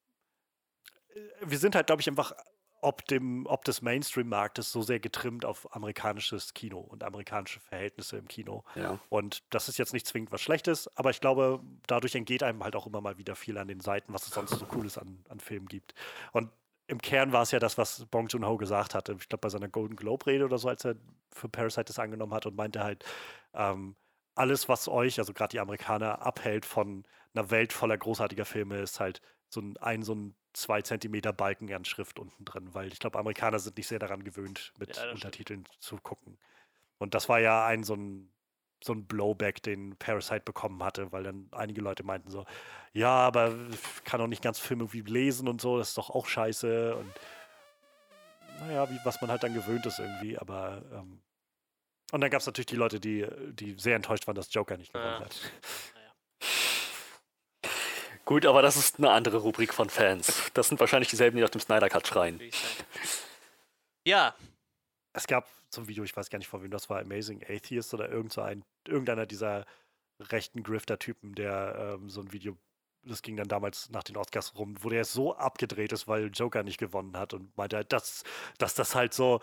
[1.14, 2.34] äh, wir sind halt, glaube ich, einfach
[2.80, 8.26] ob, dem, ob des Mainstream-Marktes so sehr getrimmt auf amerikanisches Kino und amerikanische Verhältnisse im
[8.26, 8.64] Kino.
[8.74, 8.98] Ja.
[9.08, 12.74] Und das ist jetzt nicht zwingend was Schlechtes, aber ich glaube, dadurch entgeht einem halt
[12.74, 15.38] auch immer mal wieder viel an den Seiten, was es sonst so Cooles an, an
[15.38, 15.94] Filmen gibt.
[16.32, 16.50] Und
[16.88, 19.12] im Kern war es ja das, was Bong Joon-ho gesagt hatte.
[19.12, 20.96] Ich glaube, bei seiner Golden Globe-Rede oder so, als er
[21.30, 23.04] für Parasite das angenommen hat und meinte halt,
[23.54, 23.94] ähm,
[24.34, 29.00] alles, was euch, also gerade die Amerikaner, abhält von einer Welt voller großartiger Filme, ist
[29.00, 32.98] halt so ein, ein so ein zwei Zentimeter Balken an Schrift unten drin, weil ich
[32.98, 35.82] glaube, Amerikaner sind nicht sehr daran gewöhnt, mit ja, Untertiteln stimmt.
[35.82, 36.38] zu gucken.
[36.98, 38.28] Und das war ja ein so ein
[38.84, 42.44] so ein Blowback, den Parasite bekommen hatte, weil dann einige Leute meinten so,
[42.92, 46.10] ja, aber ich kann doch nicht ganz Film irgendwie lesen und so, das ist doch
[46.10, 47.12] auch scheiße und
[48.58, 51.22] naja, wie, was man halt dann gewöhnt ist irgendwie, aber ähm,
[52.12, 54.92] Und dann gab es natürlich die Leute, die, die sehr enttäuscht waren, dass Joker nicht
[54.92, 55.20] gewonnen Ja.
[55.20, 55.40] hat.
[58.24, 60.50] Gut, aber das ist eine andere Rubrik von Fans.
[60.54, 62.40] Das sind wahrscheinlich dieselben, die nach dem Snyder Cut schreien.
[64.04, 64.34] Ja,
[65.12, 68.10] Es gab zum Video, ich weiß gar nicht von wem das war, Amazing Atheist oder
[68.10, 69.64] irgend so ein, irgendeiner dieser
[70.20, 72.56] rechten Grifter-Typen, der ähm, so ein Video,
[73.04, 76.62] das ging dann damals nach den Oscars rum, wo der so abgedreht ist, weil Joker
[76.62, 78.22] nicht gewonnen hat und meinte, halt, dass,
[78.58, 79.40] dass das halt so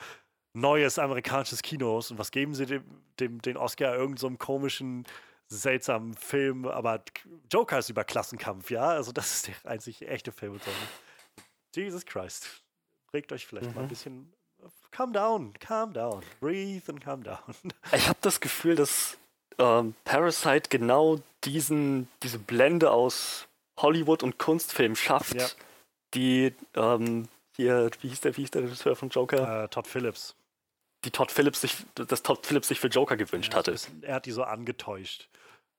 [0.53, 2.83] neues amerikanisches Kino ist und was geben sie dem,
[3.19, 5.05] dem den Oscar irgend so einem komischen,
[5.49, 7.03] seltsamen Film, aber
[7.51, 10.59] Joker ist über Klassenkampf, ja, also das ist der einzig echte Film.
[11.75, 12.61] Jesus Christ.
[13.13, 13.89] Regt euch vielleicht mal ein Mhm.
[13.89, 14.33] bisschen
[14.91, 17.39] calm down, calm down, breathe and calm down.
[17.93, 19.17] Ich habe das Gefühl, dass
[19.57, 23.47] ähm, Parasite genau diesen, diese Blende aus
[23.77, 25.47] Hollywood und Kunstfilm schafft, Ja.
[26.13, 29.63] die ähm, hier, wie hieß der, wie hieß der Regisseur von Joker?
[29.63, 30.35] Äh, Todd Phillips.
[31.05, 33.71] Die Todd Phillips sich, das Todd Phillips sich für Joker gewünscht Ja, hatte.
[33.71, 35.29] bisschen- er hat die so angetäuscht.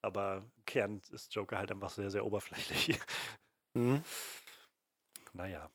[0.03, 2.99] Aber im Kern ist Joker halt einfach sehr, sehr oberflächlich.
[3.75, 4.03] Mhm.
[5.35, 5.71] naja.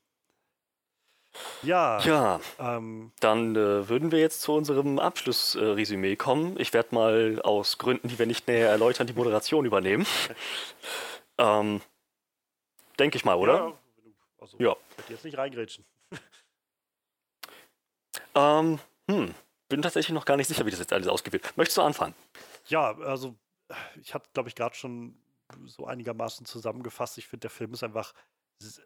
[1.63, 6.59] Ja, Ja, ähm, dann äh, würden wir jetzt zu unserem Abschlussresümee äh, Resümee kommen.
[6.59, 10.05] Ich werde mal aus Gründen, die wir nicht näher erläutern, die Moderation übernehmen.
[11.37, 11.81] ähm,
[12.99, 13.53] Denke ich mal, oder?
[13.53, 13.73] Ja,
[14.39, 14.75] also, Ja.
[14.91, 15.85] Ich werde jetzt nicht reingrätschen.
[18.33, 19.33] Ähm, hm,
[19.69, 21.57] bin tatsächlich noch gar nicht sicher, wie das jetzt alles ausgewählt wird.
[21.57, 22.15] Möchtest du anfangen?
[22.67, 23.35] Ja, also
[23.99, 25.17] ich hatte, glaube ich, gerade schon
[25.65, 27.17] so einigermaßen zusammengefasst.
[27.17, 28.13] Ich finde, der Film ist einfach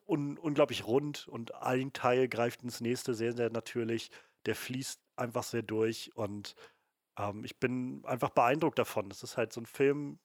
[0.05, 4.11] un unglaublich rund und ein Teil greift ins nächste sehr, sehr natürlich.
[4.45, 6.55] Der fließt einfach sehr durch und
[7.17, 9.11] ähm, ich bin einfach beeindruckt davon.
[9.11, 10.19] Es ist halt so ein Film,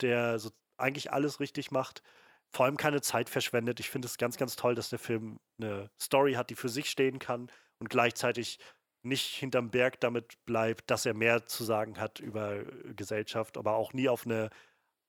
[0.00, 2.02] der so eigentlich alles richtig macht,
[2.50, 3.80] vor allem keine Zeit verschwendet.
[3.80, 6.90] Ich finde es ganz, ganz toll, dass der Film eine Story hat, die für sich
[6.90, 8.58] stehen kann und gleichzeitig
[9.02, 13.74] nicht hinterm Berg damit bleibt, dass er mehr zu sagen hat über äh, Gesellschaft, aber
[13.74, 14.50] auch nie auf eine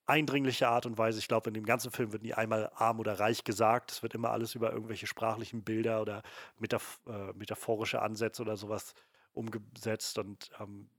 [0.05, 1.19] eindringliche Art und Weise.
[1.19, 3.91] Ich glaube, in dem ganzen Film wird nie einmal arm oder reich gesagt.
[3.91, 6.23] Es wird immer alles über irgendwelche sprachlichen Bilder oder
[6.57, 8.93] metaph äh, metaphorische Ansätze oder sowas
[9.33, 10.17] umgesetzt.
[10.17, 10.89] Und ähm,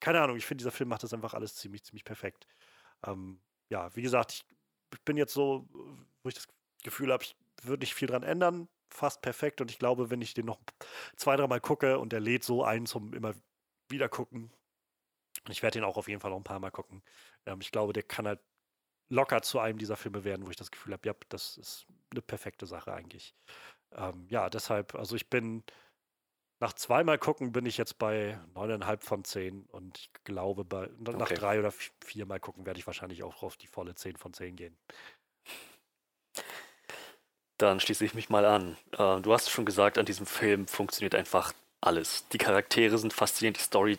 [0.00, 2.46] keine Ahnung, ich finde, dieser Film macht das einfach alles ziemlich, ziemlich perfekt.
[3.06, 4.44] Ähm, ja, wie gesagt, ich,
[4.94, 5.68] ich bin jetzt so,
[6.22, 6.48] wo ich das
[6.82, 8.68] Gefühl habe, ich würde nicht viel dran ändern.
[8.90, 9.60] Fast perfekt.
[9.60, 10.60] Und ich glaube, wenn ich den noch
[11.16, 13.34] zwei, dreimal gucke und der lädt so ein zum immer
[13.88, 14.52] wieder gucken.
[15.48, 17.02] Ich werde den auch auf jeden Fall noch ein paar Mal gucken.
[17.46, 18.40] Ähm, ich glaube, der kann halt
[19.10, 22.22] locker zu einem dieser Filme werden, wo ich das Gefühl habe, ja, das ist eine
[22.22, 23.36] perfekte Sache eigentlich.
[23.92, 25.64] Ähm, ja, deshalb, also ich bin
[26.60, 31.30] nach zweimal gucken bin ich jetzt bei neuneinhalb von zehn und ich glaube, bei, nach
[31.30, 31.34] Okay.
[31.34, 34.56] drei oder vi- viermal gucken werde ich wahrscheinlich auch auf die volle zehn von zehn
[34.56, 34.78] gehen.
[37.64, 38.76] Dann schließe ich mich mal an.
[38.92, 42.28] Äh, du hast schon gesagt, an diesem Film funktioniert einfach alles.
[42.28, 43.98] Die Charaktere sind faszinierend, die Story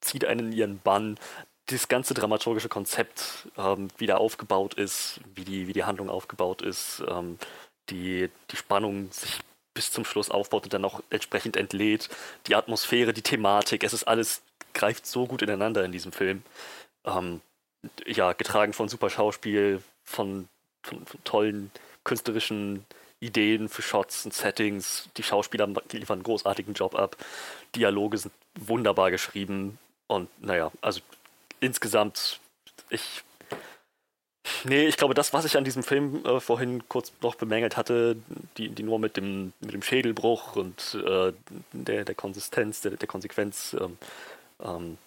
[0.00, 1.18] zieht einen in ihren Bann.
[1.66, 6.62] Das ganze dramaturgische Konzept, ähm, wie der aufgebaut ist, wie die, wie die Handlung aufgebaut
[6.62, 7.40] ist, ähm,
[7.90, 9.40] die, die Spannung sich
[9.74, 12.08] bis zum Schluss aufbaut und dann auch entsprechend entlädt,
[12.46, 14.42] die Atmosphäre, die Thematik, es ist alles,
[14.74, 16.44] greift so gut ineinander in diesem Film.
[17.04, 17.40] Ähm,
[18.06, 20.48] ja, getragen von super Schauspiel, von,
[20.86, 21.70] von, von tollen
[22.04, 22.84] künstlerischen
[23.20, 25.08] Ideen für Shots und Settings.
[25.16, 27.16] Die Schauspieler liefern einen großartigen Job ab.
[27.74, 29.78] Dialoge sind wunderbar geschrieben.
[30.06, 31.00] Und naja, also
[31.60, 32.40] insgesamt,
[32.90, 33.22] ich.
[34.62, 38.16] Nee, ich glaube, das, was ich an diesem Film äh, vorhin kurz noch bemängelt hatte,
[38.56, 41.32] die, die nur mit dem, mit dem Schädelbruch und äh,
[41.72, 43.98] der, der Konsistenz, der, der Konsequenz, ähm,
[44.62, 44.98] ähm,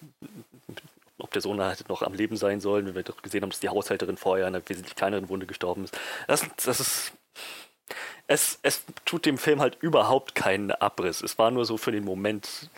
[1.22, 3.60] ob der Sohn halt noch am Leben sein soll, wenn wir doch gesehen haben, dass
[3.60, 5.98] die Haushälterin vorher an einer wesentlich kleineren Wunde gestorben ist.
[6.26, 7.12] Das, das ist.
[8.26, 11.20] Es, es tut dem Film halt überhaupt keinen Abriss.
[11.20, 12.70] Es war nur so für den Moment,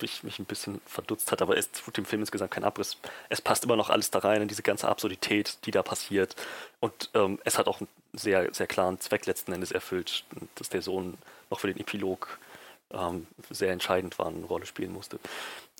[0.00, 2.96] mich, mich ein bisschen verdutzt hat, aber es tut dem Film insgesamt keinen Abriss.
[3.28, 6.36] Es passt immer noch alles da rein, in diese ganze Absurdität, die da passiert.
[6.80, 10.24] Und ähm, es hat auch einen sehr, sehr klaren Zweck letzten Endes erfüllt,
[10.56, 11.18] dass der Sohn
[11.50, 12.38] noch für den Epilog
[12.92, 15.18] ähm, sehr entscheidend war, eine Rolle spielen musste.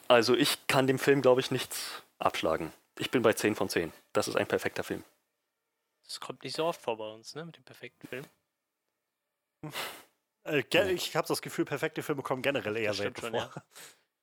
[0.08, 2.72] Also ich kann dem Film, glaube ich, nichts abschlagen.
[2.98, 3.92] Ich bin bei 10 von 10.
[4.12, 5.04] Das ist ein perfekter Film.
[6.04, 7.44] das kommt nicht so oft vor bei uns, ne?
[7.44, 8.24] Mit dem perfekten Film.
[10.44, 13.52] Äh, ich habe das Gefühl, perfekte Filme kommen generell eher selten vor.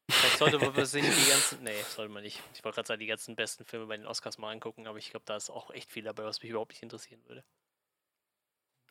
[0.10, 1.64] Vielleicht sollte man sich die ganzen.
[1.64, 2.42] Nee, sollte man nicht.
[2.54, 5.12] Ich wollte gerade sagen, die ganzen besten Filme bei den Oscars mal angucken, aber ich
[5.12, 7.44] glaube, da ist auch echt viel dabei, was mich überhaupt nicht interessieren würde.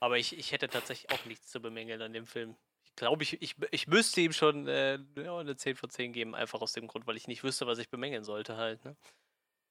[0.01, 2.57] Aber ich, ich hätte tatsächlich auch nichts zu bemängeln an dem Film.
[2.85, 6.35] Ich glaube, ich, ich, ich müsste ihm schon äh, ja, eine 10 von 10 geben,
[6.35, 8.85] einfach aus dem Grund, weil ich nicht wüsste, was ich bemängeln sollte halt.
[8.85, 8.97] Ne?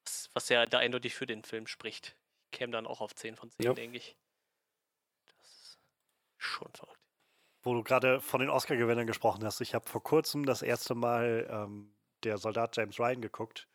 [0.05, 2.17] Was, was ja da eindeutig für den Film spricht.
[2.45, 3.73] Ich käme dann auch auf 10 von 10, Ja.
[3.73, 4.17] denke ich.
[5.27, 5.79] Das ist
[6.37, 6.99] schon verrückt.
[7.63, 9.61] Wo du gerade von den Oscar-Gewinnern gesprochen hast.
[9.61, 13.67] Ich habe vor kurzem das erste Mal ähm, der Soldat James Ryan geguckt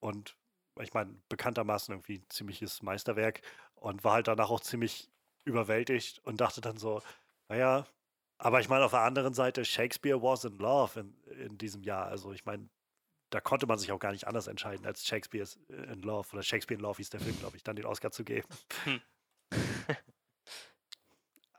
[0.00, 0.36] und
[0.80, 3.40] ich meine, bekanntermaßen irgendwie ein ziemliches Meisterwerk
[3.74, 5.10] und war halt danach auch ziemlich
[5.44, 7.02] überwältigt und dachte dann so,
[7.48, 7.86] naja,
[8.38, 12.06] aber ich meine, auf der anderen Seite, Shakespeare was in love in, in diesem Jahr.
[12.06, 12.68] Also ich meine,
[13.30, 16.78] da konnte man sich auch gar nicht anders entscheiden, als Shakespeare in Love oder Shakespeare
[16.78, 18.48] in Love hieß der Film, glaube ich, dann den Oscar zu geben.
[18.84, 19.00] Hm.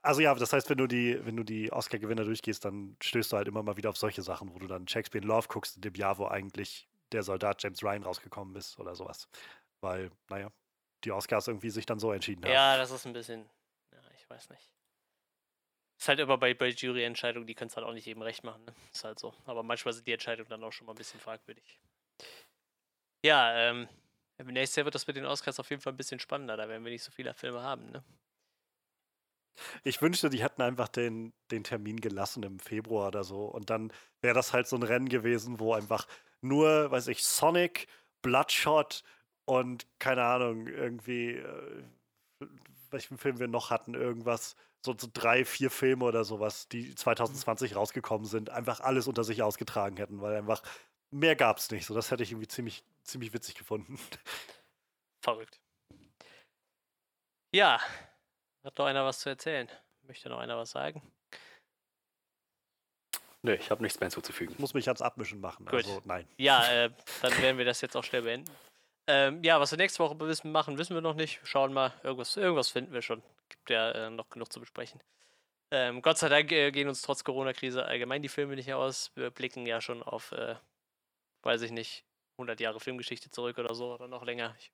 [0.01, 3.37] also ja, das heißt, wenn du die, wenn du die Oscar-Gewinner durchgehst, dann stößt du
[3.37, 5.81] halt immer mal wieder auf solche Sachen, wo du dann Shakespeare in Love guckst, in
[5.81, 9.27] dem Jahr, wo eigentlich der Soldat James Ryan rausgekommen ist oder sowas.
[9.81, 10.51] Weil, naja,
[11.03, 12.51] die Oscars irgendwie sich dann so entschieden haben.
[12.51, 13.49] Ja, das ist ein bisschen,
[13.91, 14.76] ja, ich weiß nicht.
[15.99, 18.63] Ist halt immer bei, bei Juryentscheidungen, die können es halt auch nicht jedem recht machen.
[18.65, 18.73] Ne?
[18.93, 19.33] Ist halt so.
[19.45, 21.79] Aber manchmal sind die Entscheidungen dann auch schon mal ein bisschen fragwürdig.
[23.25, 23.87] Ja, ähm,
[24.43, 26.55] nächstes Jahr wird das mit den Oscars auf jeden Fall ein bisschen spannender.
[26.55, 28.03] Da werden wir nicht so viele Filme haben, ne?
[29.83, 33.45] Ich wünschte, die hätten einfach den, den Termin gelassen im Februar oder so.
[33.45, 33.91] Und dann
[34.21, 36.07] wäre das halt so ein Rennen gewesen, wo einfach
[36.41, 37.87] nur, weiß ich, Sonic,
[38.21, 39.03] Bloodshot
[39.45, 41.83] und keine Ahnung, irgendwie, äh,
[42.91, 44.55] welchen Film wir noch hatten, irgendwas,
[44.85, 49.43] so, so, drei, vier Filme oder sowas, die 2020 rausgekommen sind, einfach alles unter sich
[49.43, 50.61] ausgetragen hätten, weil einfach
[51.11, 51.85] mehr gab es nicht.
[51.85, 53.99] So, das hätte ich irgendwie ziemlich, ziemlich witzig gefunden.
[55.21, 55.59] Verrückt.
[57.53, 57.79] Ja,
[58.63, 59.69] hat noch einer was zu erzählen?
[60.03, 61.01] Möchte noch einer was sagen?
[63.43, 64.53] Nö, ich habe nichts mehr hinzuzufügen.
[64.53, 65.75] Ich muss mich ans Abmischen machen, Gut.
[65.75, 66.27] also nein.
[66.37, 66.91] Ja, äh,
[67.21, 68.51] dann werden wir das jetzt auch schnell beenden.
[69.07, 70.15] Ähm, ja, was wir nächste Woche
[70.47, 71.39] machen, wissen wir noch nicht.
[71.43, 73.23] Schauen mal, irgendwas, irgendwas finden wir schon.
[73.47, 75.01] Gibt ja äh, noch genug zu besprechen.
[75.71, 79.11] Ähm, Gott sei Dank äh, gehen uns trotz Corona-Krise allgemein die Filme nicht aus.
[79.15, 80.55] Wir blicken ja schon auf, äh,
[81.43, 82.05] weiß ich nicht,
[82.37, 84.55] 100 Jahre Filmgeschichte zurück oder so oder noch länger.
[84.59, 84.71] Ich,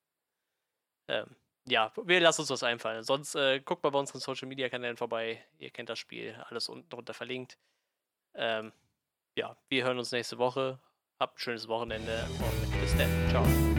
[1.07, 1.35] ähm,
[1.68, 3.03] ja, wir lassen uns was einfallen.
[3.03, 5.43] Sonst äh, guckt mal bei unseren Social Media Kanälen vorbei.
[5.60, 7.57] Ihr kennt das Spiel, alles unten drunter verlinkt.
[8.35, 8.73] Ähm,
[9.35, 10.80] ja, wir hören uns nächste Woche.
[11.19, 13.30] Habt ein schönes Wochenende und bis dann.
[13.30, 13.73] Ciao.